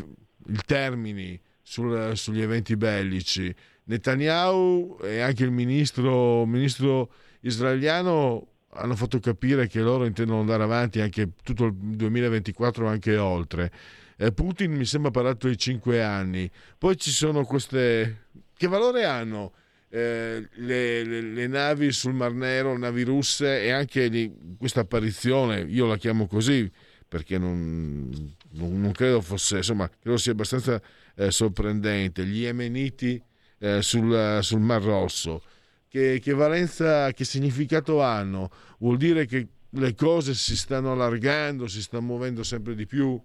il 0.45 0.63
termini 0.63 1.41
sul, 1.63 2.15
sugli 2.15 2.41
eventi 2.41 2.77
bellici. 2.77 3.53
Netanyahu 3.85 4.99
e 5.01 5.21
anche 5.21 5.43
il 5.43 5.49
ministro, 5.49 6.45
ministro 6.45 7.11
israeliano 7.39 8.45
hanno 8.73 8.95
fatto 8.95 9.19
capire 9.19 9.65
che 9.65 9.79
loro 9.79 10.05
intendono 10.05 10.41
andare 10.41 10.61
avanti 10.61 11.01
anche 11.01 11.31
tutto 11.41 11.65
il 11.65 11.73
2024 11.73 12.87
anche 12.87 13.17
oltre. 13.17 13.71
Eh, 14.17 14.31
Putin 14.31 14.71
mi 14.71 14.85
sembra 14.85 15.09
ha 15.09 15.13
parlato 15.13 15.47
di 15.47 15.57
cinque 15.57 16.03
anni. 16.03 16.47
Poi 16.77 16.95
ci 16.95 17.09
sono 17.09 17.43
queste... 17.45 18.27
Che 18.55 18.67
valore 18.67 19.03
hanno? 19.03 19.53
Eh, 19.93 20.47
le, 20.49 21.03
le, 21.03 21.21
le, 21.21 21.47
navi 21.47 21.91
sul 21.91 22.13
Mar 22.13 22.31
Nero, 22.31 22.77
navi 22.77 23.03
russe 23.03 23.61
e 23.61 23.71
anche 23.71 24.07
lì, 24.07 24.33
questa 24.57 24.81
apparizione, 24.81 25.65
io 25.67 25.85
la 25.85 25.97
chiamo 25.97 26.27
così 26.27 26.71
perché 27.05 27.37
non, 27.37 28.09
non, 28.51 28.79
non 28.79 28.91
credo 28.93 29.19
fosse, 29.19 29.57
insomma, 29.57 29.89
credo 29.89 30.15
sia 30.15 30.31
abbastanza 30.31 30.81
eh, 31.15 31.29
sorprendente, 31.29 32.23
gli 32.23 32.43
Yemeniti 32.43 33.21
eh, 33.59 33.81
sul, 33.81 34.39
sul, 34.41 34.61
Mar 34.61 34.81
Rosso. 34.81 35.43
Che, 35.89 36.21
che 36.23 36.33
valenza, 36.33 37.11
che 37.11 37.25
significato 37.25 38.01
hanno? 38.01 38.49
Vuol 38.79 38.95
dire 38.95 39.25
che 39.25 39.45
le 39.71 39.93
cose 39.93 40.33
si 40.33 40.55
stanno 40.55 40.93
allargando, 40.93 41.67
si 41.67 41.81
stanno 41.81 42.03
muovendo 42.03 42.43
sempre 42.43 42.75
di 42.75 42.85
più? 42.85 43.21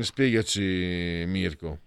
Spiegaci 0.00 1.24
Mirko. 1.26 1.78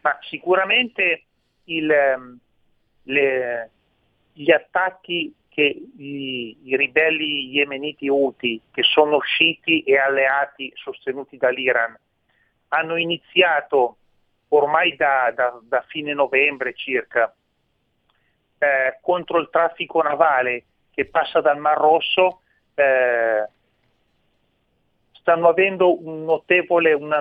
Ma 0.00 0.18
sicuramente 0.22 1.24
il, 1.64 1.90
ehm, 1.90 2.38
le, 3.04 3.70
gli 4.32 4.50
attacchi 4.50 5.34
che 5.48 5.62
i, 5.62 6.56
i, 6.64 6.76
ribelli 6.76 7.50
yemeniti 7.50 8.08
Houthi, 8.08 8.60
che 8.72 8.82
sono 8.82 9.16
usciti 9.16 9.82
e 9.82 9.96
alleati 9.96 10.72
sostenuti 10.74 11.36
dall'Iran, 11.36 11.96
hanno 12.68 12.96
iniziato 12.96 13.96
ormai 14.48 14.96
da, 14.96 15.32
da, 15.34 15.58
da 15.62 15.84
fine 15.86 16.12
novembre 16.12 16.74
circa 16.74 17.32
eh, 18.58 18.98
contro 19.00 19.38
il 19.38 19.48
traffico 19.50 20.02
navale 20.02 20.64
che 20.90 21.06
passa 21.06 21.40
dal 21.40 21.58
Mar 21.58 21.76
Rosso, 21.76 22.40
eh, 22.74 23.48
stanno 25.12 25.48
avendo 25.48 26.04
un 26.04 26.24
notevole, 26.24 26.92
una, 26.92 27.20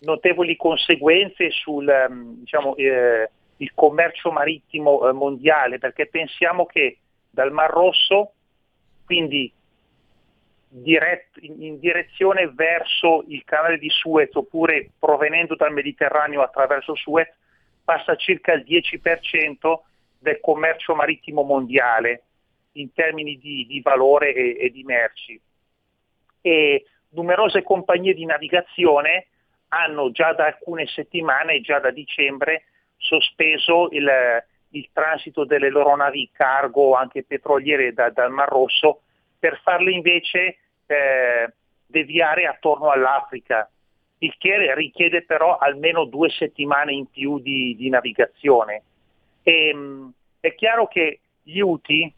notevoli 0.00 0.56
conseguenze 0.56 1.50
sul 1.50 1.88
ehm, 1.88 2.40
diciamo, 2.40 2.76
eh, 2.76 3.30
commercio 3.74 4.30
marittimo 4.30 5.08
eh, 5.08 5.12
mondiale, 5.12 5.78
perché 5.78 6.06
pensiamo 6.06 6.66
che 6.66 6.98
dal 7.30 7.52
Mar 7.52 7.70
Rosso, 7.70 8.32
quindi 9.04 9.52
dirett, 10.68 11.28
in 11.40 11.78
direzione 11.78 12.50
verso 12.52 13.24
il 13.28 13.42
canale 13.44 13.78
di 13.78 13.88
Suez 13.88 14.34
oppure 14.34 14.90
provenendo 14.98 15.54
dal 15.54 15.72
Mediterraneo 15.72 16.42
attraverso 16.42 16.94
Suez, 16.94 17.28
passa 17.84 18.16
circa 18.16 18.52
il 18.52 18.64
10% 18.66 19.78
del 20.18 20.40
commercio 20.40 20.94
marittimo 20.94 21.42
mondiale 21.42 22.22
in 22.72 22.92
termini 22.92 23.38
di, 23.38 23.64
di 23.66 23.80
valore 23.80 24.34
e, 24.34 24.56
e 24.58 24.70
di 24.70 24.82
merci. 24.82 25.40
E 26.40 26.84
numerose 27.10 27.62
compagnie 27.62 28.12
di 28.12 28.24
navigazione 28.24 29.28
hanno 29.68 30.10
già 30.10 30.32
da 30.32 30.46
alcune 30.46 30.86
settimane, 30.86 31.60
già 31.60 31.78
da 31.78 31.90
dicembre, 31.90 32.64
sospeso 32.96 33.88
il, 33.90 34.08
il 34.70 34.88
transito 34.92 35.44
delle 35.44 35.70
loro 35.70 35.94
navi 35.96 36.30
cargo, 36.32 36.94
anche 36.94 37.24
petroliere, 37.24 37.92
da, 37.92 38.10
dal 38.10 38.30
Mar 38.30 38.48
Rosso, 38.48 39.02
per 39.38 39.60
farle 39.62 39.90
invece 39.90 40.58
eh, 40.86 41.52
deviare 41.86 42.46
attorno 42.46 42.90
all'Africa, 42.90 43.68
il 44.18 44.34
che 44.38 44.74
richiede 44.74 45.24
però 45.24 45.58
almeno 45.58 46.04
due 46.04 46.30
settimane 46.30 46.92
in 46.92 47.10
più 47.10 47.38
di, 47.38 47.74
di 47.76 47.88
navigazione. 47.88 48.82
E, 49.42 49.74
mh, 49.74 50.12
è 50.40 50.54
chiaro 50.54 50.86
che 50.86 51.20
gli 51.42 51.60
UTI, 51.60 52.12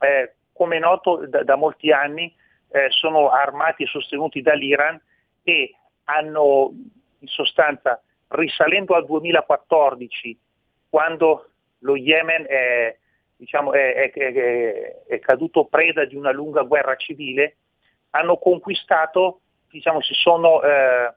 eh, 0.00 0.32
come 0.52 0.76
è 0.76 0.80
noto 0.80 1.26
da, 1.26 1.42
da 1.44 1.56
molti 1.56 1.90
anni, 1.90 2.32
eh, 2.70 2.86
sono 2.90 3.30
armati 3.30 3.82
e 3.82 3.86
sostenuti 3.86 4.42
dall'Iran 4.42 5.00
e 5.42 5.74
hanno 6.04 6.72
in 7.18 7.28
sostanza, 7.28 8.02
risalendo 8.28 8.94
al 8.94 9.06
2014, 9.06 10.38
quando 10.88 11.50
lo 11.80 11.96
Yemen 11.96 12.46
è, 12.46 12.96
diciamo, 13.36 13.72
è, 13.72 14.10
è, 14.10 15.04
è 15.06 15.18
caduto 15.20 15.66
preda 15.66 16.04
di 16.04 16.16
una 16.16 16.32
lunga 16.32 16.62
guerra 16.62 16.96
civile, 16.96 17.56
hanno 18.10 18.36
conquistato, 18.36 19.40
diciamo, 19.70 20.00
si 20.02 20.14
sono 20.14 20.62
eh, 20.62 21.14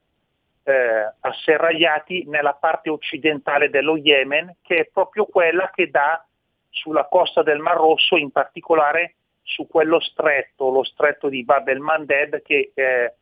eh, 0.63 1.13
asserragliati 1.19 2.25
nella 2.27 2.53
parte 2.53 2.89
occidentale 2.89 3.69
dello 3.69 3.97
Yemen, 3.97 4.57
che 4.61 4.77
è 4.77 4.89
proprio 4.91 5.25
quella 5.25 5.71
che 5.73 5.89
dà 5.89 6.25
sulla 6.69 7.05
costa 7.05 7.43
del 7.43 7.59
Mar 7.59 7.77
Rosso, 7.77 8.17
in 8.17 8.31
particolare 8.31 9.15
su 9.41 9.67
quello 9.67 9.99
stretto, 9.99 10.69
lo 10.69 10.83
stretto 10.83 11.29
di 11.29 11.43
Bab 11.43 11.67
el 11.67 11.79
Mandeb, 11.79 12.41
che 12.41 12.71
eh, 12.73 13.13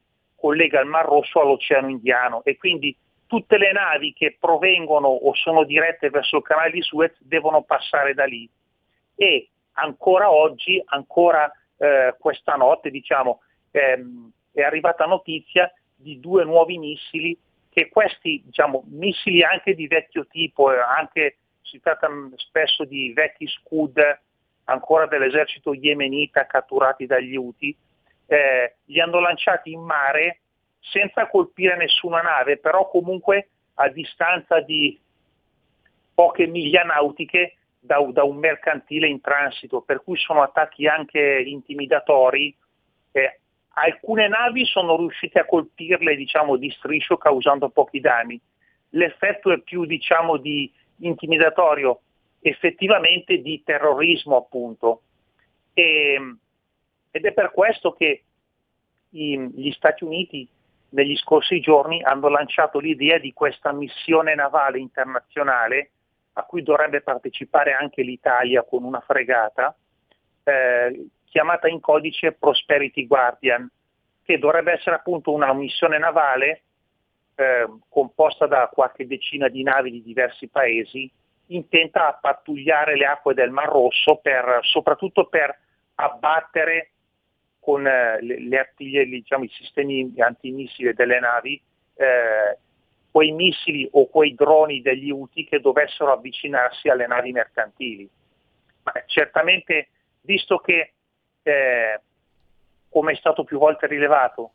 collega 0.44 0.82
il 0.82 0.88
Mar 0.88 1.06
Rosso 1.06 1.40
all'Oceano 1.40 1.88
Indiano 1.88 2.44
e 2.44 2.58
quindi 2.58 2.94
tutte 3.28 3.58
le 3.58 3.72
navi 3.72 4.12
che 4.12 4.36
provengono 4.38 5.08
o 5.08 5.34
sono 5.36 5.64
dirette 5.64 6.10
verso 6.10 6.36
il 6.36 6.44
canale 6.44 6.72
di 6.72 6.82
Suez 6.82 7.16
devono 7.22 7.62
passare 7.62 8.14
da 8.14 8.26
lì. 8.26 8.48
E 9.16 9.48
ancora 9.76 10.30
oggi, 10.30 10.82
ancora 10.84 11.50
eh, 11.78 12.14
questa 12.20 12.56
notte, 12.56 12.90
diciamo, 12.90 13.40
ehm, 13.72 14.32
è 14.52 14.64
arrivata 14.64 15.06
notizia 15.06 15.72
di 15.96 16.20
due 16.20 16.44
nuovi 16.44 16.78
missili 16.78 17.38
che 17.70 17.88
questi 17.88 18.42
diciamo, 18.44 18.84
missili 18.90 19.44
anche 19.44 19.74
di 19.76 19.88
vecchio 19.88 20.28
tipo, 20.28 20.74
eh, 20.74 20.78
anche 20.78 21.38
si 21.62 21.80
tratta 21.80 22.10
mm, 22.10 22.34
spesso 22.36 22.84
di 22.84 23.14
vecchi 23.14 23.48
Scud 23.48 23.98
ancora 24.66 25.08
dell'esercito 25.08 25.74
yemenita 25.74 26.46
catturati 26.46 27.06
dagli 27.06 27.38
Houthi, 27.38 27.76
eh, 28.28 28.76
li 28.86 29.00
hanno 29.00 29.20
lanciati 29.20 29.72
in 29.72 29.82
mare 29.82 30.40
senza 30.80 31.28
colpire 31.28 31.78
nessuna 31.78 32.22
nave, 32.22 32.58
però 32.58 32.90
comunque 32.90 33.50
a 33.76 33.90
distanza 33.90 34.60
di 34.60 35.00
poche 36.14 36.46
miglia 36.46 36.84
nautiche 36.84 37.56
da, 37.80 38.00
da 38.12 38.24
un 38.24 38.38
mercantile 38.38 39.08
in 39.08 39.22
transito, 39.22 39.82
per 39.82 40.04
cui 40.04 40.18
sono 40.18 40.42
attacchi 40.42 40.88
anche 40.88 41.44
intimidatori. 41.46 42.56
Eh, 43.12 43.40
alcune 43.76 44.28
navi 44.28 44.66
sono 44.66 44.98
riuscite 44.98 45.40
a 45.40 45.46
colpirle 45.46 46.16
diciamo, 46.16 46.56
di 46.58 46.70
striscio 46.72 47.18
causando 47.18 47.70
pochi 47.70 48.00
danni. 48.00 48.40
L'effetto 48.90 49.52
è 49.52 49.60
più 49.60 49.86
diciamo, 49.86 50.38
di 50.38 50.72
intimidatorio 50.98 52.02
effettivamente 52.42 53.40
di 53.40 53.64
terrorismo 53.64 54.38
appunto. 54.38 55.02
E, 55.74 56.36
ed 57.16 57.26
è 57.26 57.32
per 57.32 57.52
questo 57.52 57.94
che 57.94 58.24
gli 59.10 59.72
Stati 59.72 60.04
Uniti 60.04 60.48
negli 60.90 61.16
scorsi 61.16 61.60
giorni 61.60 62.02
hanno 62.02 62.28
lanciato 62.28 62.80
l'idea 62.80 63.20
di 63.20 63.32
questa 63.34 63.72
missione 63.72 64.34
navale 64.34 64.80
internazionale 64.80 65.92
a 66.34 66.44
cui 66.44 66.64
dovrebbe 66.64 67.02
partecipare 67.02 67.74
anche 67.74 68.02
l'Italia 68.02 68.64
con 68.64 68.84
una 68.84 69.00
fregata, 69.02 69.76
eh, 70.44 71.06
chiamata 71.26 71.68
in 71.68 71.80
codice 71.80 72.32
Prosperity 72.32 73.06
Guardian, 73.06 73.70
che 74.24 74.40
dovrebbe 74.40 74.72
essere 74.72 74.96
appunto 74.96 75.32
una 75.32 75.54
missione 75.54 76.00
navale 76.00 76.64
eh, 77.36 77.68
composta 77.90 78.48
da 78.48 78.72
qualche 78.74 79.06
decina 79.06 79.50
di 79.50 79.62
navi 79.62 79.92
di 79.92 80.02
diversi 80.02 80.48
paesi, 80.48 81.08
intenta 81.48 82.08
a 82.08 82.18
pattugliare 82.20 82.98
le 82.98 83.06
acque 83.06 83.36
del 83.36 83.52
Mar 83.52 83.70
Rosso 83.70 84.16
per, 84.16 84.62
soprattutto 84.64 85.28
per 85.28 85.56
abbattere 85.96 86.93
con 87.64 87.88
eh, 87.88 88.22
le, 88.22 88.42
le 88.42 88.60
artiglierie, 88.60 89.20
diciamo, 89.20 89.46
i 89.46 89.50
sistemi 89.50 90.14
antimissili 90.18 90.94
delle 90.94 91.20
navi 91.20 91.62
eh, 91.96 92.58
quei 93.10 93.32
missili 93.32 93.88
o 93.92 94.08
quei 94.08 94.34
droni 94.34 94.82
degli 94.82 95.10
UTI 95.10 95.46
che 95.46 95.60
dovessero 95.60 96.12
avvicinarsi 96.12 96.90
alle 96.90 97.08
navi 97.08 97.32
mercantili. 97.32 98.10
Ma 98.84 98.92
certamente, 99.06 99.90
visto 100.22 100.58
che, 100.58 100.94
eh, 101.44 102.02
come 102.90 103.12
è 103.14 103.16
stato 103.16 103.44
più 103.44 103.60
volte 103.60 103.88
rilevato, 103.88 104.52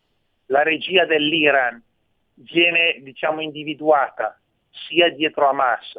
la 0.46 0.62
regia 0.62 1.06
dell'Iran 1.06 1.82
viene 2.34 2.98
diciamo, 3.00 3.40
individuata 3.40 4.38
sia 4.70 5.08
dietro 5.10 5.48
Hamas, 5.48 5.98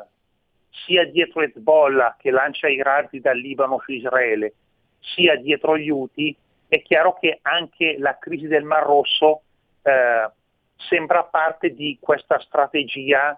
sia 0.86 1.05
dietro 1.05 1.41
Hezbollah 1.41 2.18
che 2.20 2.30
lancia 2.30 2.68
i 2.68 2.82
razzi 2.82 3.20
dal 3.20 3.38
Libano 3.38 3.80
su 3.80 3.93
Israele, 3.93 4.53
sia 4.99 5.36
dietro 5.38 5.78
gli 5.78 5.89
UTI, 5.89 6.36
è 6.70 6.82
chiaro 6.84 7.18
che 7.20 7.40
anche 7.42 7.98
la 7.98 8.18
crisi 8.20 8.48
del 8.48 8.64
Mar 8.64 8.84
Rosso 8.84 9.42
eh, 9.82 10.30
sembra 10.78 11.24
parte 11.24 11.74
di 11.74 11.98
questa 12.00 12.40
strategia 12.40 13.38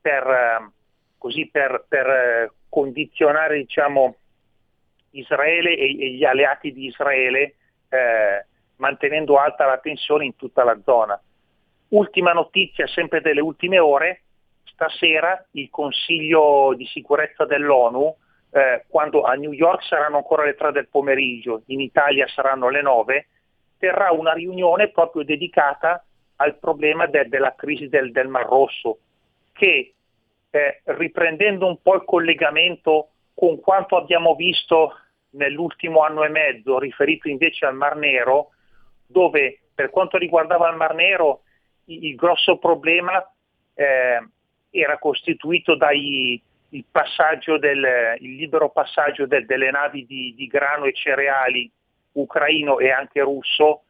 per, 0.00 0.26
eh, 0.26 0.70
così 1.16 1.46
per, 1.46 1.84
per 1.88 2.06
eh, 2.06 2.52
condizionare 2.68 3.58
diciamo, 3.58 4.16
Israele 5.10 5.76
e, 5.76 5.96
e, 6.00 6.10
gli 6.10 6.24
alleati 6.24 6.72
di 6.72 6.86
Israele 6.86 7.54
eh, 7.88 8.46
mantenendo 8.76 9.38
alta 9.38 9.64
la 9.64 9.78
tensione 9.78 10.24
in 10.24 10.34
tutta 10.34 10.64
la 10.64 10.78
zona. 10.82 11.18
Ultima 11.90 12.32
notizia, 12.32 12.88
sempre 12.88 13.20
delle 13.20 13.40
ultime 13.40 13.78
ore, 13.78 14.22
stasera 14.64 15.46
il 15.52 15.70
Consiglio 15.70 16.74
di 16.74 16.86
sicurezza 16.86 17.44
dell'ONU, 17.44 18.16
eh, 18.54 18.84
quando 18.86 19.22
a 19.22 19.32
New 19.34 19.52
York 19.52 19.82
saranno 19.84 20.18
ancora 20.18 20.44
le 20.44 20.54
3 20.54 20.72
del 20.72 20.88
pomeriggio, 20.88 21.62
in 21.66 21.80
Italia 21.80 22.26
saranno 22.28 22.68
le 22.68 22.82
9, 22.82 23.26
terrà 23.78 24.12
una 24.12 24.32
riunione 24.32 24.90
proprio 24.90 25.24
dedicata 25.24 26.04
al 26.36 26.58
problema 26.58 27.06
de- 27.06 27.28
della 27.28 27.54
crisi 27.54 27.88
del, 27.88 28.12
del, 28.12 28.28
Mar 28.28 28.46
Rosso, 28.46 28.98
che 29.52 29.94
eh, 30.50 30.80
riprendendo 30.84 31.66
un 31.66 31.80
po' 31.80 31.94
il 31.94 32.04
collegamento 32.04 33.08
con 33.34 33.58
quanto 33.58 33.96
abbiamo 33.96 34.34
visto 34.34 34.98
nell'ultimo 35.30 36.00
anno 36.00 36.24
e 36.24 36.28
mezzo, 36.28 36.78
riferito 36.78 37.28
invece 37.28 37.64
al 37.64 37.74
Mar 37.74 37.96
Nero, 37.96 38.50
dove 39.06 39.60
per 39.74 39.88
quanto 39.88 40.18
riguardava 40.18 40.68
il 40.68 40.76
Mar 40.76 40.94
Nero 40.94 41.42
il, 41.86 42.04
il 42.04 42.14
grosso 42.16 42.58
problema 42.58 43.18
eh, 43.74 44.22
era 44.70 44.98
costituito 44.98 45.74
dal 46.72 46.84
passaggio 46.90 47.58
del, 47.58 48.16
il 48.20 48.36
libero 48.36 48.70
passaggio 48.70 49.26
del, 49.26 49.44
delle 49.44 49.70
navi 49.70 50.06
di, 50.06 50.32
di 50.34 50.46
grano 50.46 50.86
e 50.86 50.94
cereali 50.94 51.70
ucraino 52.12 52.78
e 52.78 52.90
anche 52.90 53.20
russo 53.20 53.82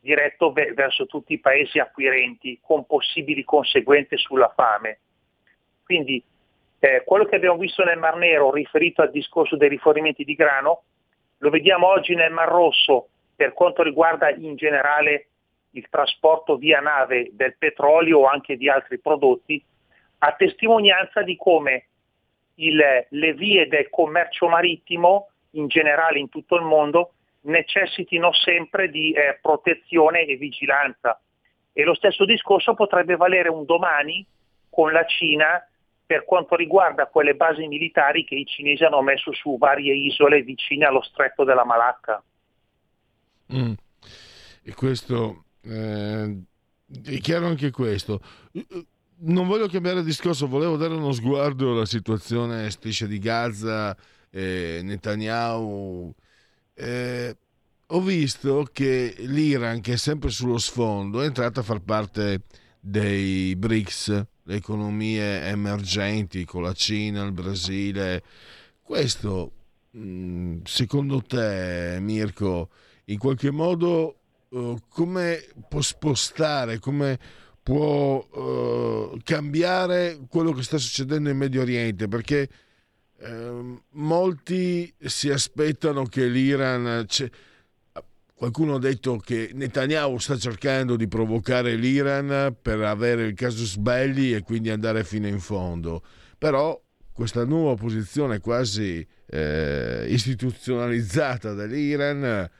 diretto 0.00 0.52
ve- 0.52 0.72
verso 0.74 1.06
tutti 1.06 1.32
i 1.32 1.40
paesi 1.40 1.80
acquirenti 1.80 2.60
con 2.62 2.86
possibili 2.86 3.42
conseguenze 3.42 4.16
sulla 4.16 4.52
fame. 4.54 4.98
Quindi 5.84 6.22
eh, 6.78 7.02
quello 7.04 7.24
che 7.24 7.36
abbiamo 7.36 7.58
visto 7.58 7.82
nel 7.82 7.98
Mar 7.98 8.16
Nero 8.16 8.52
riferito 8.52 9.02
al 9.02 9.10
discorso 9.10 9.56
dei 9.56 9.68
rifornimenti 9.68 10.22
di 10.22 10.34
grano, 10.34 10.82
lo 11.38 11.50
vediamo 11.50 11.88
oggi 11.88 12.14
nel 12.14 12.30
Mar 12.30 12.48
Rosso 12.48 13.08
per 13.34 13.52
quanto 13.54 13.82
riguarda 13.82 14.30
in 14.30 14.54
generale 14.54 15.26
il 15.70 15.86
trasporto 15.90 16.56
via 16.56 16.80
nave 16.80 17.30
del 17.32 17.56
petrolio 17.58 18.20
o 18.20 18.26
anche 18.26 18.56
di 18.56 18.68
altri 18.68 19.00
prodotti, 19.00 19.62
a 20.18 20.32
testimonianza 20.32 21.22
di 21.22 21.36
come 21.36 21.86
il, 22.56 23.06
le 23.08 23.34
vie 23.34 23.66
del 23.68 23.88
commercio 23.90 24.48
marittimo 24.48 25.28
in 25.50 25.66
generale 25.68 26.18
in 26.18 26.28
tutto 26.28 26.56
il 26.56 26.62
mondo 26.62 27.14
necessitino 27.42 28.32
sempre 28.32 28.88
di 28.90 29.12
eh, 29.12 29.38
protezione 29.40 30.24
e 30.24 30.36
vigilanza. 30.36 31.20
E 31.72 31.84
lo 31.84 31.94
stesso 31.94 32.24
discorso 32.24 32.74
potrebbe 32.74 33.16
valere 33.16 33.48
un 33.48 33.64
domani 33.64 34.24
con 34.70 34.92
la 34.92 35.04
Cina 35.04 35.66
per 36.06 36.24
quanto 36.24 36.54
riguarda 36.54 37.06
quelle 37.06 37.34
basi 37.34 37.66
militari 37.66 38.24
che 38.24 38.34
i 38.34 38.44
cinesi 38.44 38.84
hanno 38.84 39.02
messo 39.02 39.32
su 39.32 39.56
varie 39.58 39.94
isole 39.94 40.42
vicine 40.42 40.84
allo 40.84 41.02
stretto 41.02 41.44
della 41.44 41.64
Malacca. 41.64 42.22
Mm. 43.52 43.72
E 44.62 44.74
questo 44.74 45.44
eh, 45.62 46.42
è 47.04 47.18
chiaro 47.18 47.46
anche 47.46 47.70
questo. 47.70 48.20
Non 49.16 49.46
voglio 49.46 49.68
cambiare 49.68 50.02
discorso, 50.02 50.48
volevo 50.48 50.76
dare 50.76 50.94
uno 50.94 51.12
sguardo 51.12 51.72
alla 51.72 51.86
situazione 51.86 52.70
striscia 52.70 53.06
di 53.06 53.18
Gaza, 53.18 53.96
eh, 54.30 54.80
Netanyahu 54.82 56.14
eh, 56.74 57.36
ho 57.86 58.00
visto 58.00 58.68
che 58.72 59.14
l'Iran, 59.18 59.80
che 59.80 59.92
è 59.92 59.96
sempre 59.96 60.30
sullo 60.30 60.58
sfondo, 60.58 61.22
è 61.22 61.26
entrata 61.26 61.60
a 61.60 61.62
far 61.62 61.80
parte 61.80 62.42
dei 62.80 63.54
BRICS, 63.56 64.26
le 64.42 64.54
economie 64.56 65.46
emergenti 65.46 66.44
con 66.44 66.62
la 66.62 66.72
Cina, 66.72 67.24
il 67.24 67.32
Brasile. 67.32 68.22
Questo, 68.82 69.52
mm, 69.96 70.62
secondo 70.64 71.22
te, 71.22 71.98
Mirko, 72.00 72.70
in 73.06 73.18
qualche 73.18 73.50
modo 73.50 74.18
uh, 74.48 74.78
come 74.88 75.46
può 75.68 75.80
spostare, 75.80 76.78
come 76.78 77.18
può 77.64 78.24
uh, 78.24 79.18
cambiare 79.24 80.20
quello 80.28 80.52
che 80.52 80.62
sta 80.62 80.78
succedendo 80.78 81.28
in 81.30 81.36
Medio 81.36 81.62
Oriente? 81.62 82.06
Perché 82.06 82.48
Ehm, 83.24 83.80
molti 83.92 84.92
si 84.98 85.30
aspettano 85.30 86.04
che 86.04 86.26
l'Iran... 86.26 87.06
Qualcuno 88.36 88.74
ha 88.74 88.78
detto 88.80 89.16
che 89.16 89.50
Netanyahu 89.54 90.18
sta 90.18 90.36
cercando 90.36 90.96
di 90.96 91.06
provocare 91.06 91.76
l'Iran 91.76 92.54
per 92.60 92.80
avere 92.80 93.26
il 93.26 93.34
casus 93.34 93.76
belli 93.76 94.34
e 94.34 94.42
quindi 94.42 94.70
andare 94.70 95.04
fino 95.04 95.28
in 95.28 95.38
fondo. 95.38 96.02
Però 96.36 96.78
questa 97.12 97.44
nuova 97.44 97.74
posizione 97.76 98.40
quasi 98.40 99.06
eh, 99.26 100.04
istituzionalizzata 100.08 101.54
dell'Iran, 101.54 102.50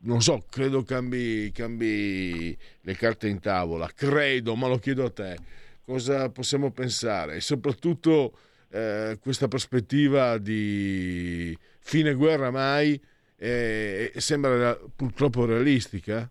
non 0.00 0.20
so, 0.20 0.44
credo 0.50 0.82
cambi, 0.82 1.50
cambi 1.52 2.56
le 2.82 2.94
carte 2.94 3.28
in 3.28 3.40
tavola. 3.40 3.88
Credo, 3.94 4.54
ma 4.54 4.68
lo 4.68 4.78
chiedo 4.78 5.04
a 5.04 5.10
te. 5.10 5.36
Cosa 5.84 6.30
possiamo 6.30 6.70
pensare? 6.70 7.36
E 7.36 7.40
soprattutto 7.40 8.36
eh, 8.70 9.18
questa 9.20 9.48
prospettiva 9.48 10.38
di 10.38 11.56
fine 11.80 12.14
guerra 12.14 12.50
mai 12.50 13.00
eh, 13.36 14.12
sembra 14.16 14.76
purtroppo 14.94 15.44
realistica? 15.46 16.30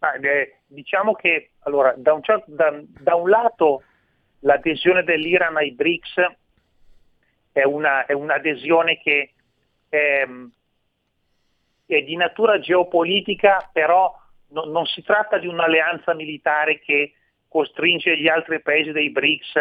Ah, 0.00 0.16
eh, 0.20 0.60
diciamo 0.66 1.14
che 1.14 1.50
allora, 1.60 1.94
da, 1.96 2.14
un 2.14 2.22
certo, 2.22 2.50
da, 2.52 2.82
da, 2.84 3.14
un 3.14 3.28
lato 3.28 3.82
l'adesione 4.40 5.04
dell'Iran 5.04 5.56
ai 5.56 5.72
BRICS 5.72 6.14
è, 7.52 7.64
una, 7.64 8.06
è 8.06 8.12
un'adesione 8.12 8.98
che 8.98 9.34
ehm, 9.88 10.50
è, 11.94 12.02
di 12.02 12.16
natura 12.16 12.58
geopolitica, 12.58 13.68
però 13.72 14.14
no, 14.48 14.64
non 14.64 14.86
si 14.86 15.02
tratta 15.02 15.38
di 15.38 15.46
un'alleanza 15.46 16.14
militare 16.14 16.80
che 16.80 17.14
costringe 17.48 18.18
gli 18.18 18.28
altri 18.28 18.60
paesi 18.60 18.92
dei 18.92 19.10
BRICS 19.10 19.54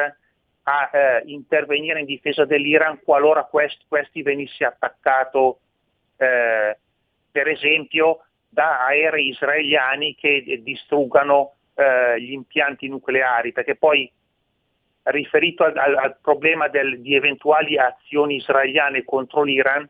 a 0.64 0.90
eh, 0.92 1.24
intervenire 1.26 2.00
in 2.00 2.06
difesa 2.06 2.46
dell'Iran 2.46 3.00
qualora 3.04 3.44
quest, 3.46 3.84
questi 3.88 4.22
venisse 4.22 4.64
attaccato 4.66 5.60
eh, 6.18 6.78
per 7.32 7.48
esempio 7.48 8.26
da 8.48 8.86
aerei 8.86 9.30
israeliani 9.30 10.16
che 10.16 10.62
distruggano 10.64 11.54
eh, 11.76 12.20
gli 12.22 12.32
impianti 12.32 12.88
nucleari, 12.88 13.52
perché 13.52 13.76
poi 13.76 14.12
riferito 15.04 15.64
al, 15.64 15.78
al, 15.78 15.96
al 15.96 16.18
problema 16.22 16.68
del, 16.68 17.02
di 17.02 17.16
eventuali 17.16 17.78
azioni 17.78 18.36
israeliane 18.36 19.04
contro 19.04 19.44
l'Iran, 19.44 19.88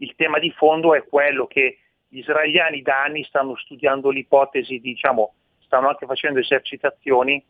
il 0.00 0.14
tema 0.16 0.38
di 0.38 0.50
fondo 0.52 0.94
è 0.94 1.04
quello 1.04 1.46
che 1.46 1.78
gli 2.08 2.18
israeliani 2.18 2.82
da 2.82 3.02
anni 3.02 3.22
stanno 3.24 3.56
studiando 3.56 4.10
l'ipotesi, 4.10 4.80
diciamo, 4.80 5.34
stanno 5.60 5.88
anche 5.88 6.06
facendo 6.06 6.40
esercitazioni 6.40 7.42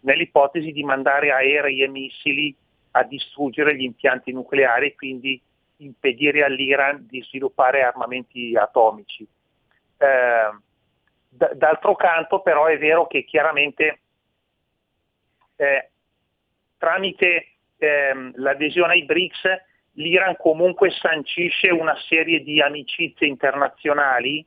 nell'ipotesi 0.00 0.72
di 0.72 0.82
mandare 0.82 1.30
aerei 1.30 1.82
e 1.82 1.88
missili 1.88 2.54
a 2.92 3.04
distruggere 3.04 3.76
gli 3.76 3.82
impianti 3.82 4.32
nucleari 4.32 4.86
e 4.86 4.94
quindi 4.94 5.40
impedire 5.76 6.44
all'Iran 6.44 7.06
di 7.08 7.22
sviluppare 7.22 7.82
armamenti 7.82 8.56
atomici. 8.56 9.26
Eh, 9.98 10.50
d'altro 11.28 11.94
canto 11.94 12.40
però 12.40 12.66
è 12.66 12.78
vero 12.78 13.06
che 13.06 13.24
chiaramente 13.24 14.00
eh, 15.56 15.90
tramite 16.78 17.52
ehm, 17.78 18.32
l'adesione 18.36 18.94
ai 18.94 19.04
BRICS 19.04 19.70
l'Iran 19.94 20.36
comunque 20.36 20.90
sancisce 20.90 21.68
una 21.68 21.96
serie 22.08 22.42
di 22.42 22.60
amicizie 22.60 23.26
internazionali 23.26 24.44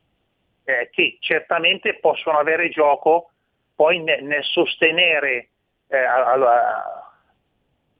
eh, 0.63 0.89
che 0.91 1.17
certamente 1.19 1.99
possono 1.99 2.39
avere 2.39 2.69
gioco 2.69 3.31
poi 3.75 4.01
nel, 4.01 4.23
nel 4.23 4.43
sostenere 4.43 5.49
eh, 5.87 5.97
allora, 5.97 7.13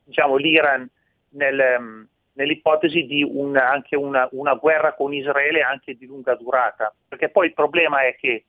diciamo, 0.03 0.35
l'Iran 0.37 0.89
nel, 1.31 1.75
um, 1.77 2.07
nell'ipotesi 2.33 3.05
di 3.05 3.23
un, 3.23 3.55
anche 3.57 3.95
una, 3.95 4.27
una, 4.31 4.55
guerra 4.55 4.93
con 4.93 5.13
Israele 5.13 5.61
anche 5.61 5.95
di 5.95 6.05
lunga 6.05 6.35
durata. 6.35 6.93
Perché 7.07 7.29
poi 7.29 7.47
il 7.47 7.53
problema 7.53 8.01
è 8.01 8.15
che 8.15 8.45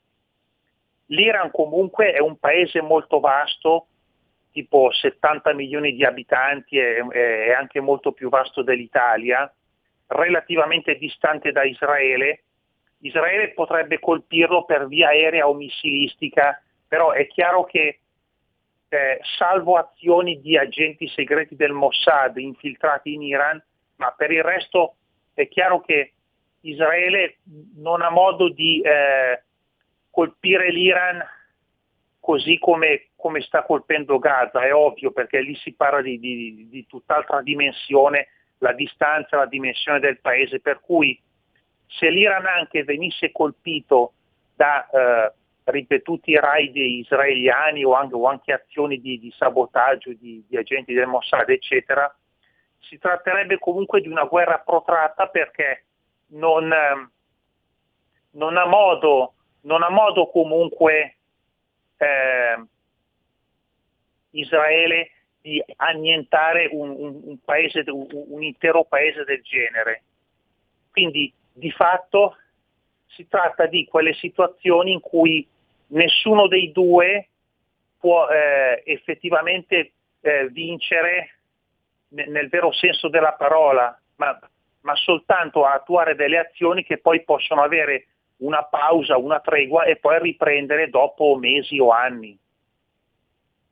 l'Iran 1.07 1.51
comunque 1.51 2.13
è 2.13 2.19
un 2.19 2.39
paese 2.39 2.81
molto 2.81 3.21
vasto, 3.21 3.89
tipo 4.57 4.91
70 4.91 5.53
milioni 5.53 5.93
di 5.93 6.03
abitanti, 6.03 6.79
è, 6.79 7.05
è 7.05 7.53
anche 7.53 7.79
molto 7.81 8.13
più 8.13 8.31
vasto 8.31 8.63
dell'Italia, 8.63 9.53
relativamente 10.07 10.97
distante 10.97 11.53
da 11.53 11.63
Israele. 11.63 12.45
Israele 13.01 13.51
potrebbe 13.51 14.01
colpirlo 14.01 14.65
per 14.65 14.87
via 14.87 15.09
aerea 15.09 15.47
o 15.47 15.53
missilistica, 15.53 16.59
però 16.89 17.11
è 17.11 17.27
chiaro 17.27 17.65
che 17.65 17.99
eh, 18.89 19.21
salvo 19.37 19.77
azioni 19.77 20.41
di 20.41 20.57
agenti 20.57 21.07
segreti 21.09 21.55
del 21.55 21.73
Mossad 21.73 22.39
infiltrati 22.39 23.13
in 23.13 23.21
Iran, 23.25 23.63
ma 23.97 24.11
per 24.17 24.31
il 24.31 24.43
resto 24.43 24.95
è 25.35 25.49
chiaro 25.49 25.83
che 25.83 26.15
Israele 26.63 27.41
non 27.75 28.01
ha 28.01 28.09
modo 28.09 28.49
di 28.49 28.81
eh, 28.81 29.43
colpire 30.11 30.71
l'Iran 30.71 31.23
così 32.27 32.59
come, 32.59 33.11
come, 33.15 33.41
sta 33.41 33.63
colpendo 33.63 34.19
Gaza, 34.19 34.61
è 34.61 34.75
ovvio 34.75 35.13
perché 35.13 35.41
lì 35.41 35.55
si 35.55 35.75
parla 35.75 36.03
di, 36.03 36.19
di, 36.19 36.67
di 36.69 36.85
tutt'altra 36.85 37.41
dimensione, 37.41 38.27
la 38.59 38.73
distanza, 38.73 39.37
la 39.37 39.47
dimensione 39.47 40.01
del 40.01 40.19
paese, 40.19 40.59
per 40.59 40.81
cui 40.81 41.17
se 41.87 42.11
l'Iran 42.11 42.45
anche 42.47 42.83
venisse 42.83 43.31
colpito 43.31 44.15
da 44.57 44.91
eh, 44.91 45.33
ripetuti 45.71 46.35
raid 46.35 46.75
israeliani 46.75 47.85
o 47.85 47.93
anche, 47.93 48.15
o 48.17 48.27
anche 48.27 48.53
azioni 48.53 49.01
di, 49.01 49.21
di 49.21 49.33
sabotaggio 49.39 50.13
di, 50.15 50.45
di, 50.49 50.57
agenti 50.57 50.95
del 50.95 51.07
Mossad, 51.07 51.49
eccetera, 51.49 52.13
si 52.81 52.99
tratterebbe 52.99 53.61
comunque 53.61 54.01
di 54.01 54.09
una 54.09 54.25
guerra 54.25 54.59
protratta 54.59 55.29
perché 55.29 55.85
non, 56.31 56.75
non, 58.31 58.57
ha, 58.57 58.67
modo, 58.67 59.35
non 59.61 59.85
ha, 59.85 59.91
modo, 59.91 60.27
comunque 60.27 61.16
eh, 61.97 62.65
Israele 64.31 65.11
di 65.41 65.63
annientare 65.77 66.69
un, 66.73 66.91
un, 66.91 67.21
un, 67.25 67.39
paese, 67.45 67.85
un 67.87 68.43
intero 68.43 68.85
paese 68.85 69.25
del 69.25 69.43
genere. 69.43 70.03
Quindi 70.91 71.33
di 71.53 71.71
fatto 71.71 72.37
si 73.07 73.29
tratta 73.29 73.67
di 73.67 73.87
quelle 73.87 74.13
situazioni 74.15 74.93
in 74.93 75.01
cui 75.01 75.47
nessuno 75.89 76.49
dei 76.49 76.73
due 76.73 77.29
può 77.99 78.29
eh, 78.29 78.83
effettivamente 78.85 79.93
eh, 80.21 80.49
vincere 80.49 81.37
ne- 82.09 82.27
nel 82.27 82.49
vero 82.49 82.73
senso 82.73 83.09
della 83.09 83.33
parola, 83.33 83.99
ma, 84.17 84.39
ma 84.81 84.95
soltanto 84.97 85.65
attuare 85.65 86.15
delle 86.15 86.39
azioni 86.39 86.85
che 86.85 86.99
poi 86.99 87.23
possono 87.25 87.63
avere 87.63 88.07
una 88.39 88.65
pausa, 88.65 89.17
una 89.17 89.41
tregua 89.41 89.85
e 89.85 89.97
poi 89.97 90.19
riprendere 90.21 90.89
dopo 90.91 91.37
mesi 91.37 91.79
o 91.79 91.91
anni. 91.91 92.39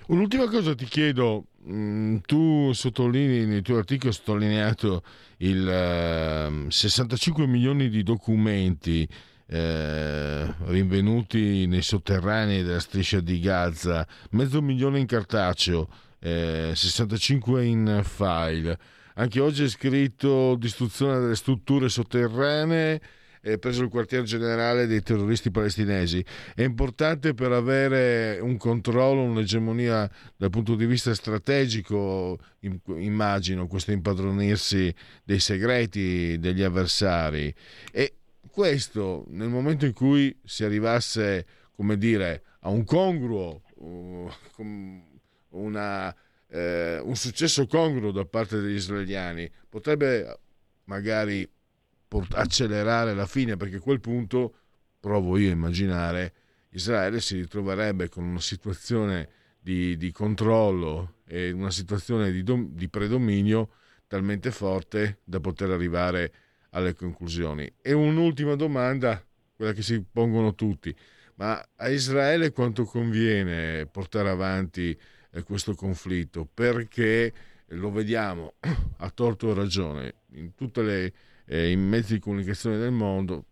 Un'ultima 0.06 0.46
cosa 0.48 0.74
ti 0.74 0.84
chiedo, 0.84 1.46
mm, 1.66 2.18
tu 2.26 2.72
sottolinei 2.72 3.46
nel 3.46 3.62
tuo 3.62 3.78
articolo 3.78 4.12
sottolineato 4.12 5.02
il 5.38 5.66
uh, 5.66 5.70
ehm, 5.70 6.68
65 6.68 7.46
milioni 7.46 7.88
di 7.88 8.02
documenti 8.02 9.08
eh, 9.46 10.54
rinvenuti 10.66 11.66
nei 11.66 11.82
sotterranei 11.82 12.62
della 12.62 12.80
striscia 12.80 13.20
di 13.20 13.40
Gaza, 13.40 14.06
mezzo 14.30 14.60
milione 14.62 14.98
in 14.98 15.06
cartaceo, 15.06 15.88
eh, 16.20 16.72
65 16.74 17.64
in 17.64 18.00
file. 18.04 18.78
Anche 19.14 19.40
oggi 19.40 19.64
è 19.64 19.68
scritto 19.68 20.56
distruzione 20.56 21.20
delle 21.20 21.36
strutture 21.36 21.88
sotterranee 21.88 23.00
eh, 23.44 23.58
preso 23.58 23.82
il 23.82 23.90
quartier 23.90 24.22
generale 24.22 24.86
dei 24.86 25.02
terroristi 25.02 25.50
palestinesi. 25.50 26.24
È 26.54 26.62
importante 26.62 27.34
per 27.34 27.52
avere 27.52 28.38
un 28.40 28.56
controllo, 28.56 29.22
un'egemonia 29.22 30.10
dal 30.34 30.48
punto 30.48 30.74
di 30.74 30.86
vista 30.86 31.14
strategico, 31.14 32.38
immagino, 32.86 33.66
questo 33.66 33.92
impadronirsi 33.92 34.92
dei 35.22 35.40
segreti 35.40 36.38
degli 36.38 36.62
avversari. 36.62 37.54
E 37.92 38.14
questo 38.50 39.26
nel 39.28 39.48
momento 39.48 39.84
in 39.84 39.92
cui 39.92 40.34
si 40.42 40.64
arrivasse, 40.64 41.44
come 41.76 41.98
dire, 41.98 42.42
a 42.60 42.70
un 42.70 42.84
congruo, 42.84 43.60
uh, 43.74 44.30
una, 45.50 46.14
eh, 46.48 46.98
un 46.98 47.14
successo 47.14 47.66
congruo 47.66 48.10
da 48.10 48.24
parte 48.24 48.58
degli 48.58 48.76
israeliani, 48.76 49.50
potrebbe 49.68 50.38
magari 50.84 51.46
port- 52.14 52.34
accelerare 52.34 53.12
la 53.12 53.26
fine, 53.26 53.56
perché 53.56 53.76
a 53.76 53.80
quel 53.80 53.98
punto, 53.98 54.54
provo 55.00 55.36
io 55.36 55.48
a 55.48 55.52
immaginare, 55.52 56.32
Israele 56.70 57.20
si 57.20 57.36
ritroverebbe 57.36 58.08
con 58.08 58.22
una 58.22 58.40
situazione 58.40 59.28
di, 59.58 59.96
di 59.96 60.12
controllo 60.12 61.16
e 61.26 61.50
una 61.50 61.72
situazione 61.72 62.30
di, 62.30 62.44
dom- 62.44 62.70
di 62.70 62.88
predominio 62.88 63.70
talmente 64.06 64.52
forte 64.52 65.18
da 65.24 65.40
poter 65.40 65.70
arrivare 65.70 66.32
alle 66.70 66.94
conclusioni. 66.94 67.68
E 67.82 67.92
un'ultima 67.92 68.54
domanda, 68.54 69.20
quella 69.56 69.72
che 69.72 69.82
si 69.82 70.00
pongono 70.00 70.54
tutti, 70.54 70.94
ma 71.36 71.60
a 71.76 71.88
Israele 71.88 72.52
quanto 72.52 72.84
conviene 72.84 73.86
portare 73.86 74.28
avanti 74.28 74.96
eh, 75.32 75.42
questo 75.42 75.74
conflitto? 75.74 76.48
Perché 76.52 77.32
lo 77.68 77.90
vediamo 77.90 78.54
a 78.98 79.10
torto 79.10 79.52
ragione 79.52 80.14
in 80.34 80.54
tutti 80.54 81.12
eh, 81.46 81.70
i 81.70 81.76
mezzi 81.76 82.14
di 82.14 82.20
comunicazione 82.20 82.78
del 82.78 82.92
mondo, 82.92 83.46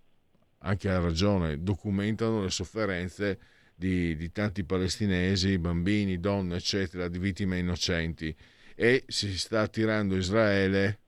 anche 0.59 0.89
a 0.89 1.01
ragione, 1.01 1.62
documentano 1.62 2.43
le 2.43 2.51
sofferenze 2.51 3.39
di, 3.74 4.16
di 4.16 4.31
tanti 4.31 4.64
palestinesi, 4.64 5.59
bambini, 5.59 6.20
donne, 6.20 6.56
eccetera, 6.56 7.09
di 7.09 7.19
vittime 7.19 7.59
innocenti 7.59 8.35
e 8.74 9.05
si 9.06 9.36
sta 9.36 9.62
attirando 9.62 10.16
Israele, 10.16 10.98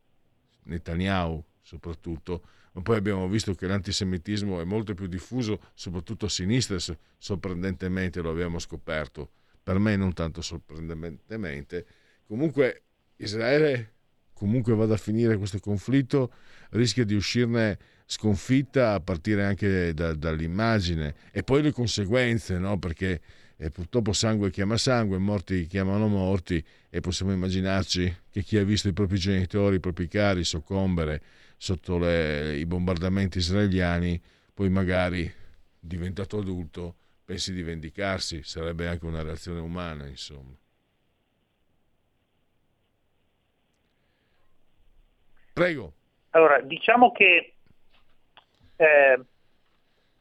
Netanyahu 0.64 1.42
soprattutto, 1.64 2.42
ma 2.72 2.82
poi 2.82 2.96
abbiamo 2.96 3.26
visto 3.28 3.54
che 3.54 3.66
l'antisemitismo 3.66 4.60
è 4.60 4.64
molto 4.64 4.94
più 4.94 5.06
diffuso, 5.06 5.60
soprattutto 5.74 6.26
a 6.26 6.28
sinistra, 6.28 6.76
sorprendentemente 7.16 8.20
lo 8.20 8.30
abbiamo 8.30 8.58
scoperto, 8.58 9.30
per 9.62 9.78
me 9.78 9.96
non 9.96 10.12
tanto 10.12 10.42
sorprendentemente. 10.42 11.86
Comunque 12.26 12.82
Israele, 13.16 13.93
comunque 14.34 14.74
vada 14.74 14.94
a 14.94 14.98
finire 14.98 15.36
questo 15.38 15.58
conflitto, 15.58 16.32
rischia 16.70 17.04
di 17.04 17.14
uscirne 17.14 17.78
sconfitta 18.06 18.92
a 18.92 19.00
partire 19.00 19.44
anche 19.44 19.94
da, 19.94 20.12
dall'immagine 20.12 21.14
e 21.30 21.42
poi 21.42 21.62
le 21.62 21.72
conseguenze, 21.72 22.58
no? 22.58 22.78
perché 22.78 23.20
eh, 23.56 23.70
purtroppo 23.70 24.12
sangue 24.12 24.50
chiama 24.50 24.76
sangue, 24.76 25.18
morti 25.18 25.66
chiamano 25.66 26.08
morti 26.08 26.62
e 26.90 27.00
possiamo 27.00 27.32
immaginarci 27.32 28.16
che 28.30 28.42
chi 28.42 28.58
ha 28.58 28.64
visto 28.64 28.88
i 28.88 28.92
propri 28.92 29.18
genitori, 29.18 29.76
i 29.76 29.80
propri 29.80 30.08
cari 30.08 30.44
soccombere 30.44 31.22
sotto 31.56 31.96
le, 31.96 32.56
i 32.56 32.66
bombardamenti 32.66 33.38
israeliani, 33.38 34.20
poi 34.52 34.68
magari 34.68 35.32
diventato 35.78 36.38
adulto 36.38 36.96
pensi 37.24 37.52
di 37.52 37.62
vendicarsi, 37.62 38.42
sarebbe 38.42 38.86
anche 38.86 39.06
una 39.06 39.22
reazione 39.22 39.60
umana, 39.60 40.06
insomma. 40.06 40.54
Prego. 45.54 45.92
Allora, 46.30 46.60
diciamo 46.60 47.12
che 47.12 47.54
eh, 48.76 49.20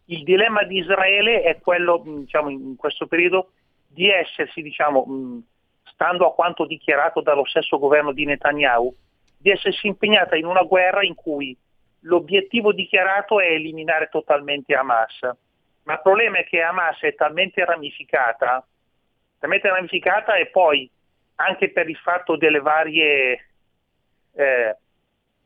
il 0.06 0.24
dilemma 0.24 0.64
di 0.64 0.78
Israele 0.78 1.42
è 1.42 1.60
quello, 1.60 2.02
diciamo, 2.06 2.50
in 2.50 2.76
questo 2.78 3.08
periodo, 3.08 3.52
di 3.88 4.10
essersi, 4.10 4.62
diciamo, 4.62 5.42
stando 5.84 6.28
a 6.28 6.34
quanto 6.34 6.66
dichiarato 6.66 7.22
dallo 7.22 7.46
stesso 7.46 7.78
governo 7.80 8.14
di 8.14 8.26
Netanyahu, 8.26 8.96
di 9.38 9.50
essersi 9.50 9.88
impegnata 9.88 10.36
in 10.36 10.46
una 10.46 10.64
guerra 10.64 11.04
in 11.04 11.16
cui 11.16 11.56
l'obiettivo 12.02 12.72
dichiarato 12.72 13.40
è 13.40 13.48
eliminare 13.48 14.08
totalmente 14.10 14.74
Hamas. 14.74 15.20
Ma 15.84 15.94
il 15.94 16.02
problema 16.02 16.38
è 16.38 16.46
che 16.46 16.62
Hamas 16.62 17.02
è 17.02 17.14
talmente 17.16 17.66
ramificata 17.66 18.66
talmente 19.44 19.68
ramificata 19.68 20.36
e 20.36 20.46
poi 20.48 20.90
anche 21.36 21.70
per 21.70 21.90
il 21.90 21.98
fatto 21.98 22.38
delle 22.38 22.62
varie 22.62 23.48
eh, 24.36 24.78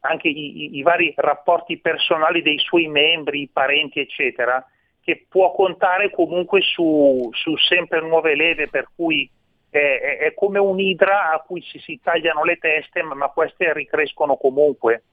anche 0.08 0.28
i, 0.28 0.78
i, 0.78 0.82
vari 0.82 1.14
rapporti 1.16 1.80
personali 1.80 2.42
dei 2.42 2.58
suoi 2.60 2.88
membri, 2.88 3.42
i 3.42 3.50
parenti, 3.52 4.00
eccetera, 4.00 4.66
che 5.02 5.26
può 5.30 5.54
contare 5.54 6.10
comunque 6.12 6.62
su, 6.62 7.30
su 7.34 7.56
sempre 7.58 8.02
nuove 8.02 8.36
leve, 8.36 8.68
per 8.68 8.90
cui 8.96 9.30
è, 9.70 9.78
è, 9.78 10.18
è, 10.18 10.34
come 10.34 10.60
un'idra 10.60 11.32
a 11.32 11.40
cui 11.40 11.62
si, 11.62 11.80
si 11.80 12.00
tagliano 12.02 12.44
le 12.44 12.58
teste, 12.58 13.02
ma, 13.04 13.16
ma 13.16 13.30
queste 13.30 13.74
ricrescono 13.74 14.36
comunque. 14.38 15.04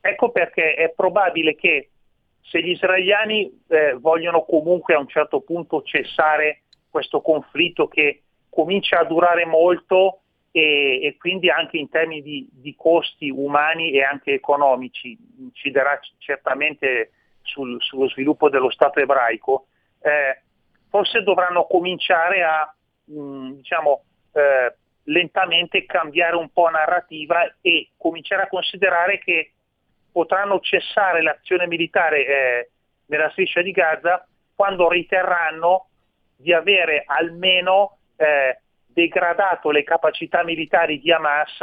Ecco 0.00 0.30
perché 0.30 0.74
è 0.74 0.92
probabile 0.94 1.54
che 1.54 1.90
se 2.42 2.62
gli 2.62 2.70
israeliani 2.70 3.64
eh, 3.68 3.94
vogliono 3.94 4.42
comunque 4.44 4.94
a 4.94 4.98
un 4.98 5.08
certo 5.08 5.40
punto 5.40 5.82
cessare 5.82 6.62
questo 6.88 7.20
conflitto 7.20 7.88
che 7.88 8.22
comincia 8.48 9.00
a 9.00 9.04
durare 9.04 9.44
molto 9.44 10.20
e, 10.50 11.00
e 11.02 11.16
quindi 11.18 11.50
anche 11.50 11.76
in 11.76 11.88
termini 11.88 12.22
di, 12.22 12.48
di, 12.50 12.74
costi 12.76 13.30
umani 13.30 13.92
e 13.92 14.02
anche 14.02 14.32
economici 14.32 15.16
inciderà 15.38 15.98
certamente 16.18 17.12
sul, 17.42 17.80
sullo 17.80 18.08
sviluppo 18.08 18.48
dello 18.48 18.70
Stato 18.70 19.00
ebraico, 19.00 19.66
eh, 20.00 20.42
forse 20.88 21.22
dovranno 21.22 21.64
cominciare 21.66 22.42
a 22.42 22.74
mh, 23.04 23.20
mm, 23.20 23.50
diciamo, 23.52 24.02
eh, 24.32 24.74
lentamente 25.04 25.84
cambiare 25.86 26.36
un 26.36 26.50
po' 26.50 26.68
narrativa 26.68 27.56
e 27.60 27.90
cominciare 27.96 28.42
a 28.42 28.48
considerare 28.48 29.18
che 29.18 29.52
potranno 30.10 30.60
cessare 30.60 31.22
l'azione 31.22 31.66
militare 31.66 32.26
eh, 32.26 32.70
nella 33.06 33.30
striscia 33.30 33.62
di 33.62 33.70
Gaza 33.70 34.26
quando 34.54 34.88
riterranno 34.88 35.88
di 36.36 36.52
avere 36.52 37.04
almeno 37.06 37.98
eh, 38.16 38.60
degradato 38.88 39.70
le 39.70 39.84
capacità 39.84 40.42
militari 40.42 41.00
di 41.00 41.12
Hamas 41.12 41.60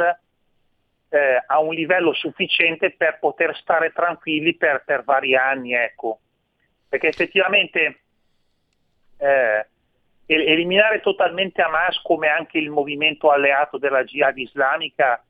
eh, 1.08 1.42
a 1.46 1.60
un 1.60 1.74
livello 1.74 2.12
sufficiente 2.14 2.92
per 2.92 3.18
poter 3.18 3.56
stare 3.56 3.92
tranquilli 3.92 4.54
per, 4.54 4.82
per 4.84 5.04
vari 5.04 5.36
anni. 5.36 5.74
Ecco. 5.74 6.20
Perché 6.88 7.08
effettivamente 7.08 8.00
eh, 9.18 9.66
eliminare 10.26 11.00
totalmente 11.00 11.62
Hamas 11.62 12.00
come 12.02 12.28
anche 12.28 12.58
il 12.58 12.70
movimento 12.70 13.30
alleato 13.30 13.78
della 13.78 14.04
jihad 14.04 14.36
islamica 14.36 15.22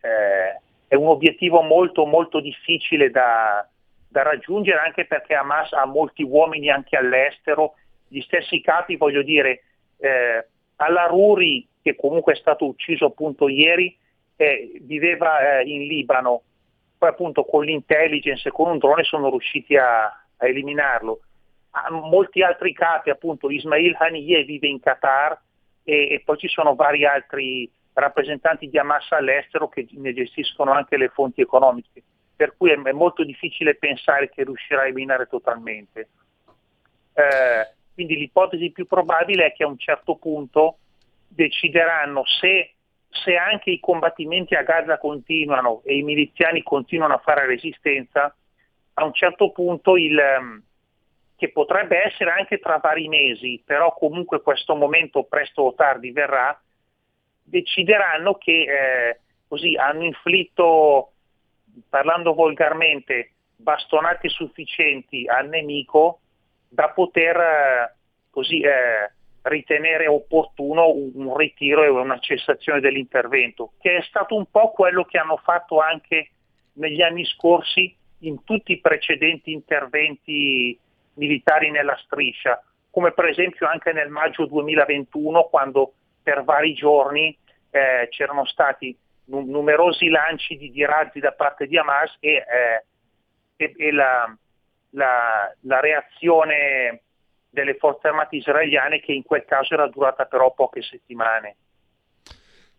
eh, 0.00 0.60
è 0.88 0.94
un 0.94 1.08
obiettivo 1.08 1.62
molto 1.62 2.06
molto 2.06 2.40
difficile 2.40 3.10
da, 3.10 3.66
da, 4.08 4.22
raggiungere 4.22 4.78
anche 4.78 5.04
perché 5.04 5.34
Hamas 5.34 5.72
ha 5.72 5.84
molti 5.84 6.22
uomini 6.22 6.70
anche 6.70 6.96
all'estero, 6.96 7.74
gli 8.06 8.20
stessi 8.20 8.60
capi 8.60 8.96
voglio 8.96 9.22
dire 9.22 9.64
eh, 9.98 10.46
Al-Aruri, 10.76 11.66
che 11.82 11.96
comunque 11.96 12.34
è 12.34 12.36
stato 12.36 12.66
ucciso 12.66 13.06
appunto 13.06 13.48
ieri, 13.48 13.96
eh, 14.36 14.80
viveva 14.82 15.60
eh, 15.60 15.62
in 15.64 15.86
Libano, 15.86 16.42
poi 16.98 17.08
appunto 17.08 17.44
con 17.44 17.64
l'intelligence 17.64 18.48
e 18.48 18.52
con 18.52 18.70
un 18.70 18.78
drone 18.78 19.04
sono 19.04 19.30
riusciti 19.30 19.76
a, 19.76 20.04
a 20.04 20.46
eliminarlo. 20.46 21.20
Ah, 21.70 21.90
molti 21.90 22.42
altri 22.42 22.72
capi, 22.72 23.10
appunto 23.10 23.50
Ismail 23.50 23.96
Haniyeh 23.98 24.44
vive 24.44 24.66
in 24.66 24.80
Qatar 24.80 25.38
e, 25.84 26.08
e, 26.10 26.22
poi 26.24 26.38
ci 26.38 26.48
sono 26.48 26.74
vari 26.74 27.04
altri 27.04 27.70
rappresentanti 27.92 28.68
di 28.68 28.78
Hamas 28.78 29.10
all'estero 29.12 29.68
che 29.68 29.86
ne 29.92 30.12
gestiscono 30.12 30.72
anche 30.72 30.96
le 30.96 31.08
fonti 31.08 31.40
economiche, 31.40 32.02
per 32.34 32.56
cui 32.56 32.70
è, 32.70 32.80
è 32.80 32.92
molto 32.92 33.24
difficile 33.24 33.74
pensare 33.74 34.30
che 34.30 34.44
riuscirà 34.44 34.82
a 34.82 34.84
eliminare 34.84 35.26
totalmente. 35.26 36.08
Eh, 37.14 37.74
quindi 37.96 38.16
l'ipotesi 38.16 38.72
più 38.72 38.86
probabile 38.86 39.46
è 39.46 39.52
che 39.54 39.64
a 39.64 39.68
un 39.68 39.78
certo 39.78 40.16
punto 40.16 40.76
decideranno 41.26 42.26
se, 42.26 42.74
se 43.08 43.36
anche 43.36 43.70
i 43.70 43.80
combattimenti 43.80 44.54
a 44.54 44.62
Gaza 44.62 44.98
continuano 44.98 45.80
e 45.82 45.96
i 45.96 46.02
miliziani 46.02 46.62
continuano 46.62 47.14
a 47.14 47.22
fare 47.24 47.46
resistenza, 47.46 48.36
a 48.92 49.04
un 49.04 49.14
certo 49.14 49.50
punto 49.50 49.96
il, 49.96 50.18
ehm, 50.18 50.62
che 51.36 51.50
potrebbe 51.50 52.04
essere 52.04 52.32
anche 52.32 52.58
tra 52.58 52.76
vari 52.76 53.08
mesi, 53.08 53.62
però 53.64 53.94
comunque 53.94 54.42
questo 54.42 54.74
momento 54.74 55.24
presto 55.24 55.62
o 55.62 55.74
tardi 55.74 56.10
verrà, 56.10 56.60
decideranno 57.42 58.34
che 58.34 58.52
eh, 58.52 59.20
così 59.48 59.74
hanno 59.74 60.04
inflitto, 60.04 61.12
parlando 61.88 62.34
volgarmente, 62.34 63.30
bastonati 63.56 64.28
sufficienti 64.28 65.26
al 65.26 65.48
nemico 65.48 66.20
da 66.68 66.88
poter 66.90 67.36
eh, 67.36 67.94
così 68.30 68.60
eh, 68.60 69.10
ritenere 69.42 70.06
opportuno 70.06 70.90
un, 70.90 71.36
ritiro 71.36 71.84
e 71.84 71.88
una 71.88 72.18
cessazione 72.18 72.80
dell'intervento, 72.80 73.72
che 73.80 73.96
è 73.96 74.02
stato 74.02 74.34
un 74.34 74.46
po' 74.50 74.70
quello 74.70 75.04
che 75.04 75.18
hanno 75.18 75.36
fatto 75.36 75.80
anche 75.80 76.30
negli 76.74 77.00
anni 77.00 77.24
scorsi 77.24 77.94
in 78.20 78.42
tutti 78.44 78.72
i 78.72 78.80
precedenti 78.80 79.52
interventi 79.52 80.78
militari 81.14 81.70
nella 81.70 81.96
striscia, 82.04 82.62
come 82.90 83.12
per 83.12 83.26
esempio 83.26 83.68
anche 83.68 83.92
nel 83.92 84.08
maggio 84.08 84.46
2021 84.46 85.44
quando 85.44 85.92
per 86.22 86.42
vari 86.42 86.74
giorni 86.74 87.36
eh, 87.70 88.08
c'erano 88.10 88.44
stati 88.46 88.96
numerosi 89.26 90.08
lanci 90.08 90.56
di, 90.56 90.70
di, 90.70 90.84
razzi 90.84 91.18
da 91.20 91.32
parte 91.32 91.66
di 91.66 91.76
Hamas 91.76 92.16
e, 92.20 92.30
eh, 92.30 92.84
e, 93.56 93.74
e 93.76 93.92
la, 93.92 94.36
la, 94.96 95.54
la 95.60 95.80
reazione 95.80 97.02
delle 97.50 97.76
forze 97.76 98.08
armate 98.08 98.36
israeliane 98.36 99.00
che 99.00 99.12
in 99.12 99.22
quel 99.22 99.44
caso 99.44 99.74
era 99.74 99.88
durata 99.88 100.24
però 100.24 100.52
poche 100.52 100.82
settimane. 100.82 101.56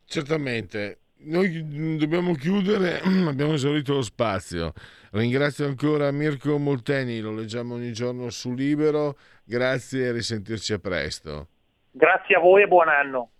Certamente. 0.06 1.00
Noi 1.20 1.98
dobbiamo 1.98 2.34
chiudere, 2.34 3.00
abbiamo 3.28 3.54
esaurito 3.54 3.94
lo 3.94 4.02
spazio. 4.02 4.74
Ringrazio 5.12 5.66
ancora 5.66 6.12
Mirko 6.12 6.58
Molteni, 6.60 7.20
lo 7.20 7.34
leggiamo 7.34 7.76
ogni 7.76 7.92
giorno 7.92 8.30
su 8.30 8.54
Libero. 8.54 9.18
Grazie 9.44 10.08
e 10.08 10.12
risentirci 10.12 10.74
a 10.74 10.80
presto. 10.80 11.48
Grazie 11.92 12.36
a 12.36 12.40
voi 12.40 12.64
e 12.64 12.68
buon 12.68 12.90
anno. 12.90 13.32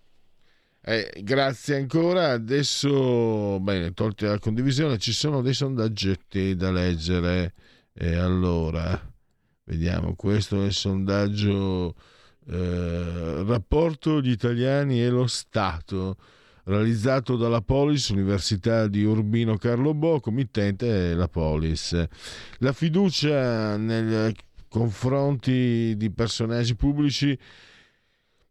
Eh, 0.82 1.20
grazie 1.22 1.76
ancora. 1.76 2.30
Adesso, 2.30 3.60
bene, 3.60 3.92
tolti 3.92 4.24
la 4.24 4.38
condivisione, 4.38 4.98
ci 4.98 5.12
sono 5.12 5.40
dei 5.40 5.54
sondaggetti 5.54 6.56
da 6.56 6.72
leggere. 6.72 7.52
E 8.00 8.14
allora, 8.14 8.96
vediamo, 9.64 10.14
questo 10.14 10.62
è 10.62 10.66
il 10.66 10.72
sondaggio 10.72 11.96
eh, 12.46 13.42
rapporto 13.44 14.20
gli 14.20 14.30
italiani 14.30 15.02
e 15.02 15.08
lo 15.08 15.26
Stato 15.26 16.16
realizzato 16.62 17.34
dalla 17.34 17.60
Polis, 17.60 18.10
Università 18.10 18.86
di 18.86 19.02
Urbino 19.02 19.56
Carlo 19.56 19.94
Bo, 19.94 20.20
committente 20.20 21.12
la 21.14 21.26
Polis. 21.26 22.00
La 22.58 22.72
fiducia 22.72 23.76
nei 23.76 24.32
confronti 24.68 25.96
di 25.96 26.10
personaggi 26.12 26.76
pubblici 26.76 27.36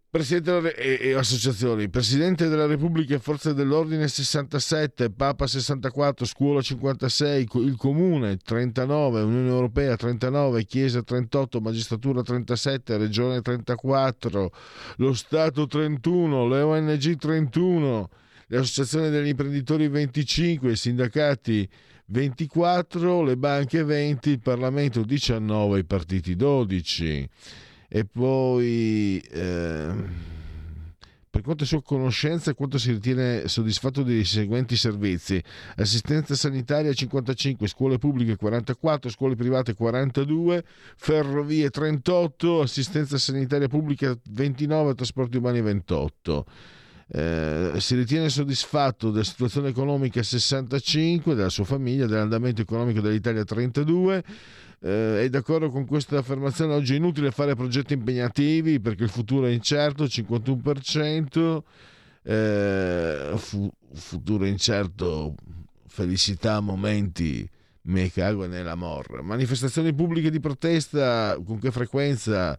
Presidente 0.10 0.74
e, 0.74 1.10
e, 1.10 1.14
associazioni, 1.16 1.90
Presidente 1.90 2.48
della 2.48 2.66
Repubblica 2.66 3.16
e 3.16 3.20
Forze 3.20 3.54
dell'Ordine 3.54 4.08
67, 4.08 5.10
Papa 5.10 5.48
64, 5.48 6.26
Scuola 6.26 6.62
56, 6.62 7.46
il 7.56 7.76
Comune 7.76 8.38
39, 8.38 9.22
Unione 9.24 9.50
Europea 9.50 9.98
39, 9.98 10.64
Chiesa 10.64 11.04
38, 11.04 11.60
Magistratura 11.60 12.22
37, 12.22 12.96
Regione 12.96 13.42
34, 13.42 14.52
lo 14.96 15.14
Stato 15.14 15.68
31, 15.68 16.48
le 16.48 16.62
ONG 16.62 17.18
31, 17.18 18.10
le 18.48 18.58
associazioni 18.58 19.10
degli 19.10 19.28
imprenditori 19.28 19.90
25, 19.90 20.72
i 20.72 20.76
sindacati 20.78 21.70
24, 22.06 23.24
le 23.24 23.36
banche 23.36 23.84
20, 23.84 24.30
il 24.30 24.40
Parlamento 24.40 25.02
19, 25.02 25.80
i 25.80 25.84
partiti 25.84 26.38
12 26.38 27.30
e 27.88 28.06
poi 28.06 29.20
eh, 29.32 29.94
per 31.30 31.42
quanto 31.42 31.66
sua 31.66 31.82
conoscenza 31.82 32.54
quanto 32.54 32.78
si 32.78 32.92
ritiene 32.92 33.48
soddisfatto 33.48 34.02
dei 34.02 34.26
seguenti 34.26 34.76
servizi. 34.76 35.42
Assistenza 35.76 36.36
sanitaria 36.36 36.92
55 36.92 37.68
scuole 37.68 37.98
pubbliche 37.98 38.36
44 38.36 39.10
scuole 39.10 39.36
private 39.36 39.74
42 39.74 40.64
ferrovie 40.96 41.70
38 41.70 42.62
assistenza 42.62 43.18
sanitaria 43.18 43.68
pubblica 43.68 44.18
29 44.32 44.96
trasporti 44.96 45.38
umani 45.38 45.62
28 45.62 46.46
eh, 47.10 47.72
si 47.78 47.96
ritiene 47.96 48.30
soddisfatto 48.30 49.12
della 49.12 49.24
situazione 49.24 49.70
economica 49.70 50.22
65 50.22 51.36
della 51.36 51.50
sua 51.50 51.64
famiglia 51.64 52.06
dell'andamento 52.06 52.62
economico 52.62 53.00
dell'Italia 53.00 53.46
32 53.46 54.24
eh, 54.80 55.24
è 55.24 55.30
d'accordo 55.30 55.70
con 55.70 55.86
questa 55.86 56.20
affermazione? 56.20 56.74
Oggi 56.74 56.94
è 56.94 56.98
inutile 56.98 57.32
fare 57.32 57.56
progetti 57.56 57.94
impegnativi 57.94 58.80
perché 58.80 59.04
il 59.04 59.10
futuro 59.10 59.48
è 59.48 59.50
incerto, 59.50 60.06
51%, 60.06 61.64
eh, 62.24 63.34
fu- 63.36 63.72
futuro 63.94 64.46
incerto, 64.46 65.36
felicità, 65.88 66.60
momenti, 66.60 67.50
me 67.84 68.12
cago 68.12 68.46
nell'amor. 68.46 69.24
Manifestazioni 69.24 69.94
pubbliche 69.94 70.30
di 70.30 70.40
protesta, 70.40 71.38
con 71.44 71.60
che 71.60 71.72
frequenza? 71.72 72.58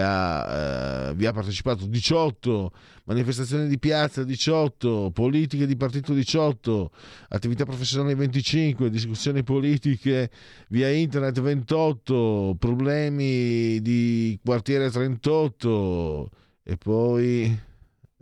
Ha, 0.00 1.08
eh, 1.10 1.14
vi 1.14 1.26
ha 1.26 1.32
partecipato 1.32 1.86
18, 1.86 2.72
manifestazioni 3.04 3.68
di 3.68 3.78
piazza 3.78 4.24
18, 4.24 5.10
politiche 5.12 5.66
di 5.66 5.76
partito 5.76 6.12
18, 6.12 6.90
attività 7.28 7.64
professionali 7.64 8.14
25, 8.14 8.90
discussioni 8.90 9.42
politiche 9.42 10.30
via 10.68 10.90
internet 10.90 11.40
28, 11.40 12.56
problemi 12.58 13.80
di 13.80 14.38
quartiere 14.44 14.90
38 14.90 16.30
e 16.64 16.76
poi 16.76 17.60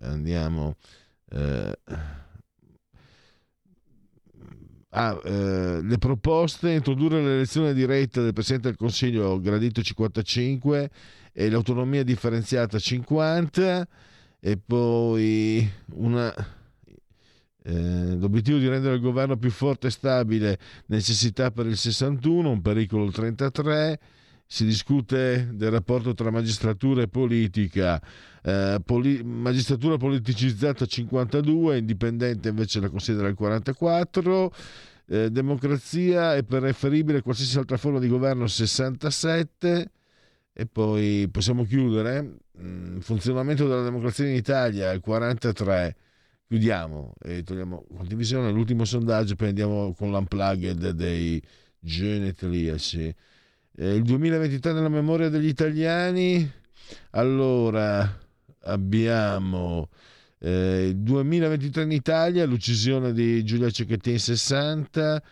andiamo... 0.01 0.77
Eh, 1.31 1.79
Ah, 4.99 5.21
eh, 5.25 5.83
le 5.83 5.99
proposte, 5.99 6.71
introdurre 6.71 7.21
l'elezione 7.23 7.75
diretta 7.75 8.23
del 8.23 8.33
Presidente 8.33 8.69
del 8.69 8.79
Consiglio 8.79 9.39
gradito 9.39 9.83
55 9.83 10.91
e 11.39 11.51
l'autonomia 11.51 12.03
differenziata 12.03 12.79
50 12.79 13.87
e 14.41 14.57
poi 14.57 15.71
una, 15.93 16.33
eh, 17.63 18.17
l'obiettivo 18.17 18.57
di 18.57 18.67
rendere 18.67 18.95
il 18.95 19.03
governo 19.03 19.37
più 19.37 19.51
forte 19.51 19.89
e 19.89 19.91
stabile, 19.91 20.59
necessità 20.87 21.51
per 21.51 21.67
il 21.67 21.77
61, 21.77 22.49
un 22.49 22.63
pericolo 22.63 23.05
il 23.05 23.13
33, 23.13 24.01
si 24.47 24.65
discute 24.65 25.51
del 25.53 25.71
rapporto 25.71 26.15
tra 26.15 26.31
magistratura 26.31 27.03
e 27.03 27.09
politica, 27.09 28.01
eh, 28.43 28.81
poli- 28.83 29.23
magistratura 29.23 29.99
politicizzata 29.99 30.87
52, 30.87 31.77
indipendente 31.77 32.49
invece 32.49 32.81
la 32.81 32.89
considera 32.89 33.29
il 33.29 33.35
44, 33.35 34.55
eh, 35.09 35.31
democrazia 35.31 36.35
è 36.35 36.43
preferibile 36.45 37.19
a 37.19 37.23
qualsiasi 37.23 37.59
altra 37.59 37.77
forma 37.77 37.99
di 37.99 38.09
governo 38.09 38.47
67 38.47 39.91
e 40.59 40.65
poi 40.65 41.29
possiamo 41.31 41.65
chiudere. 41.65 42.39
Mm, 42.59 43.01
funzionamento 43.01 43.69
della 43.69 43.83
democrazia 43.83 44.27
in 44.27 44.35
Italia 44.37 44.91
il 44.93 45.01
43. 45.01 45.95
Chiudiamo 46.49 47.13
e 47.23 47.43
togliamo 47.43 47.85
condivisione. 47.95 48.51
L'ultimo 48.51 48.87
sondaggio, 48.87 49.35
poi 49.35 49.49
andiamo 49.49 49.93
con 49.93 50.11
l'unplugged 50.11 50.91
dei 50.91 51.43
genetliaci. 51.79 53.15
Eh, 53.77 53.95
il 53.97 54.03
2023 54.03 54.73
nella 54.73 54.89
memoria 54.89 55.29
degli 55.29 55.49
italiani. 55.49 56.51
Allora, 57.11 58.19
abbiamo 58.61 59.91
eh, 60.39 60.87
il 60.89 60.97
2023 60.97 61.83
in 61.83 61.93
Italia, 61.93 62.47
l'uccisione 62.47 63.13
di 63.13 63.45
Giulia 63.45 63.69
Cecchettin 63.69 64.19
60. 64.19 65.23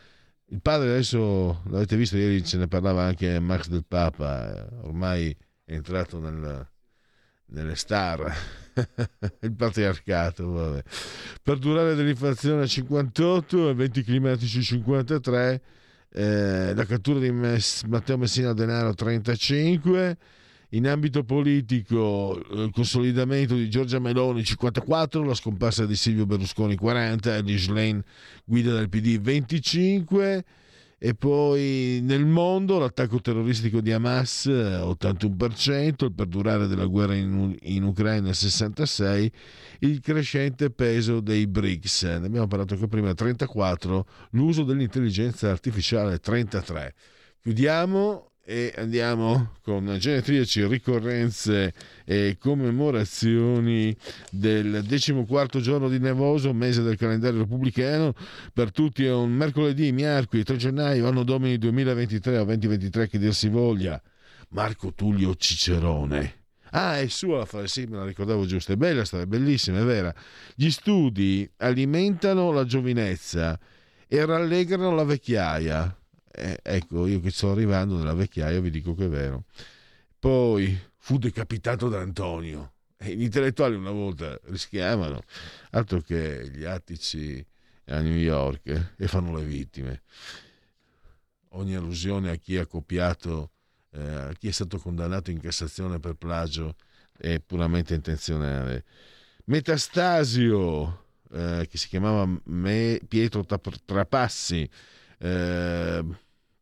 Il 0.55 0.61
padre 0.63 0.91
adesso, 0.91 1.63
l'avete 1.65 1.97
visto 1.97 2.17
ieri, 2.17 2.45
ce 2.45 2.59
ne 2.59 2.69
parlava 2.69 3.03
anche 3.03 3.41
Max 3.41 3.67
del 3.67 3.85
Papa, 3.85 4.55
eh, 4.55 4.69
ormai 4.83 5.37
è 5.65 5.73
entrato 5.75 6.21
nel, 6.21 6.65
nelle 7.47 7.75
star, 7.75 8.33
il 9.43 9.53
patriarcato. 9.53 10.53
Vabbè. 10.53 10.83
Perdurare 11.43 11.97
dell'inflazione 11.97 12.69
58, 12.69 13.71
eventi 13.71 14.05
climatici 14.05 14.63
53 14.63 15.63
eh, 16.11 16.73
la 16.73 16.85
cattura 16.85 17.19
di 17.19 17.33
Matteo 17.33 18.17
Messina 18.17 18.53
Denaro 18.53 18.95
35, 18.95 20.17
in 20.75 20.89
ambito 20.89 21.23
politico 21.23 22.41
il 22.51 22.71
consolidamento 22.73 23.55
di 23.55 23.71
Giorgia 23.71 24.01
Meloni 24.01 24.43
54, 24.43 25.23
la 25.23 25.35
scomparsa 25.35 25.87
di 25.87 25.95
Silvio 25.95 26.27
Berlusconi 26.27 26.75
40, 26.75 27.37
Elish 27.37 27.69
Lane 27.69 28.03
guida 28.45 28.75
del 28.75 28.89
PD 28.89 29.21
25 29.21 30.45
e 30.99 31.15
poi 31.15 32.01
nel 32.03 32.25
mondo 32.25 32.79
l'attacco 32.79 33.21
terroristico 33.21 33.81
di 33.81 33.93
Hamas 33.93 34.47
81%, 34.47 36.05
il 36.07 36.13
perdurare 36.13 36.67
della 36.67 36.87
guerra 36.87 37.15
in, 37.15 37.57
in 37.63 37.83
Ucraina 37.85 38.31
66%, 38.31 39.31
il 39.81 40.01
crescente 40.01 40.71
peso 40.71 41.21
dei 41.21 41.47
BRICS, 41.47 42.03
ne 42.05 42.27
abbiamo 42.27 42.49
parlato 42.49 42.75
anche 42.75 42.89
prima 42.89 43.11
34%, 43.11 44.01
l'uso 44.31 44.65
dell'intelligenza 44.65 45.51
artificiale 45.51 46.21
33%. 46.21 46.89
Chiudiamo 47.43 48.31
e 48.47 48.75
andiamo 48.77 49.53
con 49.63 49.97
genetriaci, 49.99 50.67
ricorrenze 50.67 51.73
e 52.05 52.37
commemorazioni 52.39 53.97
del 54.31 54.85
decimoquarto 54.85 55.61
giorno 55.61 55.89
di 55.89 55.99
Nevoso, 55.99 56.53
mese 56.53 56.83
del 56.83 56.99
calendario 56.99 57.41
repubblicano. 57.41 58.13
Per 58.53 58.71
tutti 58.71 59.05
è 59.07 59.13
un 59.13 59.33
mercoledì, 59.33 59.93
miarqui, 59.93 60.43
3 60.43 60.57
gennaio, 60.57 61.09
anno 61.09 61.25
domini 61.25 61.57
2023 61.57 62.39
o 62.39 62.45
2023 62.45 63.09
che 63.09 63.19
dir 63.19 63.35
si 63.35 63.49
voglia. 63.49 64.01
Marco 64.51 64.93
Tullio 64.93 65.35
Cicerone. 65.35 66.43
Ah, 66.73 66.99
è 66.99 67.07
sua 67.09 67.39
la 67.39 67.45
frase, 67.47 67.69
sì, 67.69 67.87
me 67.87 67.97
la 67.99 68.05
ricordavo 68.05 68.45
giusto, 68.45 68.73
è 68.73 68.77
bella, 68.77 69.03
è 69.03 69.27
bellissima, 69.27 69.79
è 69.79 69.85
vera. 69.85 70.15
Gli 70.55 70.71
studi 70.71 71.49
alimentano 71.59 72.51
la 72.53 72.65
giovinezza 72.65 73.59
e 74.07 74.25
rallegrano 74.27 74.95
la 74.95 75.05
vecchiaia 75.05 75.97
eh, 76.35 76.59
ecco, 76.63 77.07
io 77.07 77.21
che 77.21 77.31
sto 77.31 77.51
arrivando 77.53 77.97
nella 77.97 78.15
vecchiaia 78.15 78.61
vi 78.61 78.71
dico 78.71 78.95
che 78.95 79.05
è 79.05 79.09
vero. 79.09 79.45
Poi 80.19 80.79
fu 80.97 81.19
decapitato 81.19 81.89
da 81.89 82.01
Antonio. 82.01 82.73
E 82.97 83.15
gli 83.15 83.23
intellettuali 83.23 83.75
una 83.75 83.91
volta 83.91 84.39
rischiavano, 84.45 85.23
altro 85.71 86.01
che 86.01 86.49
gli 86.51 86.65
attici 86.65 87.45
a 87.87 88.01
New 88.01 88.17
York 88.17 88.95
e 88.97 89.07
fanno 89.07 89.37
le 89.37 89.45
vittime. 89.45 90.03
Ogni 91.51 91.75
allusione 91.75 92.31
a 92.31 92.37
chi 92.37 92.57
ha 92.57 92.67
copiato, 92.67 93.51
eh, 93.91 94.01
a 94.01 94.33
chi 94.33 94.49
è 94.49 94.53
stato 94.53 94.79
condannato 94.79 95.31
in 95.31 95.41
Cassazione 95.41 96.01
per 96.01 96.15
plagio 96.15 96.77
è 97.17 97.39
puramente 97.41 97.95
intenzionale. 97.95 98.85
Metastasio, 99.45 101.05
eh, 101.33 101.67
che 101.69 101.77
si 101.77 101.89
chiamava 101.89 102.27
Me- 102.45 103.01
Pietro 103.07 103.45
Trapassi, 103.45 104.69
eh, 105.19 106.05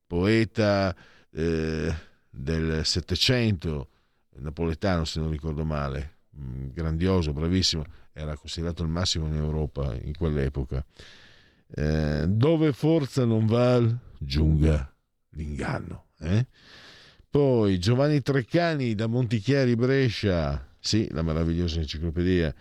poeta 0.06 0.94
eh, 1.30 1.94
del 2.28 2.84
Settecento, 2.84 3.88
napoletano 4.36 5.04
se 5.04 5.20
non 5.20 5.30
ricordo 5.30 5.64
male, 5.64 6.18
mm, 6.36 6.68
grandioso, 6.72 7.32
bravissimo, 7.32 7.84
era 8.12 8.36
considerato 8.36 8.82
il 8.82 8.88
massimo 8.88 9.26
in 9.26 9.34
Europa 9.34 9.94
in 9.94 10.16
quell'epoca. 10.16 10.84
Eh, 11.74 12.26
dove 12.28 12.72
forza 12.72 13.24
non 13.24 13.46
val, 13.46 13.96
giunga 14.18 14.92
l'inganno. 15.30 16.08
Eh? 16.20 16.46
Poi 17.28 17.78
Giovanni 17.78 18.20
Treccani 18.20 18.94
da 18.94 19.06
Montichiari 19.06 19.74
Brescia, 19.74 20.68
sì, 20.78 21.08
la 21.12 21.22
meravigliosa 21.22 21.80
enciclopedia, 21.80 22.54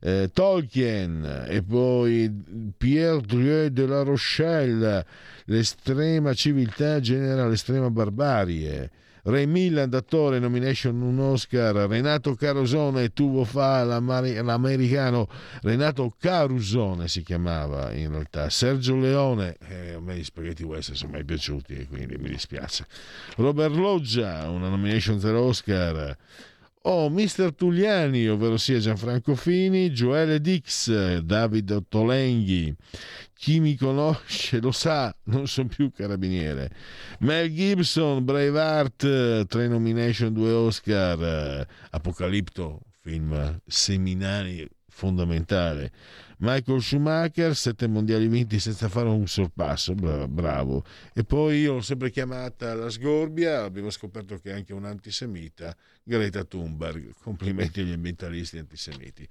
eh, 0.00 0.30
Tolkien 0.32 1.46
e 1.48 1.62
poi 1.62 2.30
Pierre 2.76 3.20
Drieu 3.20 3.68
de 3.70 3.86
la 3.86 4.02
Rochelle, 4.02 5.04
l'estrema 5.44 6.32
civiltà 6.34 7.00
genera 7.00 7.46
l'estrema 7.46 7.90
barbarie. 7.90 8.90
Ray 9.28 9.44
Milland, 9.44 9.92
attore, 9.92 10.38
nomination 10.38 11.02
un 11.02 11.18
Oscar, 11.18 11.74
Renato 11.86 12.34
Carosone, 12.34 13.12
tuvo 13.12 13.44
fa 13.44 13.84
l'americano, 13.84 15.28
Renato 15.60 16.14
Carusone 16.18 17.08
si 17.08 17.22
chiamava 17.22 17.92
in 17.92 18.10
realtà, 18.10 18.48
Sergio 18.48 18.96
Leone, 18.96 19.56
eh, 19.68 19.92
a 19.94 20.00
me 20.00 20.16
gli 20.16 20.24
spaghetti 20.24 20.62
western 20.62 20.96
sono 20.96 21.12
mai 21.12 21.24
piaciuti 21.24 21.86
quindi 21.90 22.16
mi 22.16 22.30
dispiace, 22.30 22.86
Robert 23.36 23.74
Loggia, 23.74 24.48
una 24.48 24.68
nomination 24.68 25.18
per 25.18 25.34
Oscar, 25.34 26.16
Oh, 26.90 27.10
Mister 27.10 27.52
Tugliani, 27.54 28.26
ovvero 28.28 28.56
sia 28.56 28.78
Gianfranco 28.78 29.34
Fini, 29.34 29.90
Joele 29.90 30.40
Dix, 30.40 31.18
David 31.18 31.70
Ottolenghi. 31.70 32.74
Chi 33.34 33.60
mi 33.60 33.76
conosce 33.76 34.58
lo 34.58 34.72
sa, 34.72 35.14
non 35.24 35.46
sono 35.48 35.68
più 35.68 35.92
carabiniere. 35.92 36.70
Mel 37.18 37.52
Gibson, 37.52 38.24
Braveheart, 38.24 39.44
tre 39.48 39.68
nomination, 39.68 40.32
due 40.32 40.50
Oscar. 40.50 41.66
Apocalipto, 41.90 42.80
film 43.02 43.60
seminale 43.66 44.70
fondamentale. 44.88 45.92
Michael 46.40 46.80
Schumacher, 46.80 47.56
sette 47.56 47.88
mondiali 47.88 48.28
vinti 48.28 48.60
senza 48.60 48.88
fare 48.88 49.08
un 49.08 49.26
sorpasso, 49.26 49.94
bravo. 49.94 50.84
E 51.12 51.24
poi 51.24 51.58
io 51.60 51.74
l'ho 51.74 51.80
sempre 51.80 52.10
chiamata 52.10 52.74
la 52.74 52.90
sgorbia, 52.90 53.64
abbiamo 53.64 53.90
scoperto 53.90 54.38
che 54.38 54.50
è 54.50 54.54
anche 54.54 54.72
un 54.72 54.84
antisemita, 54.84 55.74
Greta 56.02 56.44
Thunberg. 56.44 57.12
Complimenti 57.20 57.80
agli 57.80 57.92
ambientalisti 57.92 58.56
antisemiti. 58.56 59.28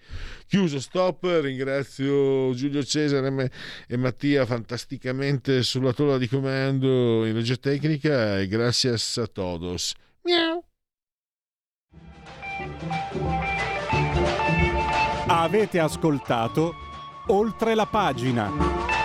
Chiuso, 0.47 0.81
stop, 0.81 1.23
ringrazio 1.41 2.53
Giulio 2.53 2.83
Cesare 2.83 3.51
e 3.87 3.95
Mattia 3.95 4.45
fantasticamente 4.45 5.63
sulla 5.63 5.93
tolla 5.93 6.17
di 6.17 6.27
comando 6.27 7.25
in 7.25 7.33
regia 7.33 7.55
tecnica 7.55 8.39
e 8.39 8.47
gracias 8.47 9.17
a 9.17 9.27
todos. 9.27 9.93
Miau. 10.23 10.61
Avete 15.29 15.79
ascoltato 15.79 16.86
oltre 17.27 17.75
la 17.75 17.85
pagina. 17.85 18.96